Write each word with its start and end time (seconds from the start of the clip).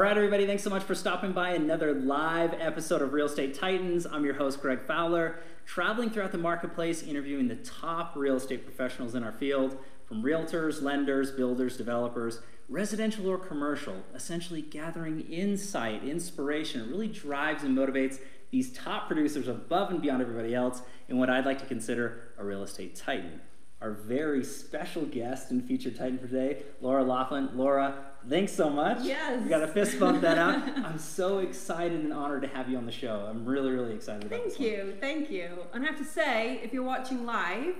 All 0.00 0.06
right, 0.06 0.16
everybody, 0.16 0.46
thanks 0.46 0.62
so 0.62 0.70
much 0.70 0.82
for 0.82 0.94
stopping 0.94 1.32
by 1.32 1.50
another 1.50 1.92
live 1.92 2.54
episode 2.58 3.02
of 3.02 3.12
Real 3.12 3.26
Estate 3.26 3.52
Titans. 3.52 4.06
I'm 4.06 4.24
your 4.24 4.32
host, 4.32 4.62
Greg 4.62 4.80
Fowler, 4.86 5.40
traveling 5.66 6.08
throughout 6.08 6.32
the 6.32 6.38
marketplace, 6.38 7.02
interviewing 7.02 7.48
the 7.48 7.56
top 7.56 8.16
real 8.16 8.36
estate 8.36 8.64
professionals 8.64 9.14
in 9.14 9.22
our 9.22 9.32
field 9.32 9.76
from 10.06 10.22
realtors, 10.22 10.80
lenders, 10.80 11.30
builders, 11.32 11.76
developers, 11.76 12.40
residential 12.70 13.28
or 13.28 13.36
commercial, 13.36 14.02
essentially 14.14 14.62
gathering 14.62 15.20
insight, 15.30 16.02
inspiration. 16.02 16.80
It 16.80 16.88
really 16.88 17.08
drives 17.08 17.62
and 17.62 17.76
motivates 17.76 18.20
these 18.50 18.72
top 18.72 19.06
producers 19.06 19.48
above 19.48 19.90
and 19.90 20.00
beyond 20.00 20.22
everybody 20.22 20.54
else 20.54 20.80
in 21.10 21.18
what 21.18 21.28
I'd 21.28 21.44
like 21.44 21.58
to 21.58 21.66
consider 21.66 22.32
a 22.38 22.44
real 22.44 22.62
estate 22.62 22.96
titan. 22.96 23.42
Our 23.80 23.92
very 23.92 24.44
special 24.44 25.06
guest 25.06 25.50
and 25.50 25.64
featured 25.64 25.96
titan 25.96 26.18
for 26.18 26.26
today, 26.26 26.64
Laura 26.82 27.02
Laughlin. 27.02 27.48
Laura, 27.54 27.94
thanks 28.28 28.52
so 28.52 28.68
much. 28.68 28.98
Yes. 29.02 29.42
We 29.42 29.48
got 29.48 29.60
to 29.60 29.68
fist 29.68 29.98
bump 29.98 30.20
that 30.20 30.36
out. 30.36 30.56
I'm 30.84 30.98
so 30.98 31.38
excited 31.38 31.98
and 32.00 32.12
honored 32.12 32.42
to 32.42 32.48
have 32.48 32.68
you 32.68 32.76
on 32.76 32.84
the 32.84 32.92
show. 32.92 33.26
I'm 33.30 33.46
really, 33.46 33.70
really 33.70 33.94
excited 33.94 34.24
about 34.24 34.38
Thank 34.42 34.60
you, 34.60 34.94
thank 35.00 35.30
you. 35.30 35.60
And 35.72 35.82
I 35.82 35.86
have 35.86 35.96
to 35.98 36.04
say, 36.04 36.60
if 36.62 36.74
you're 36.74 36.82
watching 36.82 37.24
live, 37.24 37.74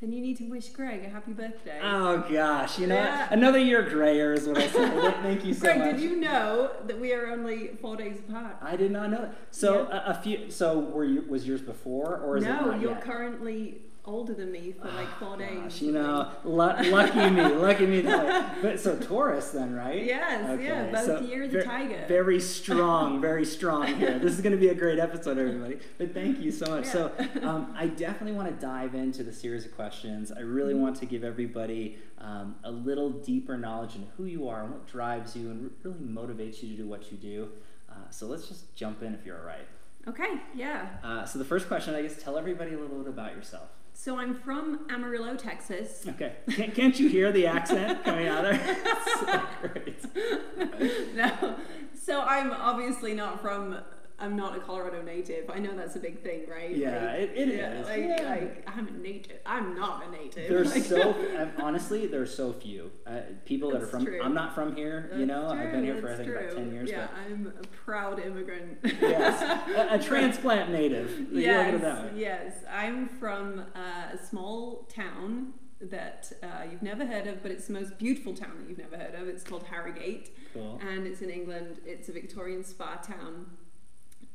then 0.00 0.10
you 0.12 0.20
need 0.20 0.36
to 0.38 0.44
wish 0.50 0.68
Greg 0.70 1.04
a 1.04 1.08
happy 1.08 1.32
birthday. 1.32 1.78
Oh 1.80 2.26
gosh, 2.28 2.78
you 2.80 2.88
know 2.88 2.96
Yeah. 2.96 3.28
another 3.30 3.60
year 3.60 3.82
grayer 3.88 4.32
is 4.32 4.48
what 4.48 4.58
I 4.58 4.66
say. 4.66 4.90
Thank 5.22 5.44
you 5.44 5.54
so 5.54 5.60
Greg, 5.60 5.78
much. 5.78 5.88
Greg, 5.90 5.96
did 6.00 6.10
you 6.10 6.16
know 6.20 6.72
that 6.88 7.00
we 7.00 7.12
are 7.14 7.28
only 7.28 7.68
four 7.80 7.96
days 7.96 8.18
apart? 8.18 8.56
I 8.60 8.74
did 8.74 8.90
not 8.90 9.10
know 9.10 9.22
that. 9.22 9.34
So 9.52 9.86
a, 9.86 10.02
a 10.08 10.14
few. 10.14 10.50
So 10.50 10.80
were 10.80 11.04
you? 11.04 11.22
Was 11.28 11.46
yours 11.46 11.62
before, 11.62 12.18
or 12.18 12.36
is 12.36 12.44
it 12.44 12.48
no, 12.48 12.74
you're 12.74 12.90
yet? 12.90 13.00
currently 13.02 13.78
older 14.06 14.34
than 14.34 14.52
me 14.52 14.72
for 14.72 14.88
like 14.88 15.08
four 15.18 15.36
days. 15.36 15.58
Gosh, 15.60 15.82
you 15.82 15.92
know, 15.92 16.30
lu- 16.44 16.56
lucky 16.90 17.30
me, 17.30 17.42
lucky 17.54 17.86
me. 17.86 18.00
That. 18.02 18.62
But 18.62 18.78
so 18.80 18.96
Taurus 18.98 19.50
then, 19.50 19.74
right? 19.74 20.04
Yes, 20.04 20.60
yeah, 20.60 20.90
both 20.92 21.04
so 21.06 21.20
years 21.20 21.48
a 21.50 21.58
ver- 21.58 21.62
tiger. 21.64 22.04
Very 22.08 22.40
strong, 22.40 23.20
very 23.30 23.44
strong 23.44 23.86
here. 23.96 24.18
This 24.18 24.32
is 24.32 24.40
going 24.40 24.52
to 24.52 24.58
be 24.60 24.68
a 24.68 24.74
great 24.74 24.98
episode, 24.98 25.38
everybody. 25.38 25.78
But 25.98 26.14
thank 26.14 26.40
you 26.40 26.50
so 26.52 26.66
much. 26.66 26.84
So 26.86 27.10
um, 27.42 27.74
I 27.76 27.88
definitely 27.88 28.36
want 28.36 28.48
to 28.48 28.66
dive 28.66 28.94
into 28.94 29.22
the 29.24 29.32
series 29.32 29.64
of 29.66 29.74
questions. 29.74 30.30
I 30.32 30.40
really 30.40 30.66
Mm-hmm. 30.74 30.82
want 30.82 30.96
to 30.96 31.06
give 31.06 31.24
everybody 31.24 31.96
um, 32.18 32.56
a 32.64 32.70
little 32.70 33.10
deeper 33.10 33.56
knowledge 33.56 33.94
in 33.96 34.06
who 34.16 34.24
you 34.24 34.48
are 34.48 34.62
and 34.64 34.72
what 34.72 34.86
drives 34.86 35.34
you 35.36 35.50
and 35.50 35.70
really 35.84 36.00
motivates 36.00 36.62
you 36.62 36.68
to 36.70 36.76
do 36.82 36.86
what 36.88 37.10
you 37.12 37.16
do. 37.18 37.48
Uh, 37.90 37.94
so 38.10 38.26
let's 38.26 38.46
just 38.48 38.74
jump 38.74 39.02
in 39.02 39.14
if 39.14 39.24
you're 39.24 39.38
all 39.38 39.44
right. 39.46 39.66
Okay, 40.08 40.40
yeah. 40.54 40.88
Uh, 41.02 41.24
so 41.24 41.38
the 41.38 41.44
first 41.44 41.66
question, 41.68 41.94
I 41.94 42.02
guess, 42.02 42.22
tell 42.22 42.36
everybody 42.38 42.74
a 42.74 42.78
little 42.78 42.98
bit 42.98 43.08
about 43.08 43.34
yourself. 43.34 43.68
So 43.98 44.18
I'm 44.18 44.34
from 44.34 44.80
Amarillo, 44.90 45.34
Texas. 45.36 46.04
Okay. 46.06 46.34
Can't, 46.50 46.74
can't 46.74 47.00
you 47.00 47.08
hear 47.08 47.32
the 47.32 47.46
accent 47.46 48.04
coming 48.04 48.28
out 48.28 48.44
of 48.44 48.52
there? 48.52 48.76
so 49.20 49.42
great. 49.62 51.14
no. 51.16 51.56
So 51.98 52.20
I'm 52.20 52.52
obviously 52.52 53.14
not 53.14 53.40
from. 53.40 53.78
I'm 54.18 54.34
not 54.34 54.56
a 54.56 54.60
Colorado 54.60 55.02
native. 55.02 55.50
I 55.50 55.58
know 55.58 55.76
that's 55.76 55.94
a 55.94 55.98
big 55.98 56.22
thing, 56.22 56.46
right? 56.48 56.74
Yeah, 56.74 57.12
it- 57.12 57.32
it 57.36 57.48
yeah, 57.48 57.72
is. 57.80 57.86
Like, 57.86 57.98
Yeah. 58.22 58.30
like 58.30 58.64
I'm 58.66 58.88
a 58.88 58.90
native. 58.92 59.38
I'm 59.44 59.74
not 59.74 60.06
a 60.06 60.10
native. 60.10 60.48
There's 60.48 60.74
Like- 60.74 60.84
so 60.84 61.14
honestly, 61.58 62.06
there's 62.06 62.34
so 62.34 62.52
few 62.54 62.90
uh, 63.06 63.20
people 63.44 63.70
that 63.72 63.82
are 63.82 63.86
from. 63.86 64.06
true. 64.06 64.20
I'm 64.22 64.32
not 64.32 64.54
from 64.54 64.74
here, 64.74 65.10
you 65.12 65.26
That's 65.26 65.28
know. 65.28 65.48
I've 65.48 65.70
been 65.70 65.84
true, 65.84 65.92
here 65.92 65.96
for 66.00 66.06
I 66.06 66.10
that's 66.12 66.20
think 66.22 66.30
about 66.30 66.50
true. 66.50 66.58
ten 66.58 66.72
years. 66.72 66.90
Yeah, 66.90 67.08
I'm 67.26 67.52
a 67.60 67.66
proud 67.84 68.18
immigrant. 68.24 68.78
Yes, 68.84 69.42
a, 69.68 69.94
a 69.96 69.98
transplant 70.02 70.70
native. 70.70 71.10
You 71.30 71.40
yes, 71.40 72.10
yes. 72.16 72.52
I'm 72.72 73.08
from 73.08 73.64
uh, 73.74 74.14
a 74.14 74.18
small 74.26 74.84
town 74.88 75.52
that 75.78 76.32
uh, 76.42 76.62
you've 76.70 76.80
never 76.82 77.04
heard 77.04 77.26
of, 77.26 77.42
but 77.42 77.50
it's 77.50 77.66
the 77.66 77.74
most 77.74 77.98
beautiful 77.98 78.32
town 78.34 78.52
that 78.60 78.68
you've 78.70 78.78
never 78.78 78.96
heard 78.96 79.14
of. 79.14 79.28
It's 79.28 79.44
called 79.44 79.64
Harrogate, 79.64 80.30
Cool. 80.54 80.80
and 80.80 81.06
it's 81.06 81.20
in 81.20 81.28
England. 81.28 81.80
It's 81.84 82.08
a 82.08 82.12
Victorian 82.12 82.64
spa 82.64 82.94
town. 82.96 83.44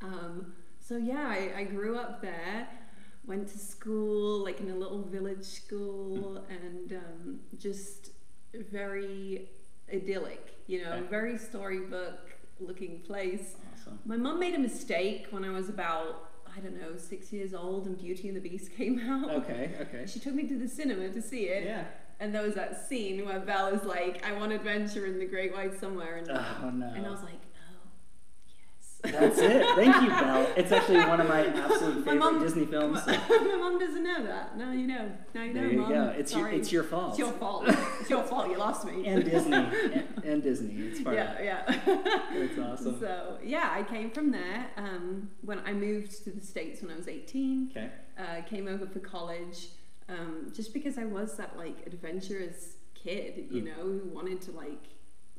Um, 0.02 0.54
so 0.80 0.98
yeah, 0.98 1.28
I, 1.28 1.60
I 1.60 1.64
grew 1.64 1.98
up 1.98 2.22
there. 2.22 2.68
Went 3.26 3.48
to 3.50 3.58
school 3.60 4.44
like 4.44 4.60
in 4.60 4.72
a 4.72 4.76
little 4.76 5.04
village 5.04 5.44
school, 5.46 6.44
and 6.50 6.94
um, 6.94 7.40
just 7.58 8.12
very 8.72 9.50
idyllic. 9.94 10.56
You 10.68 10.84
know, 10.84 10.94
Okay. 10.94 11.08
very 11.08 11.38
storybook 11.38 12.32
looking 12.60 13.00
place. 13.02 13.56
Awesome. 13.74 14.00
My 14.06 14.18
mom 14.18 14.40
made 14.40 14.56
a 14.56 14.60
mistake 14.60 15.28
when 15.32 15.44
I 15.44 15.50
was 15.50 15.70
about, 15.70 16.30
I 16.56 16.60
don't 16.62 16.80
know, 16.80 16.96
six 16.98 17.32
years 17.34 17.54
old 17.54 17.88
and 17.88 17.98
Beauty 17.98 18.28
and 18.28 18.38
the 18.38 18.42
Beast 18.42 18.72
came 18.78 19.00
out. 19.10 19.30
Okay. 19.32 19.72
Okay. 19.82 20.06
She 20.08 20.20
took 20.20 20.34
me 20.34 20.48
to 20.48 20.58
the 20.58 20.68
cinema 20.68 21.10
to 21.10 21.22
see 21.22 21.44
it. 21.46 21.66
Yeah. 21.66 21.86
And 22.20 22.34
there 22.36 22.44
was 22.44 22.54
that 22.56 22.88
scene 22.88 23.26
where 23.26 23.40
Belle 23.40 23.68
is 23.70 23.84
like, 23.84 24.24
I 24.26 24.34
want 24.34 24.52
adventure 24.52 25.08
in 25.08 25.18
the 25.18 25.26
Great 25.26 25.54
White 25.54 25.80
Somewhere. 25.80 26.18
And, 26.18 26.30
Oh 26.30 26.70
no. 26.72 26.88
and 26.96 27.06
I 27.06 27.10
was 27.10 27.22
like. 27.24 27.40
That's 29.04 29.40
it. 29.40 29.66
Thank 29.76 29.96
you, 30.04 30.10
Belle. 30.10 30.48
It's 30.56 30.72
actually 30.72 31.00
one 31.00 31.20
of 31.20 31.28
my 31.28 31.46
absolute 31.48 32.06
favorite 32.06 32.16
mum- 32.20 32.40
Disney 32.40 32.66
films. 32.74 33.00
My, 33.08 33.18
my 33.30 33.56
mum 33.58 33.80
doesn't 33.80 34.04
know 34.04 34.24
that. 34.24 34.58
Now 34.58 34.72
you 34.72 34.86
know. 34.88 35.12
Now 35.34 35.44
you 35.44 35.54
know, 35.54 35.62
There 35.62 35.72
you 35.72 35.78
Mum. 35.80 35.90
go. 35.90 36.14
It's 36.18 36.36
your 36.36 36.50
it's 36.50 36.72
your 36.72 36.84
fault. 36.84 37.10
It's 37.12 37.20
your 37.20 37.32
fault. 37.34 37.64
it's 38.00 38.10
your 38.10 38.24
fault. 38.24 38.50
You 38.50 38.58
lost 38.58 38.86
me. 38.86 39.08
and 39.08 39.24
Disney 39.26 39.54
and, 39.56 40.08
and 40.24 40.44
Disney. 40.44 40.74
It's 40.76 41.02
part 41.02 41.16
yeah, 41.16 41.34
of 41.34 41.40
it. 41.40 41.46
yeah. 41.46 42.20
It's 42.34 42.60
awesome. 42.60 43.00
So 43.00 43.38
yeah, 43.44 43.70
I 43.74 43.84
came 43.84 44.12
from 44.12 44.32
there. 44.32 44.68
Um, 44.78 45.32
when 45.42 45.60
I 45.66 45.74
moved 45.74 46.24
to 46.26 46.32
the 46.32 46.42
states 46.46 46.82
when 46.82 46.92
I 46.92 46.96
was 46.96 47.08
eighteen, 47.08 47.70
Okay. 47.72 47.90
uh, 48.20 48.42
came 48.44 48.68
over 48.68 48.86
for 48.86 49.00
college, 49.00 49.70
um, 50.10 50.52
just 50.56 50.74
because 50.76 50.98
I 51.00 51.06
was 51.06 51.38
that 51.38 51.58
like 51.58 51.88
adventurous 51.88 52.76
kid, 52.94 53.48
you 53.50 53.64
Mm. 53.64 53.66
know, 53.66 53.84
who 53.84 54.02
wanted 54.14 54.42
to 54.42 54.52
like 54.52 54.84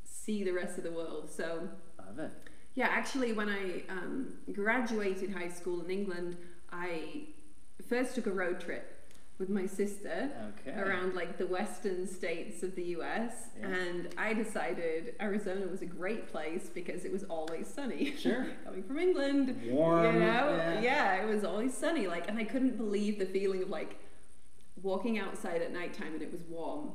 see 0.04 0.42
the 0.42 0.50
rest 0.52 0.78
of 0.78 0.84
the 0.84 0.90
world. 0.90 1.30
So 1.30 1.68
Love 2.04 2.18
it. 2.18 2.30
Yeah, 2.74 2.88
actually, 2.90 3.32
when 3.32 3.48
I 3.48 3.82
um, 3.90 4.32
graduated 4.52 5.32
high 5.32 5.48
school 5.50 5.82
in 5.84 5.90
England, 5.90 6.36
I 6.70 7.24
first 7.88 8.14
took 8.14 8.26
a 8.26 8.30
road 8.32 8.60
trip 8.60 8.98
with 9.38 9.48
my 9.48 9.66
sister 9.66 10.30
Okay. 10.60 10.78
around 10.78 11.14
like 11.14 11.36
the 11.36 11.46
western 11.46 12.06
states 12.06 12.62
of 12.62 12.76
the 12.76 12.84
US 12.96 13.32
Yeah. 13.58 13.66
and 13.68 14.08
I 14.16 14.34
decided 14.34 15.14
Arizona 15.20 15.66
was 15.66 15.82
a 15.82 15.86
great 15.86 16.30
place 16.30 16.70
because 16.72 17.04
it 17.04 17.10
was 17.12 17.24
always 17.24 17.66
sunny. 17.66 18.14
Sure. 18.18 18.46
Coming 18.64 18.84
from 18.84 18.98
England, 18.98 19.60
Warm. 19.68 20.04
you 20.04 20.20
know, 20.20 20.54
yeah. 20.56 20.80
yeah. 20.80 21.22
it 21.22 21.26
was 21.34 21.42
always 21.44 21.74
sunny 21.76 22.06
like 22.06 22.28
and 22.28 22.38
I 22.38 22.44
couldn't 22.44 22.76
believe 22.76 23.18
the 23.18 23.26
feeling 23.26 23.62
of 23.64 23.68
like 23.70 23.98
walking 24.80 25.18
outside 25.18 25.60
at 25.60 25.72
nighttime 25.72 26.12
and 26.14 26.22
it 26.22 26.30
was 26.30 26.42
warm 26.48 26.90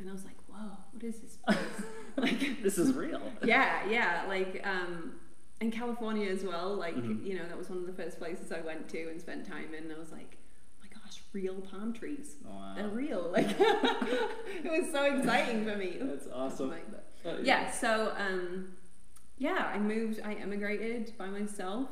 and 0.00 0.08
I 0.08 0.12
was 0.12 0.24
like, 0.24 0.36
"Whoa, 0.48 0.70
what 0.90 1.04
is 1.04 1.18
this 1.20 1.36
place?" 1.36 1.56
like 2.16 2.62
This 2.64 2.78
is 2.78 2.94
real. 2.94 3.22
yeah, 3.44 3.88
yeah, 3.88 4.24
like 4.26 4.60
um 4.66 5.12
in 5.62 5.70
California 5.70 6.28
as 6.28 6.42
well, 6.44 6.74
like 6.74 6.96
Mhm. 6.96 7.24
you 7.24 7.34
know, 7.38 7.46
that 7.46 7.56
was 7.56 7.70
one 7.70 7.78
of 7.78 7.86
the 7.86 7.92
first 8.02 8.18
places 8.18 8.50
I 8.52 8.60
went 8.60 8.88
to 8.90 9.08
and 9.10 9.20
spent 9.20 9.46
time 9.46 9.72
in 9.74 9.84
and 9.84 9.92
I 9.92 9.98
was 9.98 10.12
like, 10.12 10.36
"Oh 10.36 10.84
my 10.84 10.88
gosh, 11.00 11.22
real 11.32 11.60
palm 11.70 11.92
trees. 11.92 12.36
Wow. 12.44 12.74
They're 12.76 12.88
real." 12.88 13.24
Like 13.36 13.48
it 13.58 14.70
was 14.76 14.90
so 14.92 15.02
exciting 15.16 15.64
for 15.64 15.76
me. 15.76 15.96
That's 16.00 16.26
awesome. 16.32 16.70
Like 16.70 16.88
that. 16.90 17.04
Uh, 17.24 17.38
Yeah, 17.42 17.70
so 17.70 18.12
um 18.18 18.74
yeah, 19.38 19.70
I 19.74 19.78
moved, 19.78 20.20
I 20.24 20.34
emigrated 20.34 21.14
by 21.16 21.26
myself. 21.28 21.88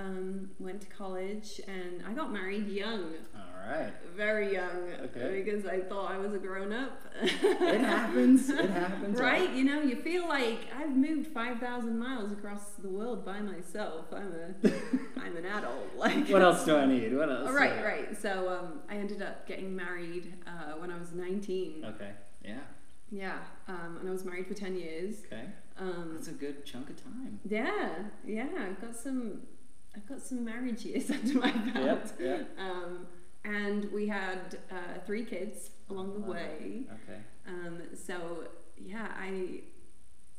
Um, 0.00 0.50
went 0.58 0.80
to 0.82 0.86
college, 0.88 1.60
and 1.68 2.02
I 2.08 2.12
got 2.12 2.32
married 2.32 2.66
young, 2.68 3.12
All 3.34 3.70
right. 3.70 3.92
very 4.16 4.52
young, 4.52 4.88
Okay. 5.04 5.42
because 5.42 5.66
I 5.66 5.80
thought 5.80 6.10
I 6.10 6.18
was 6.18 6.32
a 6.34 6.38
grown 6.38 6.72
up. 6.72 6.92
It 7.22 7.80
happens. 7.80 8.48
It 8.50 8.70
happens. 8.70 9.18
Right, 9.30 9.50
you 9.52 9.64
know, 9.64 9.80
you 9.82 9.96
feel 9.96 10.26
like 10.28 10.60
I've 10.76 10.96
moved 10.96 11.26
five 11.28 11.58
thousand 11.58 11.98
miles 11.98 12.32
across 12.32 12.70
the 12.82 12.88
world 12.88 13.24
by 13.24 13.40
myself. 13.40 14.06
I'm 14.12 14.32
a, 14.32 14.68
I'm 15.20 15.36
an 15.36 15.44
adult. 15.44 15.90
Like, 15.96 16.28
What 16.28 16.42
else 16.42 16.64
do 16.64 16.76
I 16.76 16.86
need? 16.86 17.14
What 17.14 17.28
else? 17.30 17.50
Right, 17.50 17.84
right. 17.84 18.20
So 18.20 18.48
um, 18.48 18.80
I 18.88 18.94
ended 18.96 19.20
up 19.22 19.46
getting 19.46 19.74
married 19.76 20.34
uh, 20.46 20.74
when 20.78 20.90
I 20.90 20.98
was 20.98 21.12
nineteen. 21.12 21.84
Okay. 21.84 22.12
Yeah. 22.44 22.60
Yeah, 23.12 23.38
um, 23.66 23.96
and 23.98 24.08
I 24.08 24.12
was 24.12 24.24
married 24.24 24.46
for 24.46 24.54
ten 24.54 24.76
years. 24.76 25.16
Okay. 25.26 25.46
Um, 25.76 26.12
That's 26.14 26.28
a 26.28 26.32
good 26.32 26.64
chunk 26.64 26.90
of 26.90 27.02
time. 27.02 27.40
yeah, 27.48 27.88
yeah. 28.24 28.46
I've 28.68 28.80
got 28.80 28.94
some, 28.94 29.40
I've 29.94 30.06
got 30.06 30.20
some 30.20 30.44
marriage 30.44 30.84
years 30.84 31.10
under 31.10 31.38
my 31.38 31.50
belt. 31.50 32.12
Um, 32.58 33.06
and 33.44 33.90
we 33.92 34.06
had 34.06 34.58
uh, 34.70 35.00
three 35.06 35.24
kids 35.24 35.70
along 35.88 36.12
the 36.14 36.30
way. 36.30 36.82
Okay. 37.08 37.20
Um, 37.46 37.82
so 37.94 38.44
yeah, 38.76 39.08
I 39.16 39.62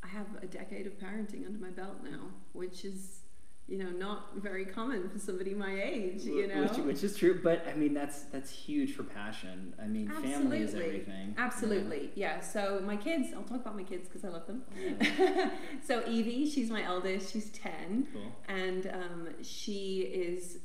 I 0.03 0.07
have 0.07 0.27
a 0.42 0.48
decade 0.48 0.88
of 0.88 0.94
parenting 1.00 1.45
under 1.45 1.59
my 1.59 1.69
belt 1.71 1.98
now, 2.03 2.30
which 2.53 2.86
is 2.86 3.20
you 3.68 3.78
know 3.78 3.90
not 3.90 4.36
very 4.36 4.66
common 4.66 5.10
for 5.10 5.18
somebody 5.19 5.54
my 5.54 5.81
age. 5.81 6.24
You 6.24 6.48
know, 6.48 6.63
Which, 6.63 6.78
which 6.80 7.04
is 7.04 7.16
true, 7.16 7.40
but 7.42 7.66
I 7.68 7.74
mean 7.75 7.94
that's 7.94 8.24
that's 8.24 8.52
huge 8.52 8.94
for 8.96 9.04
passion. 9.04 9.74
I 9.81 9.88
mean, 9.88 10.10
family 10.10 10.60
is 10.62 10.75
everything. 10.75 11.36
Absolutely, 11.38 12.12
yeah. 12.16 12.42
So 12.42 12.81
my 12.86 12.98
kids, 12.98 13.30
I'll 13.36 13.44
talk 13.44 13.62
about 13.62 13.75
my 13.78 13.84
kids 13.84 14.08
because 14.08 14.25
I 14.25 14.30
love 14.30 14.46
them. 14.48 14.63
Yeah. 14.78 15.50
so 15.88 16.04
Evie, 16.08 16.50
she's 16.50 16.69
my 16.69 16.84
eldest. 16.84 17.31
She's 17.31 17.50
ten, 17.52 18.08
Cool. 18.12 18.31
and 18.48 18.88
um, 18.88 19.30
she 19.42 20.02
is 20.02 20.58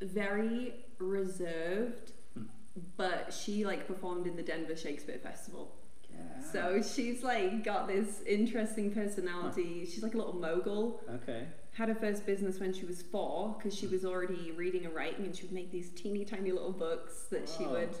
very 0.00 0.72
reserved, 0.98 2.12
Hmm. 2.34 2.44
but 2.96 3.32
she 3.34 3.64
like 3.66 3.86
performed 3.86 4.26
in 4.26 4.36
the 4.36 4.42
Denver 4.42 4.76
Shakespeare 4.76 5.18
Festival. 5.18 5.74
So 6.50 6.82
she's 6.82 7.22
like 7.22 7.64
got 7.64 7.86
this 7.88 8.20
interesting 8.26 8.90
personality. 8.92 9.84
She's 9.86 10.02
like 10.02 10.14
a 10.14 10.18
little 10.18 10.34
mogul. 10.36 11.00
Okay. 11.22 11.46
Had 11.74 11.88
her 11.88 11.94
first 11.94 12.26
business 12.26 12.60
when 12.60 12.72
she 12.74 12.84
was 12.84 13.00
four 13.02 13.54
because 13.56 13.74
she 13.76 13.86
was 13.86 14.04
already 14.04 14.50
reading 14.52 14.84
and 14.84 14.94
writing, 14.94 15.24
and 15.24 15.34
she 15.36 15.44
would 15.44 15.52
make 15.52 15.70
these 15.70 15.90
teeny 15.90 16.24
tiny 16.24 16.52
little 16.52 16.72
books 16.72 17.24
that 17.30 17.48
she 17.48 17.64
Wow. 17.64 17.72
would 17.72 17.94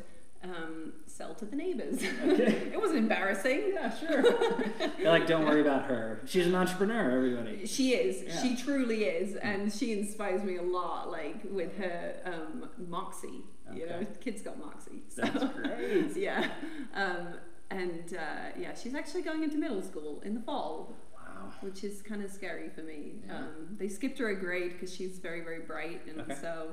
um, 0.44 0.92
sell 1.06 1.34
to 1.36 1.44
the 1.46 1.54
neighbors. 1.56 2.02
Okay. 2.02 2.70
it 2.74 2.78
wasn't 2.80 2.98
embarrassing. 2.98 3.70
Yeah, 3.74 3.96
sure. 3.96 4.22
They're 4.22 5.08
like, 5.10 5.26
don't 5.28 5.44
worry 5.46 5.60
about 5.60 5.84
her. 5.84 6.20
She's 6.26 6.46
an 6.48 6.54
entrepreneur, 6.56 7.12
everybody. 7.12 7.64
She 7.64 7.94
is. 7.94 8.24
Yeah. 8.24 8.42
She 8.42 8.56
truly 8.56 9.04
is, 9.04 9.36
and 9.36 9.72
she 9.72 9.92
inspires 9.98 10.42
me 10.42 10.56
a 10.56 10.62
lot. 10.62 11.10
Like 11.10 11.36
with 11.48 11.76
her 11.78 12.14
um, 12.24 12.68
moxie. 12.88 13.44
You 13.72 13.86
know, 13.88 13.94
Okay. 13.94 14.06
kids 14.20 14.42
got 14.42 14.58
moxie. 14.58 15.02
So. 15.08 15.22
That's 15.22 15.44
great. 15.56 16.14
yeah, 16.16 16.48
um, 16.94 17.28
and 17.72 18.14
uh, 18.14 18.58
yeah, 18.58 18.74
she's 18.74 18.94
actually 18.94 19.22
going 19.22 19.42
into 19.42 19.56
middle 19.56 19.82
school 19.82 20.20
in 20.24 20.34
the 20.34 20.40
fall, 20.40 20.94
Wow. 21.14 21.50
which 21.60 21.84
is 21.84 22.02
kind 22.02 22.22
of 22.22 22.30
scary 22.30 22.68
for 22.68 22.82
me. 22.82 23.22
Yeah. 23.26 23.38
Um, 23.38 23.76
they 23.78 23.88
skipped 23.88 24.18
her 24.18 24.28
a 24.28 24.34
grade 24.38 24.72
because 24.72 24.94
she's 24.94 25.18
very 25.18 25.40
very 25.42 25.60
bright, 25.60 26.02
and 26.08 26.20
Okay. 26.22 26.34
so 26.40 26.72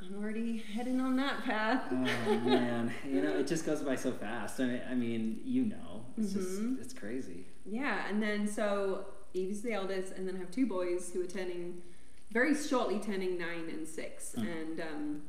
I'm 0.00 0.22
already 0.22 0.58
heading 0.58 1.00
on 1.00 1.16
that 1.16 1.42
path. 1.44 1.84
Oh 1.90 1.94
man, 1.94 2.92
you 3.08 3.22
know 3.22 3.38
it 3.38 3.46
just 3.46 3.64
goes 3.64 3.82
by 3.82 3.96
so 3.96 4.12
fast. 4.12 4.60
I 4.60 4.64
mean, 4.66 4.82
I 4.90 4.94
mean, 4.94 5.40
you 5.44 5.64
know, 5.64 6.04
it's 6.18 6.32
Mhm. 6.32 6.76
just 6.78 6.80
it's 6.82 6.94
crazy. 6.94 7.46
Yeah, 7.64 8.06
and 8.08 8.22
then 8.22 8.46
so 8.46 9.06
Evie's 9.34 9.62
the 9.62 9.72
eldest, 9.72 10.12
and 10.12 10.26
then 10.26 10.36
I 10.36 10.38
have 10.38 10.50
two 10.50 10.66
boys 10.66 11.12
who 11.12 11.22
are 11.22 11.26
turning 11.26 11.82
very 12.30 12.54
shortly 12.54 12.98
turning 13.00 13.38
nine 13.38 13.68
and 13.68 13.86
six. 13.86 14.34
Mm. 14.36 14.42
And 14.62 14.80
um, 14.80 15.22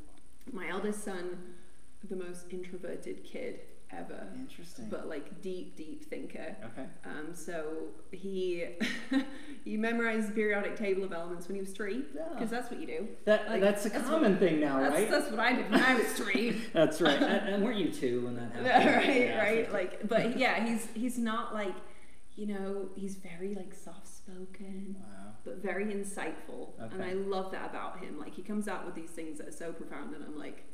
my 0.51 0.67
eldest 0.69 1.03
son, 1.03 1.37
the 2.07 2.15
most 2.15 2.45
introverted 2.49 3.23
kid 3.23 3.59
ever, 3.91 4.27
Interesting. 4.35 4.87
but 4.89 5.07
like 5.07 5.41
deep, 5.41 5.75
deep 5.77 6.03
thinker. 6.09 6.55
okay. 6.65 6.87
Um, 7.05 7.33
so 7.33 7.63
he 8.11 8.65
he 9.63 9.77
memorized 9.77 10.27
the 10.29 10.33
periodic 10.33 10.75
table 10.75 11.03
of 11.03 11.13
elements 11.13 11.47
when 11.47 11.55
he 11.55 11.61
was 11.61 11.71
three, 11.71 12.03
Yeah. 12.15 12.23
because 12.33 12.49
that's 12.49 12.69
what 12.69 12.79
you 12.81 12.87
do. 12.87 13.07
That 13.25 13.49
like, 13.49 13.61
that's 13.61 13.85
a 13.85 13.89
that's 13.89 14.07
common 14.07 14.37
thing 14.37 14.59
now, 14.59 14.79
That's, 14.79 14.93
right? 14.95 15.09
that's 15.09 15.29
what 15.31 15.39
I 15.39 15.53
did 15.53 15.71
when 15.71 15.81
I 15.81 15.95
was 15.95 16.07
three. 16.13 16.61
That's 16.73 17.01
right. 17.01 17.21
and, 17.21 17.49
and 17.49 17.63
weren't 17.63 17.77
you 17.77 17.91
two 17.91 18.25
when 18.25 18.35
that 18.35 18.51
happened? 18.51 18.95
right, 19.07 19.21
Yeah, 19.21 19.37
right. 19.41 19.71
Like, 19.73 20.07
but 20.07 20.37
yeah, 20.37 20.65
he's 20.65 20.87
he's 20.93 21.17
not 21.17 21.53
like, 21.53 21.75
you 22.35 22.45
know, 22.47 22.89
he's 22.95 23.15
very 23.15 23.55
like 23.55 23.73
soft 23.73 24.07
spoken, 24.07 24.95
Wow. 24.99 25.31
but 25.45 25.57
very 25.63 25.85
insightful, 25.85 26.69
and 26.91 27.01
I 27.01 27.13
love 27.13 27.51
that 27.53 27.69
about 27.69 27.99
him. 27.99 28.19
Like, 28.19 28.33
he 28.35 28.41
comes 28.43 28.67
out 28.67 28.85
with 28.85 28.95
these 28.95 29.09
things 29.11 29.37
that 29.37 29.47
are 29.47 29.51
so 29.51 29.71
profound, 29.71 30.13
and 30.13 30.23
I'm 30.23 30.37
like, 30.37 30.65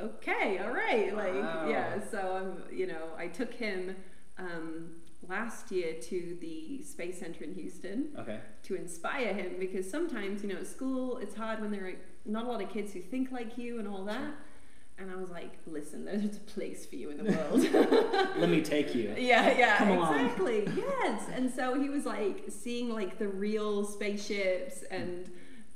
okay, 0.00 0.58
all 0.58 0.70
right, 0.72 1.14
like, 1.14 1.34
Wow. 1.34 1.66
yeah. 1.68 1.98
So 2.10 2.18
I'm, 2.36 2.76
you 2.76 2.86
know, 2.86 3.08
I 3.18 3.26
took 3.28 3.52
him 3.54 3.96
um, 4.38 4.90
last 5.28 5.70
year 5.70 5.94
to 6.00 6.36
the 6.40 6.82
Space 6.82 7.18
Center 7.20 7.44
in 7.44 7.54
Houston 7.54 8.08
Okay. 8.18 8.40
to 8.64 8.74
inspire 8.74 9.32
him 9.34 9.52
because 9.58 9.88
sometimes, 9.90 10.42
you 10.42 10.48
know, 10.48 10.56
at 10.56 10.66
school 10.66 11.18
it's 11.18 11.34
hard 11.36 11.60
when 11.60 11.70
there 11.70 11.86
are 11.86 11.92
not 12.24 12.44
a 12.44 12.48
lot 12.48 12.62
of 12.62 12.68
kids 12.70 12.92
who 12.92 13.00
think 13.00 13.30
like 13.30 13.58
you 13.58 13.78
and 13.78 13.86
all 13.86 14.04
that. 14.04 14.18
Sure. 14.20 14.34
And 14.98 15.10
I 15.10 15.16
was 15.16 15.30
like, 15.30 15.52
listen, 15.66 16.04
there's 16.04 16.24
a 16.36 16.40
place 16.40 16.84
for 16.84 16.96
you 16.96 17.08
in 17.10 17.16
the 17.24 17.32
world. 17.32 18.36
Let 18.38 18.50
me 18.50 18.60
take 18.60 18.94
you. 18.94 19.14
yeah, 19.18 19.56
yeah, 19.56 19.78
Come 19.78 19.90
along. 19.92 20.20
exactly. 20.20 20.68
yes. 20.76 21.22
And 21.34 21.50
so 21.50 21.80
he 21.80 21.88
was 21.88 22.04
like 22.04 22.44
seeing 22.50 22.90
like 22.90 23.18
the 23.18 23.28
real 23.28 23.84
spaceships 23.84 24.82
and 24.90 25.30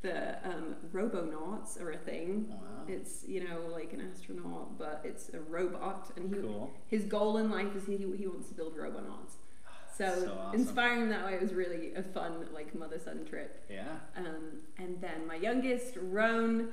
the 0.05 0.37
um, 0.51 0.77
robonauts 0.93 1.81
are 1.81 1.91
a 1.93 1.97
thing. 1.97 2.47
Wow. 2.51 2.59
It's, 2.87 3.25
you 3.27 3.41
know, 3.49 3.59
like 3.73 3.93
an 3.95 4.03
astronaut, 4.13 4.79
but 4.79 5.01
it's 5.05 5.31
a 5.31 5.41
robot. 5.41 6.11
And 6.17 6.33
he, 6.35 6.41
Cool. 6.43 6.71
his 6.89 7.05
goal 7.05 7.39
in 7.39 7.51
life 7.51 7.75
is 7.75 7.87
he, 7.87 7.97
he 7.97 8.27
wants 8.27 8.49
to 8.49 8.55
build 8.55 8.77
robonauts. 8.77 9.35
So, 9.97 10.07
So 10.25 10.37
awesome. 10.39 10.61
inspiring 10.61 11.09
that 11.11 11.25
way 11.25 11.39
was 11.41 11.53
really 11.55 11.95
a 11.95 12.03
fun, 12.03 12.33
like 12.53 12.75
mother 12.75 12.99
son 12.99 13.25
trip. 13.31 13.65
Yeah. 13.71 13.85
Um, 14.17 14.45
and 14.77 15.01
then 15.01 15.19
my 15.27 15.37
youngest, 15.37 15.93
Roan, 16.19 16.71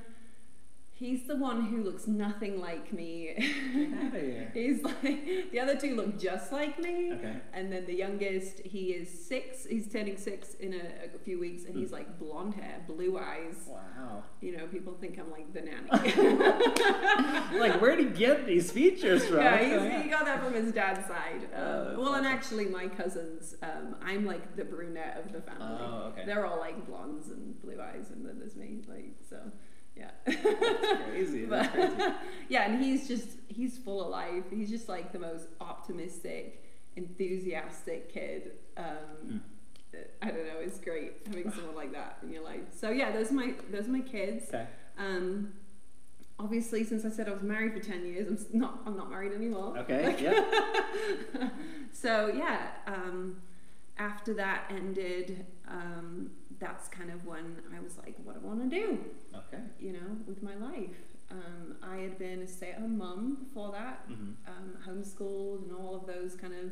he's 1.01 1.24
the 1.24 1.36
one 1.36 1.63
who 1.63 1.83
looks 1.83 2.07
nothing 2.07 2.62
like 2.62 2.94
me. 2.94 3.33
Get 3.74 3.94
out 4.00 4.15
of 4.15 4.21
here. 4.21 4.51
he's 4.53 4.83
like 4.83 5.51
the 5.51 5.59
other 5.59 5.75
two 5.75 5.95
look 5.95 6.18
just 6.19 6.51
like 6.51 6.80
me. 6.80 7.12
Okay. 7.13 7.38
And 7.53 7.74
then 7.74 7.86
the 7.86 7.95
youngest, 7.95 8.59
he 8.59 8.92
is 8.92 9.09
six. 9.09 9.65
He's 9.65 9.92
turning 9.92 10.15
six 10.18 10.53
in 10.56 10.74
a, 10.74 11.15
a 11.15 11.19
few 11.19 11.39
weeks, 11.39 11.65
and 11.65 11.75
he's 11.75 11.92
like 11.92 12.19
blonde 12.19 12.53
hair, 12.53 12.81
blue 12.88 13.18
eyes. 13.18 13.56
Wow. 13.68 14.24
You 14.42 14.57
know, 14.57 14.68
people 14.68 14.94
think 14.94 15.19
I'm 15.19 15.31
like 15.31 15.51
the 15.53 15.62
nanny. 15.62 15.89
like, 17.59 17.81
where'd 17.81 18.00
he 18.00 18.06
get 18.06 18.45
these 18.45 18.71
features 18.71 19.25
from? 19.25 19.38
yeah, 19.38 19.57
he's, 19.57 19.69
going 19.74 19.92
on? 19.92 20.01
he 20.03 20.09
got 20.09 20.25
that 20.25 20.44
from 20.44 20.53
his 20.53 20.71
dad's 20.71 21.07
side. 21.07 21.50
Um, 21.56 21.62
Oh, 21.71 21.86
that's 21.86 21.98
well, 21.98 22.13
and 22.15 22.27
actually, 22.27 22.65
my 22.65 22.88
cousins, 22.88 23.56
um, 23.63 23.95
I'm 24.03 24.25
like 24.25 24.56
the 24.56 24.65
brunette 24.65 25.21
of 25.24 25.31
the 25.31 25.42
family. 25.42 25.77
Oh, 25.81 26.12
okay. 26.12 26.24
They're 26.25 26.45
all 26.45 26.59
like 26.59 26.86
blondes 26.86 27.30
and 27.30 27.59
blue 27.62 27.80
eyes, 27.81 28.12
and 28.13 28.25
then 28.25 28.38
there's 28.39 28.56
me. 28.56 28.81
Like 28.88 29.15
so, 29.27 29.38
yeah. 29.96 30.12
That's 30.26 31.10
crazy. 31.10 31.46
That's 31.50 31.74
crazy. 31.74 32.14
yeah, 32.50 32.70
and 32.70 32.84
he's 32.84 33.08
just 33.08 33.30
he's 33.48 33.78
full 33.78 34.04
of 34.04 34.10
life. 34.10 34.46
He's 34.50 34.70
just 34.70 34.90
like 34.90 35.12
the 35.12 35.20
most 35.20 35.48
optimistic, 35.60 36.64
enthusiastic 36.96 38.12
kid. 38.14 38.54
Hmm. 38.78 38.84
Um, 38.84 39.42
I 40.22 40.28
don't 40.28 40.48
know. 40.48 40.60
It's 40.62 40.80
great 40.80 41.14
having 41.28 41.52
someone 41.52 41.76
like 41.76 41.92
that 41.92 42.20
in 42.24 42.32
your 42.32 42.44
life. 42.44 42.62
So 42.80 42.92
yeah, 42.92 43.12
those 43.12 43.32
are 43.32 43.36
my 43.36 43.54
those 43.72 43.88
are 43.88 43.92
my 43.92 44.00
kids. 44.02 44.46
Okay. 44.48 44.66
Um, 44.98 45.54
obviously, 46.40 46.84
since 46.86 47.04
I 47.04 47.10
said 47.10 47.28
I 47.28 47.32
was 47.34 47.44
married 47.44 47.74
for 47.74 47.80
ten 47.80 48.06
years, 48.06 48.46
I'm 48.54 48.60
not 48.60 48.80
I'm 48.86 48.96
not 48.96 49.10
married 49.10 49.34
anymore. 49.34 49.78
Okay. 49.80 50.16
Yep. 50.22 51.54
So 51.94 52.32
yeah, 52.36 52.70
um, 52.88 53.42
after 53.98 54.34
that 54.36 54.72
ended, 54.72 55.46
um, 55.68 56.32
that's 56.62 56.88
kind 56.88 57.10
of 57.12 57.25
when 57.25 57.58
I 57.75 57.81
was 57.81 57.98
like, 57.98 58.16
what 58.24 58.36
do 58.40 58.48
I 58.48 58.48
want 58.48 58.69
to 58.69 58.74
do? 58.81 59.00
Okay. 59.36 59.62
You 59.80 59.94
know, 59.94 60.10
with 60.28 60.42
my 60.42 60.56
life. 60.56 60.96
Um, 61.30 61.75
I 61.81 61.98
had 61.98 62.18
been 62.19 62.42
a 62.42 62.48
stay-at-home 62.48 62.98
mum 62.98 63.38
before 63.44 63.72
that, 63.72 64.04
hmm 64.08 64.31
um, 64.48 64.68
homeschooled 64.88 65.63
and 65.63 65.72
all 65.75 65.96
of 65.96 66.06
those 66.06 66.36
kind 66.36 66.54
of 66.54 66.72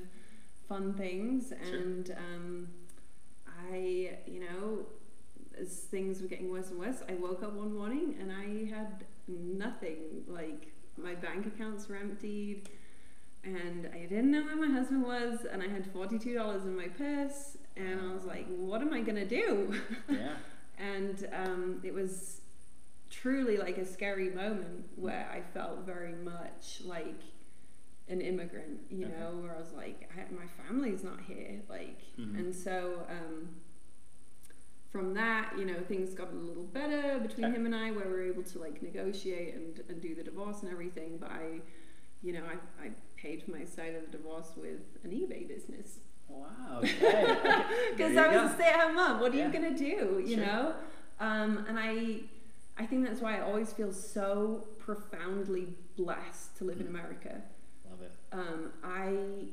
fun 0.68 0.94
things, 0.94 1.50
Sure. 1.50 1.78
and 1.80 2.12
um, 2.12 2.68
I, 3.72 4.18
you 4.28 4.42
know, 4.42 4.86
as 5.60 5.70
things 5.96 6.22
were 6.22 6.28
getting 6.28 6.52
worse 6.52 6.70
and 6.70 6.80
worse, 6.80 7.02
I 7.10 7.14
woke 7.14 7.42
up 7.44 7.54
one 7.54 7.74
morning 7.74 8.16
and 8.20 8.32
I 8.32 8.70
had 8.74 9.06
nothing. 9.28 10.24
Like 10.28 10.74
my 10.98 11.16
bank 11.16 11.46
accounts 11.48 11.88
were 11.90 11.96
emptied, 11.96 12.70
and 13.44 13.90
I 13.94 14.00
didn't 14.06 14.32
know 14.32 14.44
where 14.44 14.56
my 14.56 14.68
husband 14.70 15.04
was, 15.04 15.46
and 15.52 15.62
I 15.64 15.68
had 15.68 15.86
forty-two 15.92 16.34
dollars 16.34 16.66
in 16.66 16.76
my 16.76 16.88
purse, 16.88 17.58
and 17.78 18.00
I 18.02 18.14
was 18.14 18.26
like, 18.26 18.48
"What 18.48 18.82
am 18.82 18.94
I 18.94 19.02
gonna 19.02 19.26
do?" 19.26 19.74
Yeah. 20.10 20.36
and 20.78 21.28
um, 21.34 21.80
it 21.84 21.94
was 21.94 22.42
truly 23.10 23.58
like 23.58 23.78
a 23.78 23.86
scary 23.86 24.30
moment 24.30 24.86
where 24.96 25.28
I 25.34 25.42
felt 25.54 25.86
very 25.86 26.14
much 26.14 26.82
like 26.86 27.22
an 28.08 28.22
immigrant, 28.22 28.80
you 28.90 29.06
Okay. 29.06 29.16
know, 29.20 29.32
where 29.42 29.56
I 29.56 29.60
was 29.60 29.72
like, 29.74 30.10
I, 30.16 30.32
my 30.34 30.46
family's 30.64 31.04
not 31.04 31.20
here, 31.22 31.62
like, 31.70 32.02
Mhm. 32.20 32.38
and 32.40 32.56
so 32.56 33.06
um, 33.10 33.50
from 34.92 35.14
that, 35.14 35.54
you 35.58 35.66
know, 35.66 35.80
things 35.88 36.14
got 36.14 36.32
a 36.32 36.36
little 36.36 36.64
better 36.64 37.20
between 37.20 37.46
Okay. 37.48 37.56
him 37.56 37.66
and 37.68 37.76
I, 37.76 37.92
where 37.92 38.06
we 38.08 38.12
were 38.14 38.24
able 38.24 38.44
to 38.44 38.60
like 38.60 38.82
negotiate 38.82 39.54
and, 39.56 39.80
and 39.90 40.02
do 40.02 40.16
the 40.16 40.24
divorce 40.24 40.64
and 40.64 40.72
everything. 40.72 41.18
But 41.20 41.32
I, 41.32 41.62
you 42.24 42.34
know, 42.34 42.42
I, 42.44 42.86
I 42.88 42.92
paid 43.22 43.44
for 43.44 43.52
my 43.52 43.66
side 43.66 43.96
of 43.96 44.02
the 44.10 44.18
divorce 44.18 44.52
with 44.56 44.80
an 45.04 45.12
eBay 45.12 45.48
business 45.48 46.00
Wow. 46.28 46.46
Okay. 46.84 47.24
okay. 47.24 47.64
because 47.96 48.16
I 48.16 48.28
was 48.28 48.36
go. 48.36 48.46
a 48.46 48.54
stay-at-home 48.56 48.96
mom. 48.96 49.20
What 49.20 49.34
are 49.34 49.38
Yeah. 49.38 49.48
you 49.48 49.52
gonna 49.54 49.76
do? 49.78 50.24
You 50.26 50.36
Sure. 50.38 50.46
know, 50.46 50.76
um, 51.20 51.66
and 51.68 51.78
I, 51.80 52.22
I 52.78 52.86
think 52.86 53.04
that's 53.06 53.20
why 53.20 53.38
I 53.38 53.42
always 53.42 53.74
feel 53.74 53.92
so 53.92 54.68
profoundly 54.78 55.68
blessed 55.98 56.56
to 56.58 56.64
live 56.66 56.80
in 56.80 56.86
Mm. 56.88 56.90
America. 56.92 57.42
Love 57.90 58.02
it. 58.04 58.12
Um, 58.32 58.74
I 58.84 59.48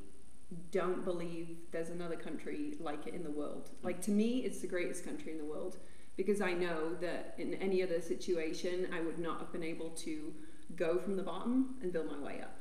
don't 0.70 1.04
believe 1.04 1.56
there's 1.72 1.88
another 1.90 2.16
country 2.16 2.76
like 2.78 3.06
it 3.06 3.14
in 3.14 3.24
the 3.24 3.30
world. 3.30 3.70
Like 3.82 4.00
to 4.02 4.10
me, 4.10 4.40
it's 4.44 4.60
the 4.60 4.68
greatest 4.68 5.04
country 5.04 5.32
in 5.32 5.38
the 5.38 5.44
world 5.44 5.78
because 6.16 6.40
I 6.40 6.52
know 6.52 6.94
that 7.00 7.34
in 7.38 7.54
any 7.54 7.82
other 7.82 8.00
situation, 8.00 8.86
I 8.92 9.00
would 9.00 9.18
not 9.18 9.40
have 9.40 9.50
been 9.52 9.64
able 9.64 9.90
to 10.06 10.32
go 10.76 10.98
from 10.98 11.16
the 11.16 11.22
bottom 11.22 11.76
and 11.82 11.92
build 11.92 12.06
my 12.10 12.18
way 12.18 12.40
up. 12.42 12.56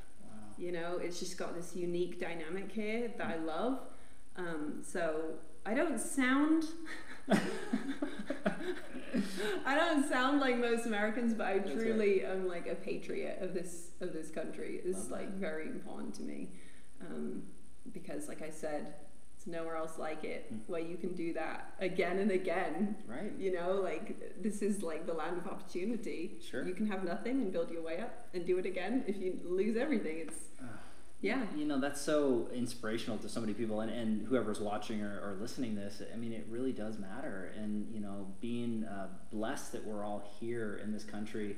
You 0.58 0.72
know, 0.72 0.98
it's 1.02 1.18
just 1.20 1.36
got 1.36 1.54
this 1.54 1.76
unique 1.76 2.20
dynamic 2.20 2.72
here 2.72 3.12
that 3.18 3.26
I 3.26 3.36
love. 3.36 3.80
Um, 4.36 4.82
so 4.82 5.34
I 5.64 5.74
don't 5.74 5.98
sound. 5.98 6.64
I 9.66 9.76
don't 9.76 10.08
sound 10.08 10.40
like 10.40 10.58
most 10.58 10.86
Americans, 10.86 11.34
but 11.34 11.46
I 11.46 11.58
That's 11.58 11.70
right. 11.70 11.78
truly 11.80 12.24
am 12.24 12.46
like 12.46 12.66
a 12.68 12.74
patriot 12.74 13.38
of 13.40 13.54
this 13.54 13.90
of 14.00 14.12
this 14.12 14.30
country. 14.30 14.80
It's 14.84 14.98
Love 14.98 15.10
like 15.10 15.30
that. 15.32 15.40
very 15.40 15.66
important 15.66 16.14
to 16.16 16.22
me 16.22 16.48
um, 17.00 17.42
because, 17.92 18.28
like 18.28 18.42
I 18.42 18.50
said, 18.50 18.94
it's 19.46 19.54
nowhere 19.54 19.76
else 19.76 19.98
like 19.98 20.24
it 20.24 20.52
Mm. 20.52 20.60
where 20.68 20.80
you 20.80 20.96
can 20.96 21.14
do 21.14 21.32
that 21.34 21.74
again 21.80 22.18
and 22.18 22.30
again. 22.30 22.96
Right. 23.06 23.32
You 23.38 23.52
know, 23.52 23.72
like 23.82 24.42
this 24.42 24.62
is 24.62 24.82
like 24.82 25.06
the 25.06 25.12
land 25.14 25.38
of 25.38 25.46
opportunity. 25.46 26.38
Sure. 26.40 26.66
You 26.66 26.74
can 26.74 26.86
have 26.86 27.04
nothing 27.04 27.40
and 27.42 27.52
build 27.52 27.70
your 27.70 27.82
way 27.82 27.98
up 28.00 28.28
and 28.34 28.44
do 28.46 28.58
it 28.58 28.66
again. 28.66 29.04
If 29.06 29.16
you 29.18 29.38
lose 29.44 29.76
everything, 29.76 30.18
it's 30.18 30.36
Ah, 30.62 30.78
Yeah. 31.20 31.46
You 31.56 31.64
know, 31.64 31.80
that's 31.80 32.00
so 32.00 32.48
inspirational 32.52 33.18
to 33.18 33.28
so 33.28 33.40
many 33.40 33.54
people 33.54 33.80
and, 33.80 33.90
and 33.90 34.26
whoever's 34.26 34.60
watching 34.60 35.02
or, 35.02 35.18
or 35.20 35.36
listening 35.40 35.74
this, 35.74 36.02
I 36.12 36.16
mean, 36.16 36.32
it 36.32 36.46
really 36.50 36.72
does 36.72 36.98
matter. 36.98 37.52
And, 37.56 37.92
you 37.92 38.00
know, 38.00 38.26
being 38.40 38.84
uh, 38.84 39.08
blessed 39.30 39.72
that 39.72 39.84
we're 39.86 40.04
all 40.04 40.22
here 40.40 40.80
in 40.82 40.92
this 40.92 41.04
country, 41.04 41.56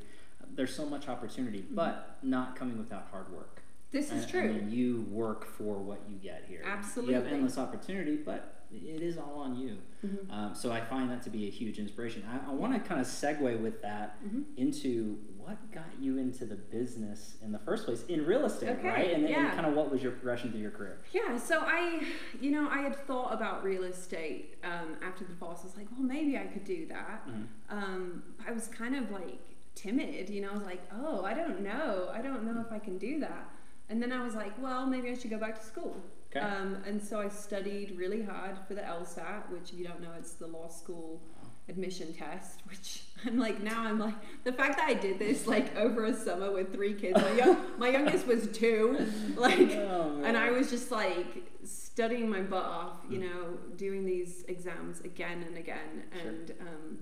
there's 0.54 0.74
so 0.74 0.86
much 0.86 1.08
opportunity, 1.08 1.60
Mm-hmm. 1.62 1.74
but 1.74 2.18
not 2.22 2.56
coming 2.56 2.78
without 2.78 3.08
hard 3.10 3.30
work. 3.32 3.62
This 3.90 4.12
is 4.12 4.26
true. 4.26 4.40
I 4.42 4.46
mean, 4.48 4.70
you 4.70 5.06
work 5.10 5.46
for 5.46 5.76
what 5.78 6.00
you 6.08 6.16
get 6.16 6.44
here. 6.46 6.62
Absolutely. 6.64 7.14
You 7.14 7.20
have 7.22 7.32
endless 7.32 7.56
opportunity, 7.56 8.16
but 8.16 8.54
it 8.70 9.00
is 9.00 9.16
all 9.16 9.38
on 9.40 9.56
you. 9.56 9.78
Mhm. 10.04 10.30
Um, 10.30 10.54
so 10.54 10.70
I 10.70 10.82
find 10.82 11.10
that 11.10 11.22
to 11.22 11.30
be 11.30 11.46
a 11.46 11.50
huge 11.50 11.78
inspiration. 11.78 12.22
I, 12.30 12.50
I 12.50 12.52
want 12.52 12.74
to 12.74 12.80
kind 12.86 13.00
of 13.00 13.06
segue 13.06 13.60
with 13.62 13.80
that 13.80 14.22
Mhm. 14.22 14.44
into 14.58 15.16
what 15.38 15.72
got 15.72 15.86
you 15.98 16.18
into 16.18 16.44
the 16.44 16.54
business 16.56 17.38
in 17.42 17.50
the 17.50 17.58
first 17.60 17.86
place 17.86 18.04
in 18.08 18.26
real 18.26 18.44
estate, 18.44 18.68
Okay, 18.78 18.88
right? 18.88 19.10
And, 19.14 19.24
and 19.24 19.52
kind 19.54 19.64
of 19.64 19.72
what 19.74 19.90
was 19.90 20.02
your 20.02 20.12
progression 20.12 20.50
through 20.50 20.60
your 20.60 20.70
career? 20.70 20.98
Yeah, 21.14 21.38
so 21.38 21.60
I, 21.60 22.06
you 22.38 22.50
know, 22.50 22.68
I 22.68 22.82
had 22.82 22.94
thought 22.94 23.32
about 23.32 23.64
real 23.64 23.84
estate 23.84 24.56
um, 24.64 24.96
after 25.02 25.24
the 25.24 25.30
divorce. 25.30 25.60
I 25.62 25.64
was 25.64 25.76
like, 25.78 25.86
well, 25.92 26.02
maybe 26.02 26.36
I 26.36 26.44
could 26.44 26.64
do 26.64 26.84
that. 26.88 27.26
Mhm. 27.26 27.46
Um, 27.70 28.22
I 28.46 28.52
was 28.52 28.68
kind 28.68 28.94
of 28.96 29.10
like 29.10 29.38
timid, 29.74 30.28
you 30.28 30.42
know. 30.42 30.50
I 30.50 30.54
was 30.54 30.64
like, 30.64 30.82
oh, 30.92 31.24
I 31.24 31.32
don't 31.32 31.62
know. 31.62 32.10
I 32.12 32.20
don't 32.20 32.44
know 32.44 32.60
if 32.60 32.70
I 32.70 32.78
can 32.78 32.98
do 32.98 33.18
that. 33.20 33.48
And 33.90 34.02
then 34.02 34.12
I 34.12 34.22
was 34.22 34.34
like, 34.34 34.60
well, 34.62 34.86
maybe 34.86 35.10
I 35.10 35.14
should 35.14 35.30
go 35.30 35.38
back 35.38 35.58
to 35.58 35.64
school. 35.64 35.96
Okay. 36.30 36.44
Um, 36.44 36.82
and 36.86 37.02
so 37.02 37.20
I 37.20 37.28
studied 37.28 37.96
really 37.96 38.22
hard 38.22 38.58
for 38.66 38.74
the 38.74 38.82
LSAT, 38.82 39.50
which 39.50 39.72
if 39.72 39.78
you 39.78 39.86
don't 39.86 40.02
know, 40.02 40.12
it's 40.18 40.32
the 40.32 40.46
law 40.46 40.68
school 40.68 41.22
admission 41.68 42.12
test. 42.12 42.60
Which 42.68 43.02
I'm 43.26 43.38
like 43.38 43.62
now 43.62 43.82
I'm 43.82 43.98
like 43.98 44.14
the 44.44 44.52
fact 44.52 44.76
that 44.78 44.88
I 44.88 44.94
did 44.94 45.18
this 45.18 45.46
like 45.46 45.74
over 45.76 46.04
a 46.04 46.14
summer 46.14 46.50
with 46.50 46.72
three 46.72 46.94
kids. 46.94 47.20
My, 47.20 47.32
young, 47.32 47.56
my 47.78 47.88
youngest 47.88 48.26
was 48.26 48.48
two, 48.48 49.06
like, 49.36 49.70
Oh, 49.70 50.20
and 50.22 50.36
I 50.36 50.50
was 50.50 50.70
just 50.70 50.90
like 50.90 51.50
studying 51.64 52.28
my 52.28 52.40
butt 52.40 52.64
off, 52.64 52.98
you 53.08 53.18
know, 53.20 53.58
doing 53.76 54.04
these 54.04 54.44
exams 54.48 55.00
again 55.00 55.44
and 55.46 55.56
again. 55.56 56.04
Sure. 56.12 56.28
And 56.28 56.50
um, 56.60 56.98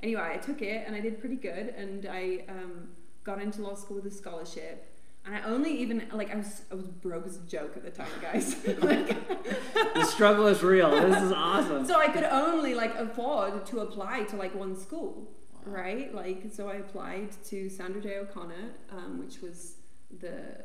anyway, 0.00 0.30
I 0.34 0.36
took 0.36 0.62
it 0.62 0.86
and 0.86 0.94
I 0.94 1.00
did 1.00 1.18
pretty 1.18 1.36
good, 1.36 1.74
and 1.76 2.06
I 2.06 2.44
um, 2.48 2.88
got 3.24 3.42
into 3.42 3.62
law 3.62 3.74
school 3.74 3.96
with 3.96 4.06
a 4.06 4.10
scholarship. 4.10 4.97
And 5.28 5.36
I 5.36 5.42
only 5.42 5.70
even 5.82 6.08
like 6.12 6.32
I 6.32 6.36
was 6.36 6.62
I 6.72 6.74
was 6.74 6.86
broke 6.88 7.26
as 7.26 7.36
a 7.36 7.40
joke 7.42 7.76
at 7.76 7.84
the 7.84 7.90
time, 7.90 8.08
guys. 8.22 8.56
like, 8.82 9.94
the 9.94 10.04
struggle 10.04 10.46
is 10.46 10.62
real. 10.62 10.90
This 10.90 11.22
is 11.22 11.32
awesome. 11.32 11.84
so 11.86 11.98
I 12.00 12.08
could 12.08 12.24
only 12.24 12.74
like 12.74 12.94
afford 12.94 13.66
to 13.66 13.80
apply 13.80 14.22
to 14.24 14.36
like 14.36 14.54
one 14.54 14.74
school, 14.74 15.30
Wow. 15.66 15.72
right? 15.74 16.14
Like 16.14 16.44
so 16.50 16.70
I 16.70 16.76
applied 16.76 17.28
to 17.50 17.68
Sandra 17.68 18.00
Day 18.00 18.16
O'Connor, 18.16 18.70
um, 18.90 19.18
which 19.18 19.42
was 19.42 19.74
the 20.18 20.64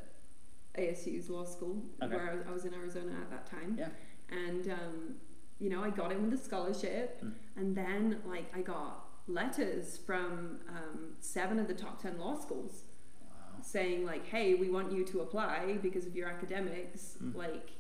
ASU's 0.78 1.30
law 1.30 1.44
school 1.44 1.84
Okay. 2.02 2.16
where 2.16 2.32
I 2.32 2.36
was, 2.36 2.44
I 2.48 2.52
was 2.52 2.64
in 2.66 2.74
Arizona 2.74 3.12
at 3.22 3.30
that 3.32 3.46
time. 3.46 3.76
Yeah. 3.78 3.90
And 4.30 4.70
um, 4.72 5.16
you 5.60 5.70
know 5.70 5.84
I 5.84 5.90
got 5.90 6.14
in 6.14 6.24
with 6.30 6.40
a 6.40 6.44
scholarship, 6.44 7.22
Mm. 7.22 7.34
and 7.58 7.76
then 7.76 8.22
like 8.26 8.50
I 8.56 8.62
got 8.62 9.08
letters 9.28 9.98
from 10.06 10.60
um, 10.70 11.16
seven 11.20 11.60
of 11.60 11.68
the 11.68 11.74
top 11.74 12.02
ten 12.02 12.18
law 12.18 12.40
schools. 12.40 12.84
Saying 13.64 14.06
like, 14.06 14.26
"Hey, 14.28 14.54
we 14.56 14.70
want 14.70 14.92
you 14.92 15.04
to 15.06 15.22
apply 15.22 15.78
because 15.82 16.06
of 16.06 16.16
your 16.16 16.28
academics. 16.28 17.18
Mm. 17.24 17.36
Like, 17.36 17.72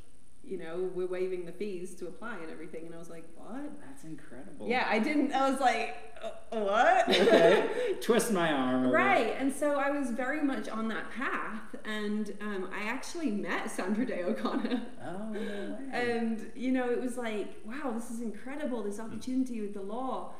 you 0.45 0.57
know, 0.57 0.89
we're 0.93 1.07
waiving 1.07 1.45
the 1.45 1.53
fees 1.53 1.95
to 1.95 2.07
apply 2.07 2.37
and 2.37 2.51
everything." 2.51 2.85
And 2.85 2.95
I 2.95 2.97
was 2.97 3.09
like, 3.09 3.25
"What?" 3.35 3.79
That's 3.85 4.03
incredible. 4.03 4.67
Yeah, 4.67 4.87
I 4.89 4.99
didn't. 4.99 5.31
I 5.33 5.49
was 5.49 5.59
like, 5.59 5.95
uh, 6.23 6.59
"What?" 6.59 7.09
okay. 7.09 7.69
Twist 8.01 8.31
my 8.31 8.51
arm. 8.51 8.85
over- 8.87 8.93
right. 8.93 9.35
And 9.39 9.53
so 9.53 9.79
I 9.79 9.89
was 9.91 10.09
very 10.11 10.41
much 10.41 10.67
on 10.69 10.87
that 10.89 11.09
path, 11.11 11.75
and 11.85 12.33
um, 12.41 12.69
I 12.73 12.83
actually 12.89 13.31
met 13.31 13.69
Sandra 13.71 14.05
Day 14.05 14.23
O'Connor. 14.23 14.81
Oh, 15.05 15.29
no. 15.31 15.77
And 15.91 16.51
you 16.55 16.71
know, 16.71 16.89
it 16.89 17.01
was 17.01 17.17
like, 17.17 17.55
wow, 17.65 17.91
this 17.93 18.09
is 18.11 18.21
incredible, 18.21 18.83
this 18.83 18.99
opportunity 18.99 19.61
with 19.61 19.73
the 19.73 19.81
law. 19.81 20.31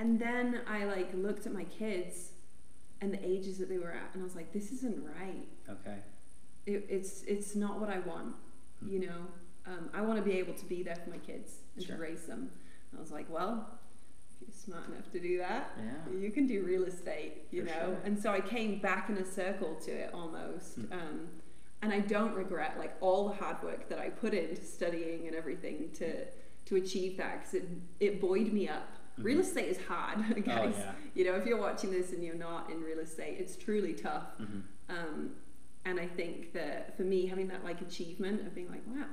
And 0.00 0.20
then 0.20 0.60
I 0.68 0.84
like 0.84 1.10
looked 1.12 1.46
at 1.46 1.52
my 1.52 1.64
kids 1.64 2.30
and 3.00 3.12
the 3.12 3.24
ages 3.24 3.58
that 3.58 3.68
they 3.68 3.78
were 3.78 3.92
at, 3.92 4.10
and 4.14 4.22
I 4.22 4.24
was 4.24 4.34
like, 4.34 4.52
this 4.52 4.72
isn't 4.72 5.04
right. 5.04 5.46
okay. 5.70 5.98
It, 6.66 6.86
it's 6.88 7.22
it's 7.22 7.54
not 7.56 7.80
what 7.80 7.88
I 7.90 7.98
want. 8.00 8.34
Hmm. 8.82 8.92
You 8.92 9.00
know, 9.06 9.20
um, 9.66 9.88
I 9.94 10.00
want 10.02 10.18
to 10.18 10.24
be 10.30 10.36
able 10.38 10.54
to 10.54 10.64
be 10.66 10.82
there 10.82 10.96
for 10.96 11.10
my 11.10 11.18
kids 11.18 11.52
and 11.76 11.84
Sure. 11.84 11.96
to 11.96 12.02
raise 12.02 12.24
them. 12.26 12.50
And 12.90 12.98
I 12.98 13.00
was 13.00 13.10
like, 13.12 13.26
well, 13.30 13.66
if 14.40 14.48
you're 14.48 14.54
smart 14.54 14.88
enough 14.88 15.10
to 15.12 15.20
do 15.20 15.38
that, 15.38 15.70
Yeah. 15.78 16.18
you 16.18 16.30
can 16.30 16.46
do 16.46 16.62
real 16.64 16.84
estate. 16.84 17.44
You 17.50 17.62
For 17.62 17.66
know. 17.68 17.80
sure. 17.86 17.96
And 18.04 18.18
so 18.18 18.30
I 18.32 18.40
came 18.40 18.80
back 18.80 19.08
in 19.10 19.16
a 19.18 19.24
circle 19.24 19.74
to 19.86 19.90
it 19.90 20.10
almost. 20.12 20.74
Hmm. 20.76 20.92
Um, 20.92 21.28
and 21.82 21.92
I 21.92 22.00
don't 22.00 22.34
regret 22.34 22.76
like 22.78 22.94
all 23.00 23.28
the 23.28 23.34
hard 23.36 23.62
work 23.62 23.88
that 23.88 23.98
I 24.00 24.10
put 24.10 24.34
into 24.34 24.64
studying 24.64 25.26
and 25.28 25.36
everything 25.36 25.90
to 25.94 26.24
to 26.66 26.76
achieve 26.76 27.16
that 27.16 27.38
because 27.38 27.54
it 27.54 27.68
it 28.00 28.20
buoyed 28.20 28.52
me 28.52 28.68
up. 28.68 28.88
Real 29.22 29.38
Mhm. 29.38 29.40
estate 29.42 29.68
is 29.68 29.78
hard, 29.86 30.18
guys. 30.44 30.74
Oh, 30.76 30.78
yeah. 30.80 30.94
You 31.14 31.24
know, 31.24 31.34
if 31.34 31.46
you're 31.46 31.60
watching 31.60 31.90
this 31.90 32.12
and 32.12 32.22
you're 32.22 32.34
not 32.34 32.70
in 32.70 32.80
real 32.82 32.98
estate, 33.00 33.36
it's 33.38 33.56
truly 33.56 33.92
tough. 33.94 34.38
Mhm. 34.38 34.62
Um, 34.88 35.30
and 35.84 35.98
I 36.00 36.06
think 36.06 36.52
that 36.52 36.96
for 36.96 37.02
me, 37.02 37.26
having 37.26 37.48
that 37.48 37.64
like 37.64 37.80
achievement 37.80 38.46
of 38.46 38.54
being 38.54 38.70
like, 38.70 38.82
wow, 38.86 39.06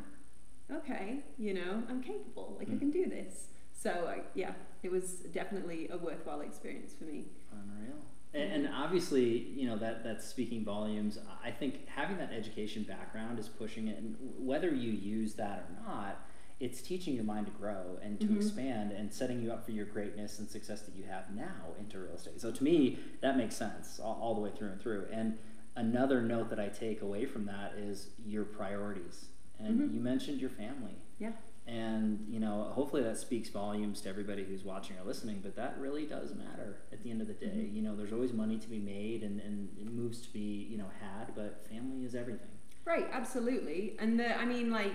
okay, 0.77 1.24
you 1.38 1.53
know, 1.53 1.83
I'm 1.89 2.01
capable, 2.01 2.55
like 2.57 2.69
I 2.69 2.74
Mm. 2.74 2.79
can 2.79 2.91
do 2.91 3.05
this. 3.07 3.50
So 3.74 3.89
uh, 3.91 4.24
yeah, 4.33 4.53
it 4.83 4.91
was 4.91 5.19
definitely 5.33 5.89
a 5.89 5.97
worthwhile 5.97 6.41
experience 6.41 6.93
for 6.93 7.03
me. 7.05 7.25
Unreal. 7.51 7.97
And, 8.33 8.65
and 8.65 8.74
obviously, 8.74 9.38
you 9.55 9.65
know 9.67 9.77
that 9.77 10.03
that's 10.03 10.25
speaking 10.25 10.63
volumes. 10.65 11.17
I 11.43 11.51
think 11.51 11.88
having 11.88 12.17
that 12.17 12.31
education 12.33 12.83
background 12.83 13.39
is 13.39 13.47
pushing 13.47 13.88
it, 13.88 13.97
and 13.97 14.15
whether 14.39 14.69
you 14.74 14.91
use 14.91 15.35
that 15.35 15.69
or 15.69 15.83
not, 15.88 16.27
it's 16.59 16.81
teaching 16.81 17.13
your 17.15 17.24
mind 17.25 17.45
to 17.47 17.51
grow 17.51 17.97
and 18.01 18.19
to 18.21 18.27
Mhm. 18.27 18.38
expand 18.38 18.91
and 18.91 19.12
setting 19.13 19.41
you 19.41 19.51
up 19.51 19.65
for 19.65 19.71
your 19.71 19.85
greatness 19.85 20.39
and 20.39 20.50
success 20.50 20.83
that 20.83 20.95
you 20.95 21.03
have 21.03 21.35
now 21.35 21.74
into 21.77 22.00
real 22.00 22.13
estate. 22.15 22.39
So 22.39 22.51
to 22.51 22.63
me, 22.63 22.97
that 23.21 23.35
makes 23.35 23.55
sense 23.55 24.00
all, 24.00 24.17
all 24.21 24.35
the 24.35 24.41
way 24.41 24.51
through 24.51 24.69
and 24.69 24.79
through. 24.81 25.07
And 25.12 25.38
another 25.75 26.21
note 26.21 26.50
that 26.50 26.59
I 26.59 26.69
take 26.69 27.01
away 27.01 27.25
from 27.25 27.45
that 27.47 27.74
is 27.77 28.09
your 28.25 28.45
priorities. 28.45 29.29
And 29.59 29.79
Mhm. 29.81 29.93
you 29.93 30.00
mentioned 30.00 30.39
your 30.39 30.50
family. 30.50 30.95
Yeah. 31.19 31.33
And 31.67 32.25
you 32.29 32.39
know, 32.39 32.63
hopefully 32.65 33.01
that 33.03 33.17
speaks 33.17 33.50
volumes 33.50 34.00
to 34.01 34.09
everybody 34.09 34.43
who's 34.43 34.63
watching 34.63 34.97
or 34.97 35.03
listening. 35.03 35.39
But 35.41 35.55
that 35.55 35.77
really 35.79 36.05
does 36.05 36.33
matter 36.35 36.77
at 36.91 37.01
the 37.03 37.09
end 37.12 37.21
of 37.21 37.27
the 37.27 37.33
day. 37.33 37.67
Mhm. 37.69 37.74
You 37.74 37.81
know, 37.81 37.95
there's 37.95 38.13
always 38.13 38.31
money 38.33 38.57
to 38.59 38.69
be 38.69 38.79
made 38.79 39.24
and, 39.24 39.41
and 39.41 39.75
moves 39.91 40.21
to 40.21 40.31
be 40.31 40.67
you 40.69 40.77
know 40.77 40.88
had, 41.01 41.33
but 41.35 41.65
family 41.67 42.05
is 42.05 42.15
everything. 42.15 42.50
Right, 42.85 43.07
absolutely. 43.12 43.97
And 44.00 44.19
the, 44.19 44.38
I 44.38 44.45
mean, 44.45 44.69
like, 44.69 44.93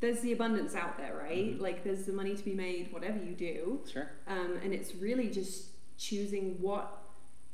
there's 0.00 0.20
the 0.20 0.32
abundance 0.32 0.74
out 0.74 0.96
there, 0.96 1.16
right? 1.16 1.56
Mhm. 1.56 1.60
Like, 1.60 1.82
there's 1.84 2.04
the 2.04 2.12
money 2.12 2.34
to 2.36 2.44
be 2.44 2.54
made, 2.54 2.92
whatever 2.92 3.18
you 3.22 3.34
do. 3.34 3.80
Sure. 3.92 4.08
Um, 4.28 4.58
and 4.62 4.72
it's 4.72 4.94
really 4.94 5.28
just 5.30 5.70
choosing 5.96 6.60
what 6.60 7.02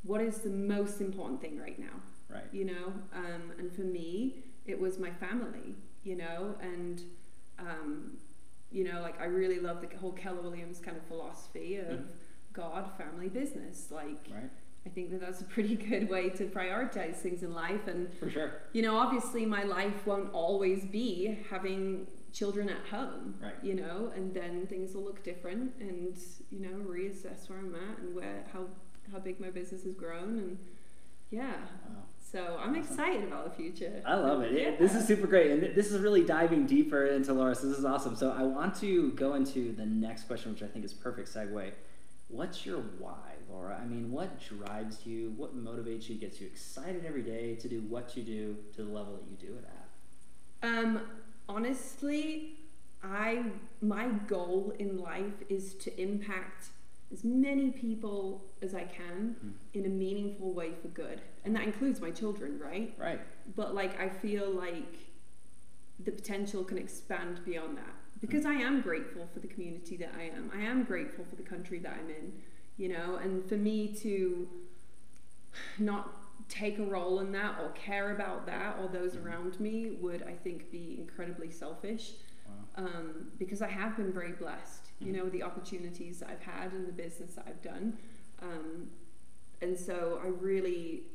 what 0.03 0.21
is 0.21 0.37
the 0.41 0.51
most 0.51 1.01
important 1.01 1.41
thing 1.41 1.57
right 1.59 1.79
now. 1.79 1.99
Right. 2.29 2.43
you 2.51 2.65
know 2.65 2.91
um, 3.13 3.51
and 3.59 3.71
for 3.71 3.81
me 3.81 4.43
it 4.65 4.77
was 4.79 4.99
my 4.99 5.09
family 5.11 5.75
you 6.03 6.15
know 6.15 6.55
and 6.59 7.01
um, 7.59 8.17
you 8.71 8.83
know 8.83 8.99
like 9.01 9.19
i 9.21 9.25
really 9.25 9.59
love 9.59 9.79
the 9.81 9.95
whole 9.97 10.11
keller 10.11 10.41
williams 10.41 10.79
kind 10.79 10.97
of 10.97 11.03
philosophy 11.05 11.77
of 11.77 11.85
Mhm. 11.99 12.05
god 12.51 12.91
family 12.97 13.29
business 13.29 13.89
like 13.91 14.27
Right. 14.29 14.49
i 14.85 14.89
think 14.89 15.11
that 15.11 15.21
that's 15.21 15.41
a 15.41 15.45
pretty 15.45 15.75
good 15.89 16.09
way 16.09 16.29
to 16.31 16.45
prioritize 16.47 17.15
things 17.17 17.41
in 17.43 17.53
life 17.53 17.87
and 17.87 18.11
For 18.17 18.29
sure. 18.29 18.51
you 18.73 18.81
know 18.81 18.97
obviously 18.97 19.45
my 19.45 19.63
life 19.63 20.05
won't 20.05 20.33
always 20.33 20.83
be 20.85 21.37
having 21.49 22.07
children 22.35 22.67
at 22.69 22.85
home 22.91 23.33
Right. 23.41 23.53
you 23.63 23.73
know 23.75 24.11
and 24.15 24.33
then 24.33 24.67
things 24.67 24.93
will 24.93 25.03
look 25.03 25.23
different 25.23 25.71
and 25.79 26.17
you 26.51 26.59
know 26.59 26.75
reassess 26.85 27.49
where 27.49 27.59
i'm 27.59 27.73
at 27.75 27.97
and 27.99 28.13
where 28.13 28.43
how 28.53 28.65
how 29.11 29.19
big 29.19 29.39
my 29.39 29.49
business 29.49 29.83
has 29.83 29.93
grown 29.95 30.37
and 30.37 30.57
yeah 31.31 31.53
Wow. 31.87 32.03
so 32.31 32.57
I'm 32.61 32.71
Awesome. 32.71 32.75
excited 32.75 33.23
about 33.23 33.45
the 33.45 33.55
future. 33.63 34.01
I 34.05 34.15
love 34.15 34.41
it. 34.41 34.51
Yeah. 34.59 34.75
This 34.77 34.93
is 34.95 35.05
super 35.07 35.27
great, 35.27 35.51
and 35.51 35.61
th- 35.61 35.75
this 35.75 35.91
is 35.91 36.01
really 36.01 36.23
diving 36.23 36.65
deeper 36.65 37.05
into 37.05 37.33
Laura's. 37.33 37.61
This 37.61 37.77
is 37.77 37.85
awesome. 37.85 38.15
So 38.15 38.31
I 38.31 38.43
want 38.43 38.75
to 38.81 39.11
go 39.11 39.35
into 39.35 39.71
the 39.73 39.85
next 39.85 40.23
question, 40.27 40.51
which 40.51 40.61
I 40.63 40.67
think 40.67 40.83
is 40.85 40.93
perfect 40.93 41.29
segue. 41.33 41.71
What's 42.27 42.65
your 42.65 42.79
why, 42.99 43.33
Laura? 43.49 43.79
I 43.81 43.85
mean, 43.85 44.11
what 44.11 44.29
drives 44.41 45.05
you? 45.05 45.33
What 45.37 45.55
motivates 45.55 46.09
you? 46.09 46.15
Gets 46.15 46.41
you 46.41 46.47
excited 46.47 47.05
every 47.05 47.21
day 47.21 47.55
to 47.55 47.67
do 47.69 47.81
what 47.81 48.17
you 48.17 48.23
do 48.23 48.57
to 48.75 48.83
the 48.83 48.89
level 48.91 49.13
that 49.17 49.25
you 49.31 49.37
do 49.47 49.53
it 49.57 49.65
at? 49.65 50.67
Um, 50.77 51.01
honestly, 51.65 52.53
I 53.03 53.43
my 53.81 54.07
goal 54.27 54.73
in 54.79 54.97
life 54.99 55.43
is 55.49 55.73
to 55.75 56.01
impact 56.01 56.69
as 57.11 57.23
many 57.23 57.71
people 57.71 58.43
as 58.61 58.73
I 58.73 58.83
can 58.83 59.35
Mhm. 59.43 59.53
in 59.73 59.85
a 59.85 59.89
meaningful 59.89 60.53
way 60.53 60.73
for 60.81 60.87
good, 60.89 61.21
and 61.43 61.55
that 61.55 61.63
includes 61.63 62.01
my 62.01 62.11
children, 62.11 62.59
right? 62.59 62.93
Right. 62.97 63.19
But 63.55 63.75
like, 63.75 63.99
I 63.99 64.09
feel 64.09 64.49
like 64.49 64.97
the 65.99 66.11
potential 66.11 66.63
can 66.63 66.77
expand 66.77 67.43
beyond 67.45 67.77
that 67.77 67.95
because 68.19 68.45
I 68.45 68.55
am 68.55 68.81
grateful 68.81 69.27
for 69.33 69.39
the 69.39 69.47
community 69.47 69.97
that 69.97 70.13
I 70.17 70.23
am. 70.23 70.51
I 70.53 70.61
am 70.61 70.83
grateful 70.83 71.25
for 71.25 71.35
the 71.35 71.43
country 71.43 71.79
that 71.79 71.93
I'm 71.93 72.09
in, 72.09 72.41
you 72.77 72.89
know, 72.89 73.15
and 73.15 73.47
for 73.47 73.55
me 73.55 73.93
to 73.97 74.49
not 75.79 76.24
take 76.47 76.77
a 76.79 76.83
role 76.83 77.19
in 77.19 77.31
that 77.31 77.59
or 77.59 77.69
care 77.71 78.11
about 78.11 78.45
that 78.45 78.77
or 78.79 78.87
those 78.87 79.15
Mhm. 79.15 79.25
around 79.25 79.59
me 79.59 79.91
would 79.99 80.21
I 80.23 80.33
think 80.33 80.69
be 80.71 80.97
incredibly 80.99 81.49
selfish 81.49 82.13
Wow. 82.47 82.85
um, 82.85 83.31
because 83.39 83.61
I 83.61 83.67
have 83.67 83.97
been 83.97 84.11
very 84.13 84.33
blessed, 84.33 84.91
you 84.99 85.11
Mhm. 85.11 85.15
know, 85.17 85.29
the 85.29 85.41
opportunities 85.43 86.19
that 86.19 86.29
I've 86.29 86.41
had 86.41 86.71
and 86.73 86.87
the 86.87 86.91
business 86.93 87.33
that 87.35 87.47
I've 87.47 87.61
done. 87.61 87.97
Um, 88.39 88.91
and 89.61 89.77
so 89.77 90.19
I 90.23 90.27
really, 90.27 91.07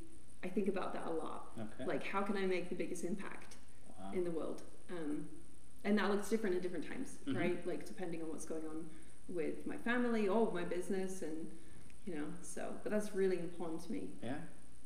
I 0.42 0.49
think 0.49 0.66
about 0.68 0.92
that 0.94 1.06
a 1.06 1.10
lot. 1.10 1.52
Okay. 1.58 1.84
Like, 1.87 2.02
how 2.02 2.22
can 2.22 2.37
I 2.37 2.46
make 2.46 2.68
the 2.68 2.75
biggest 2.75 3.04
impact 3.04 3.56
wow. 3.99 4.10
in 4.12 4.25
the 4.25 4.30
world? 4.32 4.62
Um, 4.90 5.28
and 5.84 5.96
that 5.99 6.10
looks 6.10 6.28
different 6.28 6.56
at 6.56 6.62
different 6.62 6.87
times, 6.88 7.18
Mhm. 7.26 7.37
right? 7.37 7.66
Like, 7.66 7.87
depending 7.87 8.22
on 8.22 8.28
what's 8.30 8.44
going 8.44 8.66
on 8.66 8.90
with 9.28 9.64
my 9.66 9.76
family 9.78 10.26
or 10.28 10.50
my 10.52 10.64
business, 10.64 11.22
and 11.22 11.49
you 12.06 12.14
know, 12.16 12.26
so, 12.42 12.75
but 12.82 12.90
that's 12.90 13.14
really 13.14 13.38
important 13.38 13.80
to 13.82 13.92
me. 13.92 14.10
Yeah. 14.22 14.38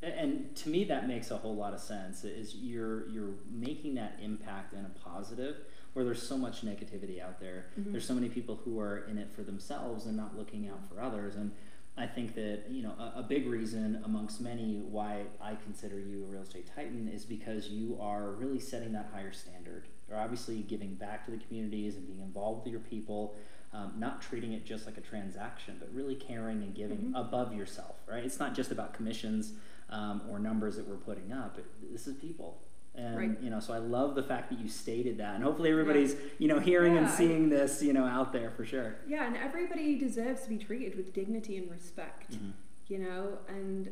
And 0.04 0.54
to 0.56 0.68
me, 0.68 0.84
that 0.84 1.08
makes 1.08 1.30
a 1.30 1.36
whole 1.36 1.54
lot 1.56 1.72
of 1.74 1.80
sense. 1.80 2.24
Is 2.24 2.54
you're 2.56 3.08
you're 3.08 3.34
making 3.50 3.94
that 3.94 4.18
impact 4.22 4.72
in 4.72 4.80
a 4.84 4.90
positive, 5.08 5.56
where 5.94 6.04
there's 6.04 6.22
so 6.22 6.36
much 6.36 6.64
negativity 6.64 7.20
out 7.22 7.40
there. 7.40 7.66
Mhm. 7.78 7.92
There's 7.92 8.06
so 8.06 8.14
many 8.14 8.28
people 8.28 8.56
who 8.56 8.78
are 8.80 8.98
in 9.06 9.18
it 9.18 9.30
for 9.32 9.42
themselves 9.42 10.06
and 10.06 10.16
not 10.16 10.36
looking 10.36 10.68
out 10.68 10.86
for 10.88 11.00
others. 11.00 11.36
And 11.36 11.52
I 11.96 12.06
think 12.06 12.34
that 12.34 12.64
you 12.70 12.82
know 12.82 12.92
a, 12.98 13.20
a 13.20 13.22
big 13.22 13.46
reason 13.46 14.00
amongst 14.04 14.40
many 14.40 14.80
why 14.80 15.24
I 15.40 15.54
consider 15.56 15.98
you 15.98 16.24
a 16.24 16.26
real 16.26 16.42
estate 16.42 16.68
titan 16.74 17.08
is 17.08 17.24
because 17.24 17.68
you 17.68 17.96
are 18.00 18.32
really 18.32 18.58
setting 18.60 18.92
that 18.92 19.10
higher 19.12 19.32
standard. 19.32 19.86
You're 20.08 20.18
obviously 20.18 20.62
giving 20.62 20.94
back 20.96 21.24
to 21.26 21.30
the 21.30 21.38
communities 21.38 21.96
and 21.96 22.06
being 22.06 22.20
involved 22.20 22.64
with 22.64 22.72
your 22.72 22.80
people. 22.82 23.36
Um, 23.72 23.94
not 23.98 24.22
treating 24.22 24.52
it 24.52 24.64
just 24.64 24.86
like 24.86 24.98
a 24.98 25.00
transaction, 25.00 25.74
but 25.80 25.92
really 25.92 26.14
caring 26.14 26.62
and 26.62 26.72
giving 26.76 27.12
Mhm. 27.12 27.18
above 27.20 27.52
yourself, 27.52 27.96
right? 28.06 28.22
It's 28.24 28.38
not 28.38 28.54
just 28.54 28.70
about 28.70 28.94
commissions 28.94 29.54
um, 29.90 30.22
or 30.30 30.38
numbers 30.38 30.76
that 30.76 30.86
we're 30.88 30.96
putting 30.96 31.32
up. 31.32 31.58
It, 31.58 31.64
this 31.92 32.06
is 32.06 32.14
people. 32.16 32.60
And 32.96 33.16
Right. 33.16 33.40
you 33.42 33.50
know, 33.50 33.58
so 33.58 33.72
I 33.72 33.78
love 33.78 34.14
the 34.14 34.22
fact 34.22 34.50
that 34.50 34.60
you 34.60 34.68
stated 34.68 35.18
that, 35.18 35.34
and 35.34 35.42
hopefully 35.42 35.70
everybody's 35.70 36.14
you 36.38 36.46
know 36.46 36.60
hearing 36.60 36.96
and 36.96 37.06
Yeah, 37.06 37.12
I- 37.12 37.16
seeing 37.16 37.48
this 37.48 37.82
you 37.82 37.92
know 37.92 38.04
out 38.04 38.32
there 38.32 38.50
for 38.52 38.64
sure. 38.64 38.96
Yeah, 39.06 39.26
and 39.26 39.36
everybody 39.36 39.96
deserves 39.98 40.42
to 40.42 40.48
be 40.48 40.58
treated 40.58 40.96
with 40.96 41.12
dignity 41.12 41.56
and 41.56 41.70
respect. 41.70 42.32
Mhm. 42.32 42.52
you 42.86 42.98
know 42.98 43.38
and 43.48 43.88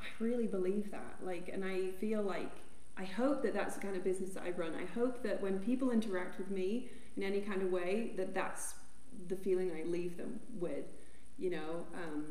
i 0.00 0.04
really 0.18 0.48
believe 0.48 0.90
that 0.90 1.14
like 1.22 1.48
and 1.52 1.64
i 1.64 1.92
feel 2.00 2.20
like 2.22 2.50
i 2.96 3.04
hope 3.04 3.40
that 3.40 3.54
that's 3.54 3.76
the 3.76 3.80
kind 3.80 3.96
of 3.96 4.02
business 4.02 4.30
that 4.34 4.42
i 4.42 4.50
run 4.50 4.72
i 4.74 4.84
hope 4.98 5.22
that 5.22 5.40
when 5.40 5.60
people 5.60 5.92
interact 5.92 6.38
with 6.38 6.50
me 6.50 6.90
in 7.16 7.22
any 7.22 7.40
kind 7.40 7.62
of 7.62 7.70
way 7.70 8.10
that 8.16 8.34
that's 8.34 8.74
the 9.28 9.36
feeling 9.36 9.70
i 9.80 9.84
leave 9.88 10.16
them 10.16 10.40
with 10.58 10.86
you 11.38 11.50
know 11.50 11.86
um, 11.94 12.24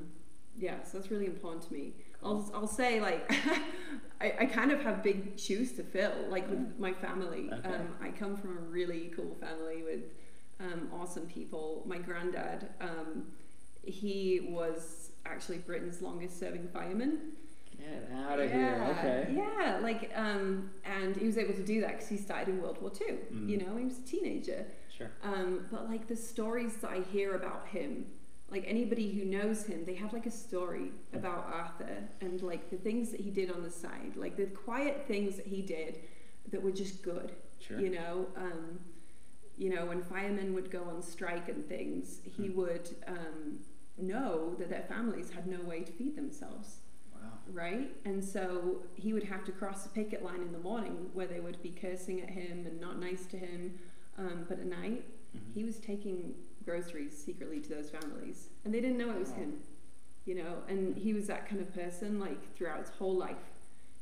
yeah 0.57 0.83
so 0.83 0.97
that's 0.97 1.09
really 1.09 1.27
important 1.27 1.63
to 1.63 1.71
me 1.71 1.93
I'll, 2.23 2.49
I'll 2.53 2.67
say 2.67 3.01
like 3.01 3.31
I, 4.21 4.33
I 4.41 4.45
kind 4.45 4.71
of 4.71 4.81
have 4.81 5.01
big 5.03 5.39
shoes 5.39 5.71
to 5.73 5.83
fill 5.83 6.13
like 6.29 6.49
with 6.49 6.79
my 6.79 6.93
family 6.93 7.49
Okay. 7.51 7.69
um, 7.69 7.87
i 8.01 8.09
come 8.09 8.37
from 8.37 8.57
a 8.57 8.61
really 8.61 9.11
cool 9.15 9.35
family 9.39 9.83
with 9.83 10.01
um, 10.59 10.89
awesome 10.93 11.25
people 11.25 11.83
my 11.87 11.97
granddad 11.97 12.69
um, 12.79 13.23
he 13.83 14.47
was 14.49 15.11
actually 15.25 15.59
Britain's 15.59 16.01
longest 16.01 16.39
serving 16.39 16.67
fireman. 16.73 17.19
Get 17.77 18.11
out 18.15 18.39
of 18.39 18.49
yeah, 18.49 18.55
here. 18.55 18.95
Okay. 18.97 19.33
Yeah, 19.35 19.79
like, 19.81 20.11
um, 20.15 20.69
and 20.85 21.15
he 21.15 21.25
was 21.25 21.37
able 21.37 21.53
to 21.53 21.63
do 21.63 21.81
that 21.81 21.93
because 21.93 22.09
he 22.09 22.17
started 22.17 22.49
in 22.49 22.61
World 22.61 22.79
War 22.81 22.91
II. 22.99 23.15
Mm. 23.33 23.49
You 23.49 23.57
know, 23.57 23.75
he 23.77 23.85
was 23.85 23.97
a 23.97 24.03
teenager. 24.03 24.65
Sure. 24.95 25.09
Um, 25.23 25.65
but 25.71 25.89
like 25.89 26.07
the 26.07 26.15
stories 26.15 26.77
that 26.77 26.91
I 26.91 26.99
hear 27.11 27.35
about 27.35 27.67
him, 27.67 28.05
like 28.51 28.65
anybody 28.67 29.11
who 29.13 29.23
knows 29.25 29.63
him, 29.65 29.85
they 29.85 29.95
have 29.95 30.11
like 30.13 30.25
a 30.25 30.31
story 30.31 30.91
about 31.13 31.49
Arthur 31.53 32.03
and 32.19 32.41
like 32.41 32.69
the 32.69 32.75
things 32.77 33.09
that 33.11 33.19
he 33.21 33.29
did 33.31 33.49
on 33.51 33.63
the 33.63 33.69
side, 33.71 34.13
like 34.17 34.35
the 34.35 34.45
quiet 34.47 35.05
things 35.07 35.37
that 35.37 35.47
he 35.47 35.61
did 35.61 35.99
that 36.51 36.61
were 36.61 36.71
just 36.71 37.01
good. 37.01 37.31
Sure. 37.59 37.79
You 37.79 37.89
know, 37.91 38.27
um, 38.35 38.79
you 39.57 39.69
know, 39.73 39.85
when 39.85 40.01
firemen 40.03 40.53
would 40.53 40.69
go 40.69 40.83
on 40.83 41.01
strike 41.01 41.47
and 41.47 41.65
things, 41.67 42.19
he 42.25 42.49
Mm. 42.49 42.55
would 42.55 42.89
um, 43.07 43.59
know 43.97 44.55
that 44.59 44.69
their 44.69 44.81
families 44.81 45.29
had 45.31 45.47
no 45.47 45.61
way 45.61 45.81
to 45.83 45.91
feed 45.91 46.15
themselves, 46.17 46.79
Wow. 47.13 47.37
right? 47.53 47.95
And 48.03 48.23
so 48.23 48.83
he 48.95 49.13
would 49.13 49.23
have 49.23 49.43
to 49.45 49.51
cross 49.51 49.83
the 49.83 49.89
picket 49.89 50.23
line 50.23 50.41
in 50.41 50.51
the 50.51 50.57
morning 50.59 51.09
where 51.13 51.27
they 51.27 51.39
would 51.39 51.61
be 51.61 51.69
cursing 51.69 52.19
at 52.21 52.29
him 52.31 52.65
and 52.65 52.81
not 52.81 52.99
nice 52.99 53.25
to 53.27 53.37
him. 53.37 53.77
Um, 54.17 54.45
but 54.49 54.59
at 54.59 54.65
night, 54.65 55.05
Mhm. 55.35 55.53
he 55.53 55.63
was 55.63 55.77
taking 55.79 56.33
groceries 56.65 57.17
secretly 57.17 57.59
to 57.59 57.69
those 57.69 57.89
families, 57.89 58.49
and 58.65 58.73
they 58.73 58.79
didn't 58.81 58.97
know 58.97 59.09
it 59.11 59.19
was 59.19 59.31
him, 59.31 59.53
you 60.25 60.35
know. 60.35 60.57
And 60.67 60.95
he 60.97 61.13
was 61.13 61.27
that 61.27 61.47
kind 61.47 61.61
of 61.61 61.73
person, 61.73 62.19
like 62.19 62.55
throughout 62.55 62.79
his 62.79 62.89
whole 62.89 63.15
life. 63.15 63.35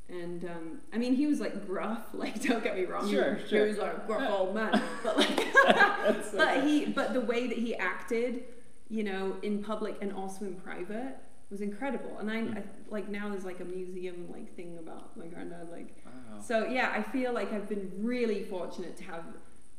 And 0.10 0.44
um, 0.46 0.80
I 0.92 0.98
mean, 0.98 1.14
he 1.16 1.28
was 1.28 1.40
like 1.40 1.66
gruff. 1.68 2.08
Like, 2.14 2.42
don't 2.42 2.64
get 2.64 2.76
me 2.76 2.86
wrong, 2.86 3.06
he- 3.06 3.12
Sure, 3.14 3.36
he, 3.36 3.60
was 3.60 3.78
like 3.78 3.96
a 3.98 4.04
gruff 4.08 4.30
old 4.30 4.56
man. 4.56 4.82
But 5.04 5.18
like, 5.18 5.46
but 6.36 6.64
he, 6.64 6.86
but 6.86 7.14
the 7.14 7.22
way 7.22 7.48
that 7.48 7.58
he 7.58 7.76
acted, 7.76 8.44
you 8.90 9.04
know, 9.04 9.38
in 9.44 9.64
public 9.64 9.98
and 10.02 10.12
also 10.12 10.46
in 10.46 10.56
private 10.56 11.16
was 11.52 11.62
incredible. 11.62 12.18
And 12.20 12.30
I. 12.32 12.40
I 12.60 12.64
like 12.90 13.08
now 13.08 13.30
there's 13.30 13.46
like 13.46 13.60
a 13.60 13.66
museum 13.66 14.28
like 14.34 14.56
thing 14.56 14.80
about 14.80 15.16
my 15.16 15.28
granddad. 15.28 15.70
Like, 15.72 15.96
Wow. 16.06 16.40
so 16.42 16.66
yeah, 16.66 16.92
I 16.92 17.04
feel 17.04 17.32
like 17.34 17.54
I've 17.54 17.70
been 17.70 17.92
really 18.00 18.44
fortunate 18.46 18.98
to 18.98 19.04
have 19.04 19.24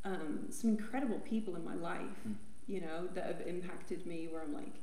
um, 0.04 0.46
some 0.48 0.70
incredible 0.70 1.18
people 1.20 1.56
in 1.56 1.64
my 1.64 1.74
life, 1.74 2.20
Mm. 2.28 2.34
You 2.66 2.80
know, 2.80 3.06
that 3.14 3.24
have 3.26 3.46
impacted 3.46 4.06
me. 4.06 4.28
Where 4.30 4.42
I'm 4.42 4.54
like, 4.54 4.74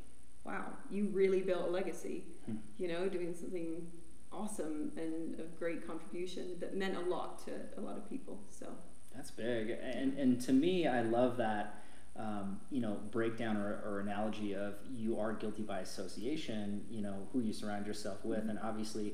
wow, 0.43 0.65
you 0.89 1.07
really 1.13 1.41
built 1.41 1.67
a 1.67 1.71
legacy, 1.71 2.23
Mm. 2.49 2.57
you 2.77 2.87
know, 2.87 3.09
doing 3.09 3.33
something 3.33 3.87
awesome 4.31 4.91
and 4.97 5.39
of 5.39 5.57
great 5.57 5.85
contribution 5.87 6.57
that 6.59 6.75
meant 6.75 6.95
a 6.95 7.01
lot 7.01 7.43
to 7.45 7.51
a 7.77 7.81
lot 7.81 7.97
of 7.97 8.09
people. 8.09 8.39
So 8.49 8.67
That's 9.15 9.31
big, 9.31 9.69
and 9.81 10.17
and 10.17 10.39
to 10.41 10.53
me, 10.53 10.87
I 10.87 11.01
love 11.01 11.37
that. 11.37 11.83
Um, 12.19 12.59
you 12.71 12.81
know, 12.81 12.97
breakdown 13.11 13.57
or, 13.57 13.79
or 13.85 13.99
analogy 13.99 14.55
of 14.55 14.73
you 14.91 15.19
are 15.19 15.33
guilty 15.33 15.61
by 15.61 15.81
association. 15.81 16.83
You 16.89 17.01
know 17.01 17.27
who 17.31 17.41
you 17.41 17.53
surround 17.53 17.85
yourself 17.85 18.25
with, 18.25 18.39
Mm-hmm. 18.39 18.49
and 18.51 18.59
obviously, 18.63 19.13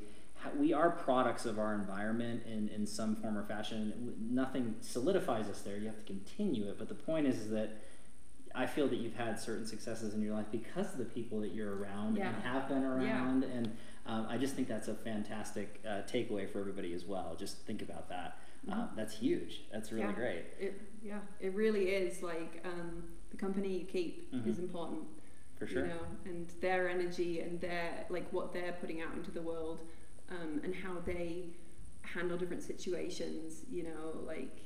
we 0.57 0.71
are 0.73 0.89
products 0.89 1.45
of 1.45 1.59
our 1.59 1.73
environment 1.75 2.43
in, 2.45 2.69
in 2.69 2.85
some 2.87 3.15
form 3.17 3.37
or 3.37 3.43
fashion. 3.43 4.13
Nothing 4.31 4.75
solidifies 4.79 5.49
us 5.49 5.61
there. 5.61 5.75
You 5.77 5.87
have 5.87 5.97
to 5.99 6.05
continue 6.05 6.69
it. 6.69 6.77
But 6.79 6.87
the 6.87 6.95
point 6.95 7.27
is, 7.27 7.37
is 7.39 7.49
that 7.51 7.71
I 8.55 8.65
feel 8.67 8.87
that 8.89 8.97
you've 8.97 9.15
had 9.15 9.39
certain 9.39 9.65
successes 9.65 10.13
in 10.13 10.21
your 10.21 10.33
life 10.35 10.45
because 10.51 10.91
of 10.93 10.97
the 10.99 11.05
people 11.05 11.39
that 11.41 11.53
you're 11.53 11.75
around 11.75 12.17
Yeah. 12.17 12.27
and 12.33 12.43
have 12.43 12.67
been 12.67 12.81
Yeah. 12.83 12.93
around, 12.95 13.43
and 13.43 13.75
um, 14.05 14.27
I 14.29 14.37
just 14.37 14.55
think 14.55 14.67
that's 14.67 14.87
a 14.89 14.93
fantastic 14.93 15.79
uh, 15.87 16.01
takeaway 16.03 16.47
for 16.49 16.59
everybody 16.59 16.93
as 16.93 17.05
well. 17.05 17.35
Just 17.35 17.57
think 17.65 17.81
about 17.81 18.09
that. 18.09 18.37
Uh, 18.71 18.87
that's 18.95 19.17
huge. 19.17 19.61
That's 19.71 19.91
really 19.91 20.05
Mm-hmm. 20.05 20.21
Yeah. 20.21 20.25
great. 20.27 20.45
it, 20.59 20.81
yeah, 21.03 21.19
it 21.39 21.53
really 21.53 21.89
is 21.89 22.21
like 22.21 22.63
um, 22.63 23.03
the 23.31 23.37
company 23.37 23.79
you 23.79 23.85
keep 23.85 24.29
is 24.45 24.57
Mhm. 24.57 24.59
important. 24.59 25.03
For 25.57 25.67
sure. 25.67 25.83
you 25.83 25.89
know, 25.93 26.05
and 26.25 26.47
their 26.61 26.89
energy 26.89 27.39
and 27.39 27.59
their 27.61 28.05
like 28.09 28.31
what 28.33 28.51
they're 28.53 28.73
putting 28.81 29.01
out 29.01 29.13
into 29.15 29.31
the 29.31 29.41
world, 29.41 29.79
um, 30.29 30.59
and 30.63 30.75
how 30.75 30.99
they 31.05 31.45
handle 32.01 32.37
different 32.37 32.63
situations. 32.63 33.63
You 33.71 33.83
know, 33.83 34.19
like 34.25 34.61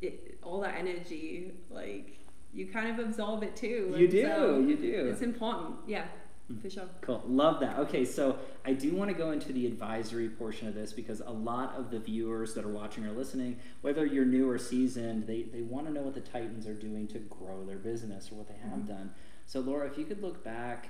it, 0.00 0.38
all 0.42 0.60
that 0.60 0.74
energy, 0.76 1.52
like 1.70 2.18
you 2.52 2.66
kind 2.66 2.88
of 2.98 3.06
absorb 3.06 3.42
it 3.42 3.56
too. 3.56 3.94
You 3.96 4.08
do. 4.08 4.22
so 4.22 4.58
you 4.60 4.76
do. 4.76 5.08
It's 5.10 5.22
important. 5.22 5.76
Yeah, 5.86 6.04
Mm. 6.52 6.60
for 6.60 6.68
sure. 6.68 6.88
Cool. 7.02 7.22
Love 7.26 7.60
that. 7.60 7.78
Okay, 7.78 8.04
so 8.04 8.36
I 8.64 8.72
do 8.72 8.94
want 8.96 9.10
to 9.10 9.14
go 9.16 9.30
into 9.30 9.52
the 9.52 9.64
advisory 9.66 10.28
portion 10.28 10.66
of 10.66 10.74
this 10.74 10.92
because 10.92 11.20
a 11.20 11.30
lot 11.30 11.74
of 11.76 11.90
the 11.92 12.00
viewers 12.00 12.52
that 12.54 12.64
are 12.64 12.68
watching 12.72 13.06
or 13.06 13.12
listening, 13.12 13.58
whether 13.80 14.04
you're 14.04 14.24
new 14.24 14.50
or 14.50 14.58
seasoned, 14.58 15.26
they, 15.28 15.44
they 15.44 15.62
want 15.62 15.86
to 15.86 15.92
know 15.92 16.02
what 16.02 16.14
the 16.14 16.20
Titans 16.20 16.66
are 16.66 16.74
doing 16.74 17.06
to 17.08 17.20
grow 17.20 17.64
their 17.64 17.78
business 17.78 18.30
or 18.32 18.34
what 18.34 18.48
they 18.48 18.56
have 18.68 18.80
Mhm. 18.80 18.88
done. 18.88 19.14
So, 19.46 19.60
Laura, 19.60 19.86
if 19.86 19.96
you 19.96 20.04
could 20.04 20.20
look 20.20 20.42
back, 20.44 20.88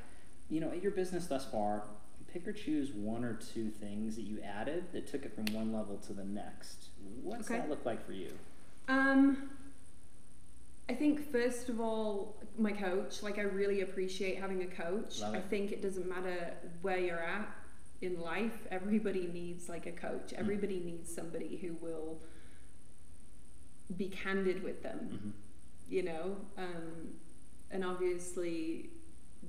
you 0.49 0.59
know, 0.59 0.71
at 0.71 0.83
your 0.83 0.93
business 0.93 1.27
thus 1.27 1.45
far, 1.45 1.85
pick 2.29 2.49
or 2.49 2.53
choose 2.53 2.93
one 2.93 3.23
or 3.23 3.35
two 3.35 3.69
things 3.69 4.17
that 4.17 4.23
you 4.23 4.41
added 4.41 4.85
that 4.93 5.07
took 5.07 5.27
it 5.27 5.35
from 5.35 5.45
one 5.55 5.71
level 5.73 5.99
to 5.99 6.15
the 6.15 6.25
next. 6.25 6.89
What's 7.23 7.51
Okay. 7.51 7.61
that 7.61 7.69
look 7.69 7.85
like 7.85 8.05
for 8.07 8.13
you? 8.13 8.31
Um, 8.89 9.51
I 10.89 10.95
think 10.95 11.31
first 11.31 11.69
of 11.69 11.81
all, 11.81 12.43
my 12.59 12.73
coach. 12.73 13.23
Like 13.23 13.39
I 13.39 13.43
really 13.43 13.81
appreciate 13.83 14.39
having 14.39 14.63
a 14.63 14.67
coach. 14.67 15.21
Love 15.21 15.35
I 15.35 15.39
it. 15.39 15.45
think 15.49 15.73
it 15.73 15.83
doesn't 15.83 16.09
matter 16.09 16.55
where 16.83 16.99
you're 16.99 17.23
at 17.23 17.49
in 18.01 18.21
life. 18.21 18.67
Everybody 18.71 19.29
needs 19.33 19.69
like 19.69 19.87
a 19.87 19.93
coach. 19.93 20.33
Everybody 20.37 20.81
needs 20.81 21.15
somebody 21.15 21.57
who 21.57 21.75
will 21.81 22.19
be 23.97 24.09
candid 24.09 24.63
with 24.63 24.83
them. 24.83 25.11
Mm-hmm. 25.13 25.31
You 25.89 26.03
know, 26.05 26.37
um, 26.57 27.15
and 27.71 27.85
obviously 27.85 28.91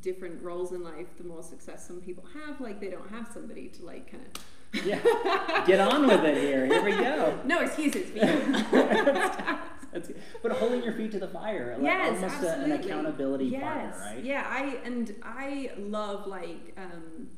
different 0.01 0.41
roles 0.41 0.71
in 0.71 0.83
life 0.83 1.07
the 1.17 1.23
more 1.23 1.43
success 1.43 1.87
some 1.87 2.01
people 2.01 2.23
have 2.33 2.59
like 2.59 2.79
they 2.81 2.89
don't 2.89 3.09
have 3.09 3.29
somebody 3.31 3.67
to 3.67 3.85
like 3.85 4.09
kind 4.11 4.23
of 4.25 4.43
Yeah. 4.73 5.63
Get 5.67 5.79
on 5.79 6.07
with 6.07 6.23
it 6.23 6.37
here. 6.37 6.65
Here 6.65 6.83
we 6.83 6.91
go. 6.91 7.39
no 7.45 7.59
excuses. 7.59 8.11
That's 9.93 10.07
good. 10.07 10.21
But 10.41 10.53
holding 10.53 10.83
your 10.83 10.93
feet 10.93 11.11
to 11.11 11.19
the 11.19 11.27
fire, 11.27 11.75
like 11.77 11.83
yes, 11.83 12.15
almost 12.15 12.43
a, 12.43 12.47
an 12.47 12.61
absolutely. 12.61 12.85
accountability 12.87 13.45
yes. 13.45 13.63
partner, 13.63 13.97
right? 13.99 14.23
Yeah, 14.23 14.45
I 14.49 14.79
and 14.83 15.15
I 15.21 15.71
love 15.77 16.25
like 16.25 16.73
um, 16.77 17.29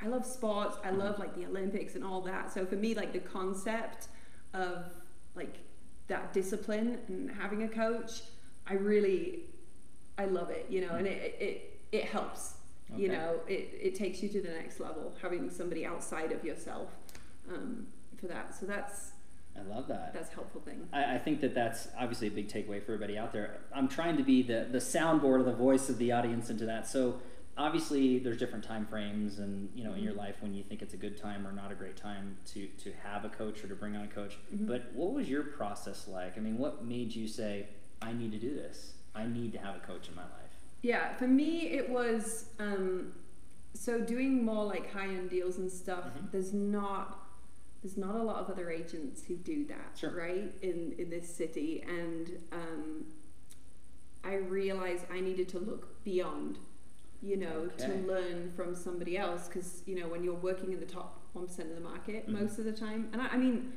I 0.00 0.06
love 0.06 0.24
sports. 0.24 0.76
I 0.84 0.90
love 0.90 1.18
like 1.18 1.34
the 1.34 1.46
Olympics 1.46 1.96
and 1.96 2.04
all 2.04 2.20
that. 2.22 2.52
So 2.52 2.64
for 2.64 2.76
me, 2.76 2.94
like 2.94 3.12
the 3.12 3.18
concept 3.18 4.08
of 4.54 4.92
like 5.34 5.56
that 6.06 6.32
discipline 6.32 6.98
and 7.08 7.30
having 7.30 7.64
a 7.64 7.68
coach, 7.68 8.22
I 8.66 8.74
really, 8.74 9.40
I 10.16 10.26
love 10.26 10.50
it. 10.50 10.66
You 10.68 10.86
know, 10.86 10.94
and 10.94 11.06
it 11.06 11.36
it 11.40 11.80
it 11.90 12.04
helps. 12.04 12.54
You 12.94 13.08
know, 13.08 13.40
it 13.48 13.70
it 13.80 13.94
takes 13.96 14.22
you 14.22 14.28
to 14.28 14.40
the 14.40 14.50
next 14.50 14.78
level 14.80 15.12
having 15.20 15.50
somebody 15.50 15.84
outside 15.84 16.30
of 16.32 16.44
yourself 16.44 16.90
um, 17.52 17.86
for 18.20 18.26
that. 18.28 18.54
So 18.54 18.66
that's 18.66 19.12
I 19.58 19.62
love 19.62 19.88
that. 19.88 20.12
that's 20.12 20.30
a 20.30 20.34
helpful 20.34 20.60
thing. 20.60 20.86
I, 20.92 21.14
I 21.16 21.18
think 21.18 21.40
that 21.40 21.54
that's 21.54 21.88
obviously 21.98 22.28
a 22.28 22.30
big 22.30 22.48
takeaway 22.48 22.84
for 22.84 22.92
everybody 22.92 23.18
out 23.18 23.32
there. 23.32 23.58
I'm 23.74 23.88
trying 23.88 24.16
to 24.18 24.22
be 24.22 24.42
the, 24.42 24.68
the 24.70 24.78
soundboard 24.78 25.40
or 25.40 25.42
the 25.42 25.52
voice 25.54 25.88
of 25.88 25.98
the 25.98 26.12
audience 26.12 26.50
into 26.50 26.66
that. 26.66 26.86
So 26.86 27.20
obviously 27.58 28.18
there's 28.18 28.36
different 28.36 28.64
time 28.64 28.86
frames 28.86 29.38
and 29.38 29.70
you 29.74 29.82
know 29.82 29.94
in 29.94 30.02
your 30.02 30.12
life 30.12 30.36
when 30.40 30.52
you 30.54 30.62
think 30.62 30.82
it's 30.82 30.92
a 30.94 30.98
good 30.98 31.16
time 31.16 31.46
or 31.46 31.52
not 31.52 31.72
a 31.72 31.74
great 31.74 31.96
time 31.96 32.36
to 32.52 32.66
to 32.84 32.92
have 33.02 33.24
a 33.24 33.30
coach 33.30 33.64
or 33.64 33.68
to 33.68 33.74
bring 33.74 33.96
on 33.96 34.04
a 34.04 34.08
coach. 34.08 34.36
Mhm. 34.54 34.66
But 34.68 34.92
what 34.94 35.12
was 35.12 35.28
your 35.28 35.42
process 35.42 36.06
like? 36.06 36.36
I 36.36 36.40
mean, 36.40 36.58
what 36.58 36.84
made 36.84 37.14
you 37.14 37.26
say, 37.26 37.68
I 38.02 38.12
need 38.12 38.32
to 38.32 38.38
do 38.38 38.54
this? 38.54 38.92
I 39.14 39.26
need 39.26 39.52
to 39.52 39.58
have 39.58 39.74
a 39.74 39.80
coach 39.80 40.08
in 40.08 40.14
my 40.14 40.22
life. 40.22 40.45
Yeah, 40.86 41.12
for 41.16 41.26
me 41.26 41.62
it 41.80 41.88
was 41.90 42.50
um, 42.60 43.12
so 43.74 44.00
doing 44.00 44.44
more 44.44 44.64
like 44.64 44.92
high 44.92 45.08
end 45.08 45.30
deals 45.30 45.58
and 45.58 45.70
stuff. 45.70 46.04
Mhm. 46.04 46.30
There's 46.30 46.52
not 46.54 47.22
there's 47.82 47.96
not 47.96 48.14
a 48.14 48.22
lot 48.22 48.36
of 48.42 48.48
other 48.50 48.70
agents 48.70 49.24
who 49.24 49.34
do 49.36 49.64
that, 49.66 49.90
Sure. 49.98 50.10
right? 50.10 50.54
In 50.62 50.94
in 50.98 51.10
this 51.10 51.28
city, 51.28 51.82
and 51.98 52.24
um, 52.52 53.06
I 54.22 54.34
realized 54.36 55.04
I 55.10 55.20
needed 55.20 55.48
to 55.50 55.58
look 55.58 56.02
beyond, 56.04 56.58
you 57.20 57.36
know, 57.36 57.68
Okay. 57.74 57.86
to 57.86 57.92
learn 58.06 58.52
from 58.56 58.74
somebody 58.76 59.18
else 59.18 59.48
because 59.48 59.82
you 59.86 59.96
know 59.98 60.06
when 60.08 60.22
you're 60.24 60.42
working 60.50 60.70
in 60.72 60.78
the 60.78 60.86
top 60.86 61.10
one 61.32 61.46
percent 61.48 61.68
of 61.70 61.74
the 61.74 61.82
market 61.92 62.28
Mhm. 62.28 62.40
most 62.40 62.58
of 62.60 62.64
the 62.64 62.72
time, 62.86 63.08
and 63.12 63.20
I, 63.22 63.26
I 63.28 63.36
mean. 63.36 63.72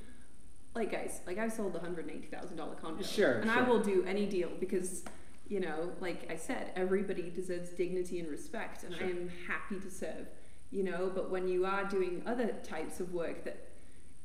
Like 0.76 0.92
guys, 0.92 1.22
like 1.26 1.40
I've 1.40 1.52
sold 1.52 1.76
a 1.76 1.80
hundred 1.80 2.06
and 2.06 2.12
eighty 2.16 2.28
thousand 2.28 2.56
dollar 2.58 2.76
condo, 2.76 3.02
Sure, 3.02 3.34
and 3.42 3.50
I 3.50 3.64
will 3.68 3.80
do 3.82 4.04
any 4.04 4.28
deal 4.28 4.52
because 4.60 5.04
you 5.50 5.60
know, 5.60 5.92
like 6.00 6.30
I 6.32 6.36
said, 6.38 6.72
everybody 6.76 7.30
deserves 7.30 7.70
dignity 7.72 8.20
and 8.20 8.30
respect, 8.30 8.84
and 8.84 8.96
Sure. 8.96 9.08
I 9.08 9.10
am 9.10 9.30
happy 9.48 9.80
to 9.80 9.90
serve, 9.92 10.28
you 10.72 10.84
know. 10.84 11.12
But 11.14 11.30
when 11.30 11.48
you 11.48 11.66
are 11.66 11.84
doing 11.86 12.22
other 12.26 12.54
types 12.64 13.00
of 13.00 13.14
work, 13.14 13.44
that 13.46 13.58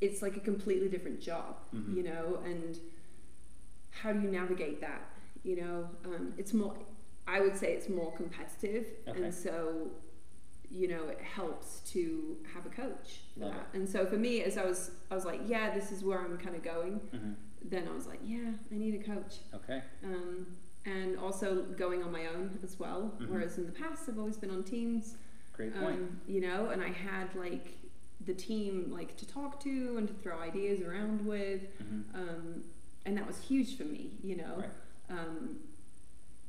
it's 0.01 0.21
like 0.23 0.37
a 0.37 0.41
completely 0.41 0.89
different 0.89 1.21
job, 1.21 1.57
Mhm. 1.73 1.97
you 1.97 2.03
know, 2.03 2.41
and 2.45 2.79
how 3.91 4.13
do 4.13 4.21
you 4.21 4.29
navigate 4.31 4.81
that? 4.81 5.03
You 5.45 5.57
know, 5.57 5.89
um, 6.05 6.35
it's 6.37 6.53
more. 6.53 6.77
I 7.27 7.41
would 7.41 7.57
say 7.57 7.73
it's 7.73 7.89
more 7.89 8.13
competitive, 8.13 8.87
Okay. 9.09 9.23
and 9.23 9.33
so 9.35 9.91
you 10.71 10.89
know 10.89 11.09
it 11.09 11.21
helps 11.21 11.81
to 11.93 12.37
have 12.53 12.67
a 12.67 12.71
coach. 12.71 13.23
And 13.73 13.89
so 13.89 14.05
for 14.07 14.17
me, 14.17 14.43
as 14.43 14.59
I 14.59 14.65
was, 14.65 14.91
I 15.11 15.15
was 15.15 15.25
like, 15.25 15.41
yeah, 15.47 15.73
this 15.75 15.91
is 15.93 16.03
where 16.05 16.19
I'm 16.19 16.37
kind 16.39 16.55
of 16.57 16.63
going. 16.63 16.99
hmm 17.13 17.33
Then 17.67 17.89
I 17.89 17.95
was 17.95 18.07
like, 18.07 18.21
yeah, 18.23 18.53
I 18.71 18.75
need 18.75 18.95
a 19.01 19.03
coach 19.05 19.39
Okay. 19.55 19.83
um, 20.03 20.47
and 20.87 21.19
also 21.19 21.63
going 21.77 22.03
on 22.03 22.13
my 22.13 22.27
own 22.27 22.59
as 22.63 22.79
well. 22.79 23.13
Mhm. 23.19 23.29
Whereas 23.29 23.59
in 23.59 23.67
the 23.67 23.73
past, 23.73 24.09
I've 24.09 24.19
always 24.19 24.37
been 24.37 24.51
on 24.51 24.63
teams, 24.65 25.17
Great 25.53 25.75
point. 25.75 25.95
um, 26.01 26.21
you 26.27 26.41
know, 26.41 26.69
and 26.71 26.83
I 26.83 26.89
had 26.91 27.35
like 27.35 27.79
the 28.25 28.35
team 28.35 28.91
like 28.91 29.17
to 29.17 29.27
talk 29.27 29.61
to 29.61 29.97
and 29.99 30.07
to 30.09 30.15
throw 30.15 30.39
ideas 30.39 30.81
around 30.81 31.25
with, 31.27 31.63
hmm 31.79 32.01
um, 32.15 32.65
and 33.07 33.17
that 33.19 33.27
was 33.27 33.39
huge 33.39 33.77
for 33.77 33.85
me, 33.85 34.13
you 34.23 34.37
know. 34.37 34.57
Right. 34.59 34.71
Um, 35.19 35.59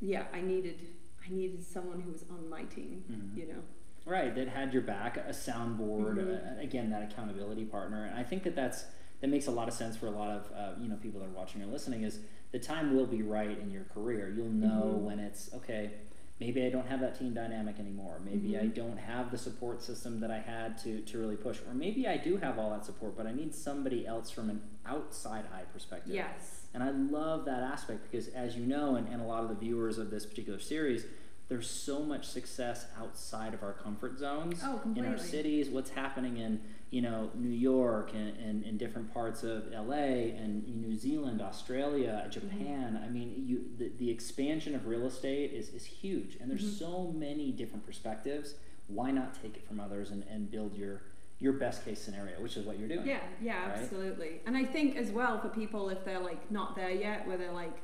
yeah, 0.02 0.26
I 0.34 0.41
needed 0.41 0.80
I 1.28 1.34
needed 1.34 1.63
someone 1.63 2.02
who 2.02 2.12
was 2.12 2.24
on 2.30 2.48
my 2.50 2.63
team, 2.65 3.04
Mhm. 3.12 3.36
you 3.38 3.48
know. 3.48 3.63
Right, 4.06 4.36
that 4.36 4.48
had 4.50 4.71
your 4.74 4.84
back, 4.84 5.17
a 5.17 5.32
soundboard, 5.32 6.17
Mhm. 6.17 6.58
uh, 6.58 6.62
again, 6.62 6.91
that 6.91 7.02
accountability 7.12 7.65
partner. 7.65 8.06
And 8.06 8.15
I 8.15 8.21
think 8.24 8.43
that 8.43 8.56
that's 8.56 8.86
that 9.25 9.31
makes 9.31 9.47
a 9.47 9.51
lot 9.51 9.67
of 9.67 9.73
sense 9.73 9.97
for 9.97 10.05
a 10.05 10.11
lot 10.11 10.29
of 10.29 10.51
uh, 10.55 10.79
you 10.79 10.88
know 10.88 10.95
people 10.97 11.19
that 11.19 11.25
are 11.25 11.29
watching 11.29 11.59
or 11.63 11.65
listening. 11.65 12.03
Is 12.03 12.19
the 12.51 12.59
time 12.59 12.95
will 12.95 13.07
be 13.07 13.23
right 13.23 13.57
in 13.59 13.71
your 13.71 13.85
career. 13.85 14.29
You'll 14.35 14.49
know 14.49 14.93
Mhm. 14.99 15.01
when 15.01 15.19
it's 15.19 15.51
okay. 15.55 15.93
Maybe 16.39 16.63
I 16.65 16.69
don't 16.69 16.85
have 16.85 16.99
that 16.99 17.17
team 17.17 17.33
dynamic 17.33 17.79
anymore. 17.79 18.19
Maybe 18.23 18.55
I 18.57 18.63
Mhm. 18.65 18.75
don't 18.75 18.97
have 18.97 19.31
the 19.31 19.38
support 19.38 19.81
system 19.81 20.19
that 20.19 20.29
I 20.29 20.38
had 20.39 20.77
to 20.79 21.01
to 21.01 21.17
really 21.17 21.38
push. 21.38 21.59
Or 21.67 21.73
maybe 21.73 22.07
I 22.07 22.17
do 22.17 22.38
have 22.38 22.59
all 22.59 22.69
that 22.69 22.85
support, 22.85 23.17
but 23.17 23.25
I 23.25 23.33
need 23.33 23.55
somebody 23.55 24.05
else 24.05 24.29
from 24.29 24.51
an 24.51 24.61
outside 24.85 25.45
eye 25.51 25.63
perspective. 25.73 26.13
Yes. 26.13 26.67
And 26.75 26.83
I 26.83 26.91
love 26.91 27.45
that 27.45 27.63
aspect 27.63 28.03
because, 28.03 28.27
as 28.27 28.55
you 28.55 28.65
know, 28.67 28.95
and, 28.95 29.07
and 29.07 29.21
a 29.21 29.25
lot 29.25 29.41
of 29.41 29.49
the 29.49 29.55
viewers 29.55 29.97
of 29.97 30.11
this 30.11 30.25
particular 30.27 30.59
series, 30.59 31.05
there's 31.47 31.69
so 31.69 32.03
much 32.03 32.27
success 32.27 32.85
outside 32.99 33.53
of 33.55 33.63
our 33.63 33.73
comfort 33.73 34.19
zones 34.19 34.59
Oh, 34.63 34.81
in 34.95 35.05
our 35.05 35.17
cities. 35.17 35.69
What's 35.69 35.91
happening 35.91 36.38
in 36.38 36.59
you 36.91 37.02
know 37.02 37.30
New 37.36 37.50
York 37.50 38.12
and, 38.13 38.38
and, 38.38 38.63
and 38.63 38.78
different 38.80 39.13
parts 39.13 39.43
of 39.43 39.65
LA 39.71 40.32
and 40.41 40.65
New 40.67 40.95
Zealand, 40.95 41.41
Australia, 41.41 42.28
Japan. 42.30 43.02
I 43.04 43.10
mean, 43.10 43.34
you 43.48 43.65
the, 43.78 43.91
the 43.98 44.10
expansion 44.10 44.76
of 44.76 44.86
real 44.86 45.06
estate 45.06 45.52
is, 45.54 45.69
is 45.69 45.86
huge, 45.86 46.38
and 46.39 46.50
there's 46.50 46.63
Mhm. 46.63 46.80
so 46.80 47.13
many 47.15 47.52
different 47.52 47.86
perspectives. 47.86 48.56
Why 48.88 49.12
not 49.12 49.34
take 49.41 49.56
it 49.58 49.67
from 49.67 49.80
others 49.80 50.12
and, 50.12 50.24
and 50.30 50.50
build 50.50 50.76
your 50.78 51.02
your 51.39 51.52
best 51.54 51.84
case 51.84 52.00
scenario, 52.02 52.39
which 52.41 52.56
is 52.56 52.65
what 52.65 52.80
you're 52.80 52.88
doing. 52.88 53.06
Yeah, 53.06 53.19
yeah, 53.41 53.67
right? 53.69 53.80
absolutely. 53.80 54.39
And 54.45 54.56
I 54.56 54.63
think 54.63 54.95
as 54.95 55.10
well 55.12 55.38
for 55.41 55.50
people 55.50 55.89
if 55.89 56.06
they're 56.06 56.19
like 56.19 56.50
not 56.50 56.76
there 56.78 56.91
yet, 56.91 57.28
where 57.28 57.36
they're 57.36 57.52
like, 57.52 57.76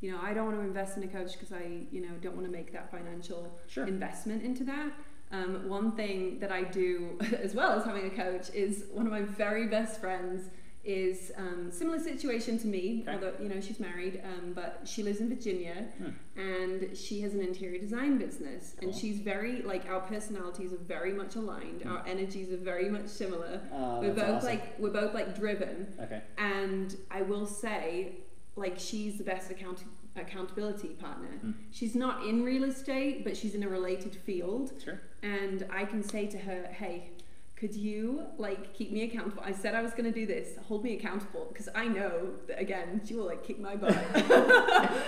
you 0.00 0.10
know, 0.10 0.18
I 0.22 0.32
don't 0.32 0.46
want 0.46 0.56
to 0.58 0.62
invest 0.64 0.96
in 0.96 1.02
a 1.02 1.08
coach 1.08 1.32
because 1.32 1.52
I, 1.52 1.80
you 1.92 2.00
know, 2.00 2.14
don't 2.22 2.34
want 2.34 2.46
to 2.46 2.52
make 2.52 2.72
that 2.72 2.90
financial 2.90 3.58
Sure. 3.66 3.86
investment 3.86 4.42
into 4.42 4.64
that. 4.64 4.90
Um, 5.34 5.68
one 5.68 5.92
thing 5.92 6.38
that 6.40 6.52
I 6.52 6.62
do 6.62 7.18
as 7.42 7.54
well 7.54 7.72
as 7.78 7.84
having 7.84 8.06
a 8.06 8.10
coach 8.10 8.46
is 8.54 8.84
one 8.92 9.06
of 9.06 9.12
my 9.12 9.22
very 9.22 9.66
best 9.66 10.00
friends 10.00 10.48
is 10.84 11.32
um, 11.38 11.70
similar 11.72 11.98
situation 11.98 12.58
to 12.58 12.66
me, 12.66 12.84
Okay. 13.08 13.12
although 13.14 13.32
you 13.42 13.48
know 13.48 13.58
she's 13.66 13.80
married, 13.80 14.20
um, 14.30 14.52
but 14.52 14.82
she 14.84 15.02
lives 15.02 15.18
in 15.22 15.28
Virginia 15.30 15.76
Hmm. 15.98 16.10
and 16.38 16.94
she 16.96 17.22
has 17.22 17.32
an 17.32 17.40
interior 17.40 17.80
design 17.80 18.18
business, 18.18 18.62
and 18.82 18.94
she's 18.94 19.18
very 19.20 19.62
like 19.62 19.88
our 19.88 20.00
personalities 20.14 20.70
are 20.74 20.84
very 20.96 21.14
much 21.14 21.36
aligned, 21.36 21.80
our 21.86 22.02
energies 22.06 22.52
are 22.52 22.58
very 22.72 22.88
much 22.90 23.08
similar. 23.08 23.52
Uh, 23.72 23.98
we're 24.02 24.12
both 24.12 24.36
awesome. 24.36 24.48
like 24.50 24.78
we're 24.78 24.90
both 25.02 25.14
like 25.14 25.34
driven, 25.42 25.74
okay. 26.04 26.20
and 26.36 26.88
I 27.10 27.22
will 27.22 27.46
say, 27.46 28.16
like 28.56 28.76
she's 28.78 29.16
the 29.16 29.24
best 29.24 29.50
account 29.50 29.78
accountability 30.16 30.88
partner. 30.88 31.28
Hmm. 31.40 31.52
She's 31.70 31.94
not 31.94 32.26
in 32.26 32.42
real 32.44 32.64
estate, 32.64 33.24
but 33.24 33.36
she's 33.36 33.54
in 33.54 33.62
a 33.62 33.68
related 33.68 34.14
field, 34.16 34.72
Sure. 34.82 35.00
and 35.22 35.66
I 35.70 35.84
can 35.84 36.02
say 36.02 36.26
to 36.28 36.38
her, 36.38 36.66
"Hey, 36.66 37.10
could 37.56 37.74
you 37.74 38.22
like 38.36 38.74
keep 38.74 38.90
me 38.92 39.02
accountable? 39.04 39.42
I 39.44 39.52
said 39.52 39.74
I 39.74 39.82
was 39.82 39.92
going 39.92 40.04
to 40.04 40.10
do 40.12 40.26
this. 40.26 40.56
Hold 40.68 40.84
me 40.84 40.94
accountable 40.96 41.46
because 41.52 41.68
I 41.74 41.86
know 41.86 42.30
that 42.48 42.60
again, 42.60 43.00
she 43.06 43.14
will 43.14 43.24
like 43.26 43.42
kick 43.44 43.58
my 43.60 43.76
butt. 43.76 43.96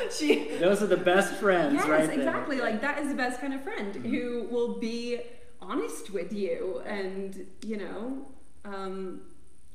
she 0.12 0.56
Those 0.58 0.82
are 0.82 0.86
the 0.86 0.96
best 0.96 1.34
friends, 1.34 1.74
yes, 1.74 1.88
right 1.88 2.06
there. 2.06 2.18
exactly. 2.18 2.58
Like 2.60 2.80
that 2.80 2.98
is 2.98 3.08
the 3.08 3.14
best 3.14 3.40
kind 3.40 3.52
of 3.54 3.62
friend 3.62 3.94
who 3.96 4.46
will 4.50 4.78
be 4.78 5.20
honest 5.60 6.10
with 6.10 6.32
you, 6.32 6.80
and 6.86 7.46
you 7.64 7.76
know, 7.78 8.26
um, 8.64 9.20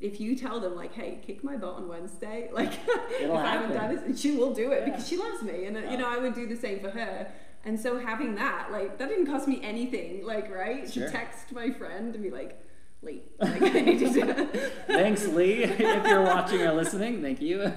if 0.02 0.20
you 0.20 0.36
tell 0.36 0.60
them 0.60 0.76
like, 0.76 0.94
"Hey, 0.94 1.20
kick 1.26 1.44
my 1.44 1.56
butt 1.58 1.76
on 1.76 1.88
Wednesday," 1.88 2.50
like 2.54 2.74
if 2.88 3.32
I 3.32 3.46
haven't 3.54 3.74
done 3.74 3.92
it, 4.10 4.18
she 4.18 4.36
will 4.36 4.54
do 4.54 4.72
it 4.72 4.80
Yeah. 4.80 4.86
because 4.92 5.08
she 5.08 5.18
loves 5.18 5.42
me, 5.44 5.66
and 5.66 5.78
uh, 5.78 5.82
Yeah. 5.82 5.92
you 5.92 5.98
know, 5.98 6.08
I 6.10 6.18
would 6.18 6.34
do 6.36 6.48
the 6.48 6.56
same 6.56 6.80
for 6.80 6.90
her. 6.92 7.32
And 7.64 7.80
so 7.80 8.00
having 8.00 8.34
that, 8.36 8.72
like, 8.72 8.98
that 8.98 9.08
didn't 9.08 9.28
cost 9.28 9.48
me 9.48 9.60
anything, 9.62 10.26
like, 10.26 10.52
right? 10.52 10.92
Sure. 10.92 11.06
To 11.06 11.12
text 11.12 11.52
my 11.52 11.70
friend 11.70 12.16
and 12.16 12.24
be 12.24 12.32
like, 12.32 12.60
"Lee, 13.04 13.22
like, 13.40 13.62
I 13.62 13.82
need 13.82 14.00
to 14.00 14.10
do 14.12 14.46
Thanks, 14.88 15.28
Lee. 15.28 15.64
if 15.66 15.80
you're 15.80 16.24
watching 16.24 16.62
or 16.64 16.74
listening, 16.74 17.22
thank 17.22 17.40
you. 17.40 17.72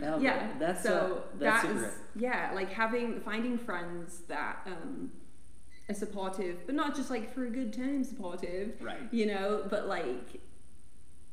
No, 0.00 0.18
yeah 0.18 0.48
that's 0.58 0.82
so 0.82 1.22
that's 1.38 1.62
that 1.62 1.70
super 1.72 1.86
is- 1.86 1.94
yeah 2.16 2.50
like 2.54 2.70
having 2.70 3.20
finding 3.20 3.56
friends 3.56 4.20
that 4.28 4.58
um 4.66 5.10
are 5.88 5.94
supportive 5.94 6.56
but 6.66 6.74
not 6.74 6.94
just 6.94 7.08
like 7.10 7.32
for 7.34 7.44
a 7.46 7.50
good 7.50 7.72
time 7.72 8.04
supportive 8.04 8.72
Right. 8.82 9.00
you 9.12 9.26
know 9.26 9.64
but 9.70 9.86
like 9.88 10.40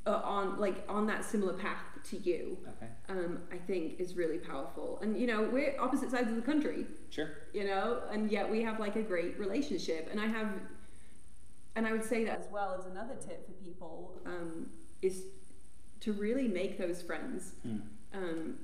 uh, 0.07 0.21
on 0.23 0.59
like 0.59 0.83
on 0.89 1.05
that 1.07 1.23
similar 1.23 1.53
path 1.53 1.83
to 2.03 2.17
you 2.17 2.57
Okay. 2.77 2.91
um 3.09 3.39
i 3.51 3.57
think 3.57 3.99
is 3.99 4.15
really 4.15 4.39
powerful 4.39 4.99
and 5.03 5.15
you 5.19 5.27
know 5.27 5.47
we're 5.51 5.75
opposite 5.79 6.09
sides 6.09 6.29
of 6.29 6.35
the 6.35 6.41
country 6.41 6.87
Sure. 7.11 7.29
you 7.53 7.65
know 7.65 8.01
and 8.11 8.31
yet 8.31 8.49
we 8.49 8.61
have 8.63 8.79
like 8.79 8.95
a 8.95 9.03
great 9.03 9.37
relationship 9.37 10.07
and 10.11 10.19
i 10.19 10.25
have 10.25 10.47
and 11.75 11.85
i 11.85 11.91
would 11.91 12.03
say 12.03 12.23
that 12.25 12.39
as 12.39 12.47
well 12.51 12.75
as 12.77 12.85
another 12.85 13.15
tip 13.15 13.45
for 13.45 13.51
people 13.63 14.13
um, 14.25 14.67
is 15.01 15.25
to 15.99 16.13
really 16.13 16.47
make 16.47 16.77
those 16.79 17.01
friends 17.01 17.53
Hmm. 17.63 17.77
um, 18.13 18.55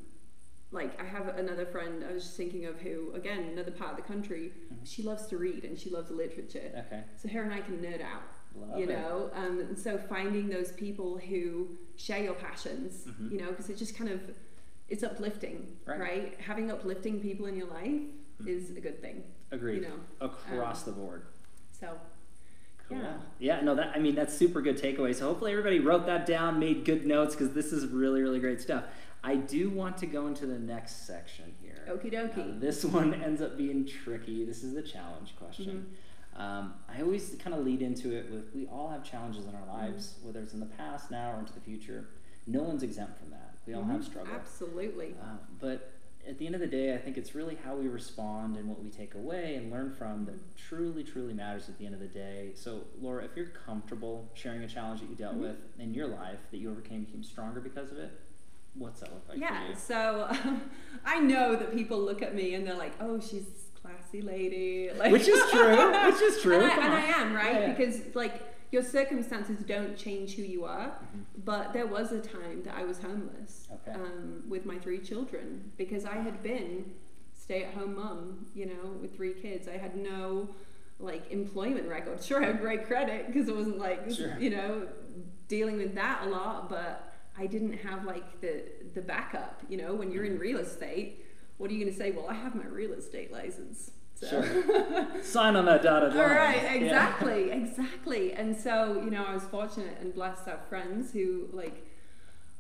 like 0.71 0.99
I 1.01 1.06
have 1.06 1.30
another 1.38 1.65
friend 1.65 2.03
I 2.08 2.13
was 2.13 2.23
just 2.23 2.36
thinking 2.38 2.65
of 2.65 2.80
who 2.82 3.12
again 3.13 3.49
another 3.53 3.71
part 3.71 3.91
of 3.91 3.95
the 3.97 4.03
country 4.03 4.51
Mhm. 4.73 4.77
she 4.86 5.01
loves 5.03 5.25
to 5.27 5.38
read 5.38 5.63
and 5.63 5.80
she 5.80 5.89
loves 5.89 6.12
literature 6.12 6.84
Okay. 6.88 7.03
so 7.15 7.30
her 7.30 7.41
and 7.43 7.53
I 7.53 7.62
can 7.62 7.77
nerd 7.77 8.01
out 8.01 8.23
Love 8.56 8.77
you 8.80 8.84
it. 8.86 8.89
know 8.89 9.30
um, 9.34 9.60
and 9.62 9.77
so 9.80 9.97
finding 9.97 10.49
those 10.49 10.71
people 10.73 11.17
who 11.17 11.69
share 11.95 12.21
your 12.21 12.34
passions 12.34 13.06
Mhm. 13.08 13.32
you 13.32 13.38
know 13.39 13.49
because 13.51 13.69
it 13.69 13.77
just 13.77 13.97
kind 13.97 14.10
of 14.10 14.19
it's 14.89 15.03
uplifting 15.03 15.77
Right. 15.86 15.99
right, 15.99 16.36
having 16.39 16.69
uplifting 16.71 17.21
people 17.21 17.45
in 17.45 17.56
your 17.56 17.67
life 17.67 18.01
Mhm. 18.41 18.47
is 18.47 18.75
a 18.75 18.82
good 18.82 19.01
thing 19.01 19.23
Agreed. 19.51 19.75
you 19.84 19.88
know 19.88 19.99
Across 20.19 20.84
the 20.84 20.91
board. 20.91 21.23
so 21.71 21.97
Cool. 22.89 22.99
Yeah. 22.99 23.17
Yeah, 23.39 23.62
no, 23.62 23.75
that 23.75 23.91
I 23.97 23.99
mean 23.99 24.15
that's 24.15 24.34
super 24.34 24.62
good 24.62 24.77
takeaway. 24.77 25.13
So 25.13 25.27
hopefully 25.27 25.51
everybody 25.51 25.80
wrote 25.80 26.06
that 26.06 26.25
down, 26.25 26.58
made 26.58 26.86
good 26.86 27.06
notes 27.06 27.36
because 27.36 27.53
this 27.53 27.73
is 27.73 27.86
really, 27.88 28.21
really 28.21 28.39
great 28.39 28.62
stuff. 28.62 28.86
I 29.23 29.36
do 29.36 29.69
want 29.69 29.97
to 29.99 30.06
go 30.06 30.27
into 30.27 30.45
the 30.45 30.60
next 30.60 31.06
section 31.08 31.53
here. 31.62 31.84
Okie 31.89 32.12
Now, 32.12 32.27
dokie. 32.27 32.60
this 32.60 32.86
one 32.99 33.13
ends 33.13 33.41
up 33.41 33.58
being 33.58 33.86
tricky. 33.86 34.45
This 34.45 34.63
is 34.63 34.73
the 34.73 34.82
challenge 34.82 35.34
question. 35.38 35.88
Mm-hmm. 36.36 36.41
Um, 36.41 36.73
I 36.88 37.01
always 37.01 37.36
kind 37.43 37.56
of 37.56 37.65
lead 37.65 37.82
into 37.82 38.15
it 38.15 38.30
with 38.32 38.53
we 38.53 38.67
all 38.67 38.89
have 38.89 39.03
challenges 39.03 39.45
in 39.45 39.56
our 39.56 39.62
Mm-hmm. 39.62 39.86
lives, 39.91 40.15
whether 40.23 40.39
it's 40.39 40.53
in 40.53 40.60
the 40.60 40.65
past, 40.67 41.12
now, 41.12 41.34
or 41.36 41.39
into 41.39 41.53
the 41.53 41.60
future. 41.60 42.06
No 42.45 42.62
one's 42.63 42.84
exempt 42.84 43.19
from 43.19 43.32
that. 43.32 43.56
We 43.65 43.73
all 43.73 43.84
Mhm. 43.84 43.91
have 43.91 44.03
struggle. 44.06 44.34
Absolutely. 44.34 45.15
Uh, 45.21 45.38
but 45.60 45.91
at 46.25 46.38
the 46.38 46.45
end 46.45 46.56
of 46.56 46.62
the 46.62 46.67
day, 46.67 46.93
I 46.93 46.97
think 46.97 47.17
it's 47.17 47.34
really 47.36 47.56
how 47.56 47.75
we 47.75 47.88
respond 47.88 48.56
and 48.56 48.69
what 48.69 48.82
we 48.82 48.89
take 48.89 49.15
away 49.15 49.56
and 49.56 49.71
learn 49.71 49.91
from 49.91 50.25
that 50.25 50.56
truly, 50.56 51.03
truly 51.03 51.34
matters 51.34 51.67
at 51.69 51.77
the 51.77 51.86
end 51.86 51.95
of 51.95 51.99
the 52.01 52.08
day. 52.08 52.51
So, 52.53 52.84
Laura, 53.01 53.23
if 53.25 53.36
you're 53.36 53.47
comfortable 53.47 54.30
sharing 54.34 54.62
a 54.63 54.67
challenge 54.67 55.01
that 55.01 55.10
you 55.10 55.15
dealt 55.15 55.36
Mhm. 55.36 55.41
with 55.41 55.58
in 55.80 55.93
your 55.93 56.08
life 56.08 56.39
that 56.51 56.58
you 56.58 56.69
overcame, 56.71 57.03
became 57.06 57.23
stronger 57.23 57.60
because 57.60 57.91
of 57.91 57.97
it, 57.97 58.12
what's 58.75 58.99
that 59.01 59.12
look 59.13 59.23
like 59.30 59.39
yeah. 59.39 59.73
So 59.75 60.27
I 61.06 61.19
know 61.19 61.56
that 61.56 61.73
people 61.73 61.99
look 61.99 62.21
at 62.21 62.36
me 62.36 62.53
and 62.56 62.65
they're 62.65 62.75
like, 62.77 62.93
"Oh, 62.99 63.19
she's 63.19 63.45
classy 63.82 64.21
lady," 64.21 64.89
like, 64.97 65.12
Which 65.12 65.27
is 65.27 65.49
true. 65.51 66.06
Which 66.06 66.21
is 66.21 66.41
true. 66.41 66.56
and, 66.60 66.65
I, 66.65 66.86
and. 66.86 66.93
I 66.93 67.01
am 67.21 67.34
right 67.34 67.53
Yeah, 67.53 67.60
yeah. 67.67 67.73
because 67.73 68.15
like 68.15 68.41
your 68.71 68.84
circumstances 68.84 69.60
don't 69.65 69.95
change 69.97 70.36
who 70.36 70.41
you 70.43 70.65
are. 70.65 70.88
Mhm. 70.88 71.23
But 71.45 71.71
there 71.73 71.88
was 71.88 72.12
a 72.12 72.19
time 72.19 72.63
that 72.65 72.75
I 72.75 72.84
was 72.84 72.99
homeless 72.99 73.67
Okay. 73.71 73.91
um, 73.97 74.43
with 74.49 74.65
my 74.65 74.77
three 74.77 74.99
children 74.99 75.71
because 75.77 76.03
I 76.06 76.15
had 76.15 76.43
been 76.43 76.93
stay-at-home 77.34 77.95
mum, 77.95 78.47
you 78.53 78.65
know, 78.65 78.91
with 79.01 79.15
three 79.15 79.34
kids. 79.34 79.69
I 79.69 79.77
had 79.77 79.95
no 79.95 80.49
like 80.99 81.32
employment 81.32 81.88
record. 81.88 82.21
Sure, 82.23 82.43
I 82.43 82.47
had 82.47 82.60
great 82.60 82.86
credit 82.88 83.27
because 83.27 83.47
it 83.47 83.56
wasn't 83.56 83.77
like 83.77 84.12
Sure. 84.12 84.38
you 84.39 84.49
know 84.49 84.88
dealing 85.47 85.77
with 85.77 85.95
that 85.95 86.23
a 86.25 86.30
lot, 86.30 86.67
but 86.69 87.13
I 87.38 87.45
didn't 87.45 87.73
have 87.73 88.06
like 88.06 88.41
the 88.41 88.63
the 88.93 89.02
backup. 89.02 89.62
You 89.69 89.78
know, 89.78 89.93
when 89.93 90.12
you're 90.12 90.26
in 90.26 90.38
real 90.39 90.58
estate, 90.60 91.26
what 91.58 91.69
are 91.69 91.73
you 91.73 91.82
going 91.84 91.91
to 91.93 91.97
say? 91.97 92.12
Well, 92.12 92.28
I 92.30 92.34
have 92.34 92.56
my 92.56 92.65
real 92.65 92.93
estate 92.93 93.32
license. 93.32 93.91
So. 94.15 94.41
Sign 95.21 95.56
on 95.56 95.65
that 95.65 95.84
dotted 95.84 96.15
line. 96.15 96.30
All 96.30 96.36
right, 96.36 96.62
Yeah. 96.63 96.73
exactly, 96.73 97.52
exactly. 97.52 98.34
And 98.34 98.56
so, 98.58 99.00
you 99.04 99.12
know, 99.12 99.23
I 99.23 99.34
was 99.36 99.43
fortunate 99.43 99.97
and 100.02 100.12
blessed 100.13 100.45
to 100.45 100.52
have 100.52 100.65
friends 100.67 101.13
who 101.13 101.47
like 101.54 101.86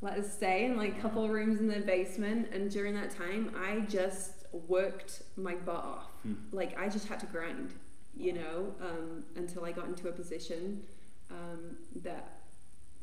let 0.01 0.19
us 0.19 0.31
stay 0.31 0.65
in 0.65 0.77
like 0.77 0.97
a 0.99 1.01
couple 1.01 1.23
of 1.23 1.31
rooms 1.31 1.59
in 1.59 1.67
their 1.67 1.81
basement. 1.81 2.49
And 2.51 2.69
during 2.69 2.93
that 2.93 3.09
time, 3.09 3.51
I 3.57 3.79
just 3.89 4.45
worked 4.67 5.23
my 5.35 5.55
butt 5.55 5.83
off. 5.83 6.11
Hmm. 6.21 6.33
Like 6.51 6.79
I 6.79 6.89
just 6.89 7.07
had 7.07 7.19
to 7.21 7.25
grind, 7.25 7.73
you 8.15 8.33
know, 8.33 8.75
um, 8.79 9.23
until 9.35 9.65
I 9.65 9.71
got 9.71 9.87
into 9.87 10.09
a 10.09 10.11
position 10.11 10.83
um, 11.31 11.77
that 12.03 12.36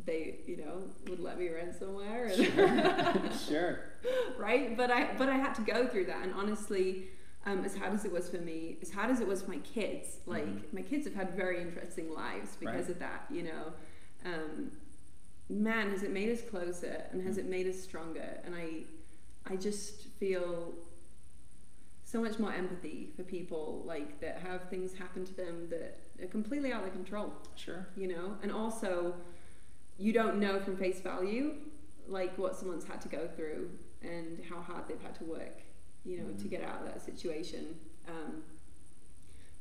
they, 0.05 0.37
you 0.47 0.57
know, 0.59 0.83
would 1.09 1.21
let 1.21 1.39
me 1.39 1.49
rent 1.49 1.75
somewhere. 1.79 2.27
And 2.27 3.33
sure. 3.49 3.81
right? 4.39 4.77
But 4.77 4.91
I 4.91 5.15
but 5.17 5.29
I 5.29 5.37
had 5.37 5.55
to 5.55 5.63
go 5.63 5.87
through 5.87 6.07
that, 6.07 6.23
and 6.23 6.35
honestly, 6.35 7.09
um, 7.47 7.65
as 7.65 7.77
hard 7.77 7.93
as 7.95 8.05
it 8.05 8.13
was 8.13 8.29
for 8.29 8.39
me, 8.39 8.77
as 8.83 8.91
hard 8.91 9.11
as 9.11 9.21
it 9.21 9.27
was 9.27 9.43
for 9.43 9.51
my 9.51 9.59
kids, 9.59 10.19
like 10.27 10.47
Mhm. 10.47 10.73
my 10.73 10.83
kids 10.83 11.05
have 11.07 11.15
had 11.15 11.35
very 11.35 11.61
interesting 11.61 12.13
lives 12.13 12.57
because 12.59 12.75
Right. 12.87 12.91
of 12.91 12.99
that. 12.99 13.27
You 13.31 13.43
know, 13.45 13.73
um, 14.25 14.71
man, 15.49 15.91
has 15.91 16.03
it 16.03 16.11
made 16.11 16.31
us 16.31 16.43
closer 16.43 17.05
and 17.13 17.23
has 17.23 17.37
it 17.39 17.47
made 17.47 17.67
us 17.67 17.79
stronger? 17.81 18.41
And 18.45 18.55
I, 18.55 18.85
I 19.47 19.57
just 19.57 20.05
feel 20.19 20.73
so 22.05 22.21
much 22.21 22.39
more 22.39 22.53
empathy 22.53 23.11
for 23.17 23.23
people 23.25 23.83
like 23.87 24.21
that 24.21 24.39
have 24.39 24.69
things 24.71 24.95
happen 24.95 25.25
to 25.25 25.35
them 25.35 25.67
that 25.71 25.99
are 26.23 26.27
completely 26.29 26.73
out 26.73 26.85
of 26.85 26.93
control 26.93 27.33
Sure. 27.57 27.87
you 27.97 28.07
know 28.07 28.37
and 28.43 28.53
also 28.53 29.15
you 29.99 30.13
don't 30.13 30.39
know 30.39 30.59
from 30.61 30.77
face 30.77 31.01
value 31.01 31.55
like 32.09 32.37
what 32.37 32.57
someone's 32.57 32.85
had 32.85 33.01
to 33.01 33.09
go 33.09 33.29
through 33.37 33.71
and 34.03 34.39
how 34.51 34.61
hard 34.61 34.85
they've 34.89 35.01
had 35.03 35.15
to 35.15 35.25
work 35.25 35.63
you 36.05 36.19
know 36.19 36.25
to 36.37 36.45
Mhm. 36.45 36.51
get 36.51 36.63
out 36.63 36.81
of 36.81 36.87
that 36.87 37.01
situation 37.05 37.77
um, 38.09 38.43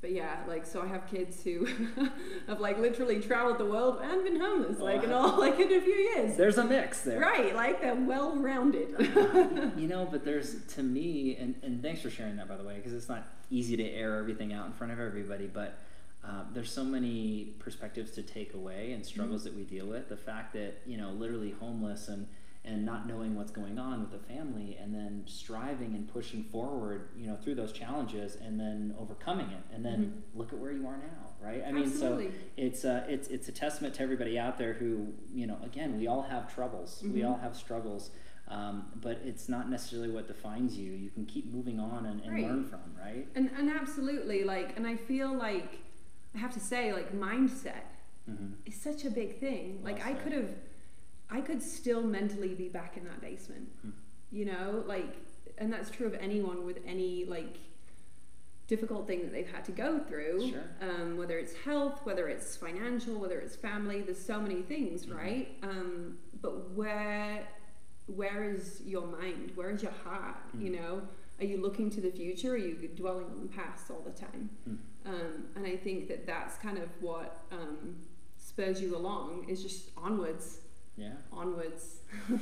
but 0.01 0.11
yeah 0.11 0.39
like 0.47 0.65
so 0.65 0.81
i 0.81 0.85
have 0.87 1.07
kids 1.09 1.41
who 1.43 1.65
have 2.47 2.59
like 2.59 2.77
literally 2.77 3.21
traveled 3.21 3.57
the 3.57 3.65
world 3.65 3.99
and 4.03 4.23
been 4.25 4.37
homeless 4.39 4.79
like 4.79 5.01
in 5.03 5.13
all 5.13 5.39
like 5.45 5.57
in 5.59 5.71
a 5.71 5.79
few 5.79 5.93
years 5.93 6.35
There's 6.35 6.57
a 6.57 6.65
mix 6.65 7.01
there. 7.03 7.19
right 7.21 7.55
like 7.55 7.79
they're 7.79 7.95
well 7.95 8.35
rounded 8.35 8.89
you 9.77 9.87
know, 9.87 10.05
but 10.11 10.25
there's 10.25 10.55
to 10.75 10.83
me, 10.83 11.37
and, 11.39 11.55
and 11.63 11.81
thanks 11.81 12.01
for 12.01 12.09
sharing 12.09 12.35
that 12.37 12.47
by 12.49 12.57
the 12.57 12.63
way, 12.65 12.75
because 12.75 12.91
it's 12.93 13.07
not 13.07 13.23
easy 13.49 13.77
to 13.77 13.83
air 13.83 14.17
everything 14.17 14.51
out 14.51 14.65
in 14.65 14.73
front 14.73 14.91
of 14.91 14.99
everybody. 14.99 15.47
But 15.47 15.77
um, 16.23 16.47
there's 16.53 16.71
so 16.71 16.83
many 16.83 17.55
perspectives 17.59 18.11
to 18.11 18.21
take 18.23 18.53
away 18.53 18.93
and 18.93 19.05
struggles 19.05 19.43
that 19.43 19.53
we 19.55 19.63
deal 19.63 19.85
with. 19.87 20.07
The 20.09 20.17
fact 20.17 20.53
that 20.53 20.81
you 20.85 20.97
know, 20.97 21.09
literally 21.11 21.51
homeless 21.59 22.07
and 22.07 22.27
and 22.65 22.85
not 22.85 23.05
knowing 23.05 23.35
what's 23.35 23.51
going 23.51 23.77
on 23.77 23.99
with 23.99 24.11
the 24.11 24.33
family, 24.33 24.77
and 24.81 24.95
then 24.95 25.23
striving 25.25 25.95
and 25.95 26.07
pushing 26.07 26.45
forward, 26.45 27.09
you 27.17 27.27
know, 27.27 27.35
through 27.35 27.55
those 27.55 27.73
challenges, 27.73 28.37
and 28.37 28.57
then 28.57 28.95
overcoming 28.97 29.47
it, 29.47 29.75
and 29.75 29.83
then 29.85 30.23
look 30.33 30.53
at 30.53 30.59
where 30.59 30.71
you 30.71 30.87
are 30.87 30.95
now, 30.95 31.27
right? 31.45 31.61
I 31.67 31.73
mean, 31.73 31.89
so 31.91 32.21
it's 32.55 32.85
uh, 32.85 33.03
it's 33.09 33.27
it's 33.27 33.49
a 33.49 33.51
testament 33.51 33.95
to 33.95 34.01
everybody 34.03 34.39
out 34.39 34.57
there 34.57 34.71
who 34.73 35.07
you 35.33 35.45
know 35.45 35.57
again 35.61 35.97
we 35.97 36.07
all 36.07 36.21
have 36.21 36.53
troubles 36.53 37.03
we 37.03 37.19
Mhm. 37.19 37.29
all 37.31 37.37
have 37.37 37.53
struggles 37.57 38.11
um, 38.47 38.85
but 39.01 39.19
it's 39.25 39.49
not 39.49 39.69
necessarily 39.69 40.09
what 40.09 40.27
defines 40.27 40.77
you 40.77 40.91
you 40.93 41.09
can 41.09 41.25
keep 41.25 41.51
moving 41.51 41.79
on 41.81 42.05
and, 42.05 42.21
and 42.21 42.33
Right. 42.33 42.43
learn 42.43 42.63
from 42.63 42.79
right 42.97 43.27
and 43.35 43.49
and 43.57 43.69
absolutely 43.71 44.43
like 44.43 44.77
and 44.77 44.85
i 44.87 44.95
feel 44.95 45.33
like 45.33 45.79
i 46.35 46.37
have 46.37 46.53
to 46.53 46.59
say 46.59 46.93
like 46.93 47.13
mindset 47.13 47.83
mm-hmm. 48.29 48.53
is 48.65 48.75
such 48.75 49.05
a 49.05 49.09
big 49.09 49.39
thing. 49.39 49.79
Well 49.81 49.93
Like 49.93 50.05
I 50.05 50.13
could 50.13 50.33
have, 50.33 50.49
I 51.29 51.41
could 51.41 51.61
still 51.61 52.01
mentally 52.01 52.53
be 52.55 52.69
back 52.69 52.97
in 52.97 53.03
that 53.05 53.21
basement. 53.21 53.67
Hmm. 53.81 53.89
You 54.31 54.45
know, 54.45 54.83
like, 54.87 55.15
and 55.57 55.71
that's 55.71 55.89
true 55.89 56.07
of 56.07 56.15
anyone 56.15 56.65
with 56.65 56.79
any 56.85 57.25
like 57.25 57.57
difficult 58.67 59.05
thing 59.05 59.21
that 59.21 59.31
they've 59.31 59.51
had 59.51 59.63
to 59.65 59.71
go 59.71 59.99
through. 59.99 60.49
Sure. 60.49 60.63
Um, 60.81 61.17
whether 61.17 61.37
it's 61.37 61.53
health, 61.53 61.99
whether 62.05 62.27
it's 62.27 62.55
financial, 62.55 63.19
whether 63.19 63.39
it's 63.39 63.55
family. 63.55 64.01
There's 64.01 64.23
so 64.23 64.39
many 64.39 64.61
things, 64.61 65.05
Mhm. 65.05 65.15
right? 65.15 65.47
Um, 65.61 66.17
but 66.41 66.71
where, 66.71 67.47
where 68.07 68.43
is 68.43 68.81
your 68.85 69.05
mind? 69.05 69.51
Where 69.55 69.69
is 69.69 69.83
your 69.83 69.91
heart? 69.91 70.37
You 70.57 70.71
Mhm. 70.71 70.75
know, 70.79 71.01
are 71.39 71.45
you 71.45 71.57
looking 71.57 71.89
to 71.91 72.01
the 72.01 72.11
future? 72.11 72.51
Or 72.51 72.53
are 72.53 72.57
you 72.57 72.87
dwelling 72.95 73.25
on 73.25 73.41
the 73.41 73.53
past 73.53 73.91
all 73.91 74.01
the 74.01 74.11
time? 74.11 74.49
Um, 75.05 75.45
and 75.55 75.65
I 75.65 75.75
think 75.75 76.07
that 76.07 76.25
that's 76.25 76.57
kind 76.57 76.77
of 76.77 76.89
what 77.01 77.41
um, 77.51 77.95
spurs 78.37 78.81
you 78.81 78.95
along 78.95 79.45
is 79.49 79.61
just 79.61 79.89
onwards, 79.97 80.59
yeah 80.95 81.13
onwards. 81.31 81.97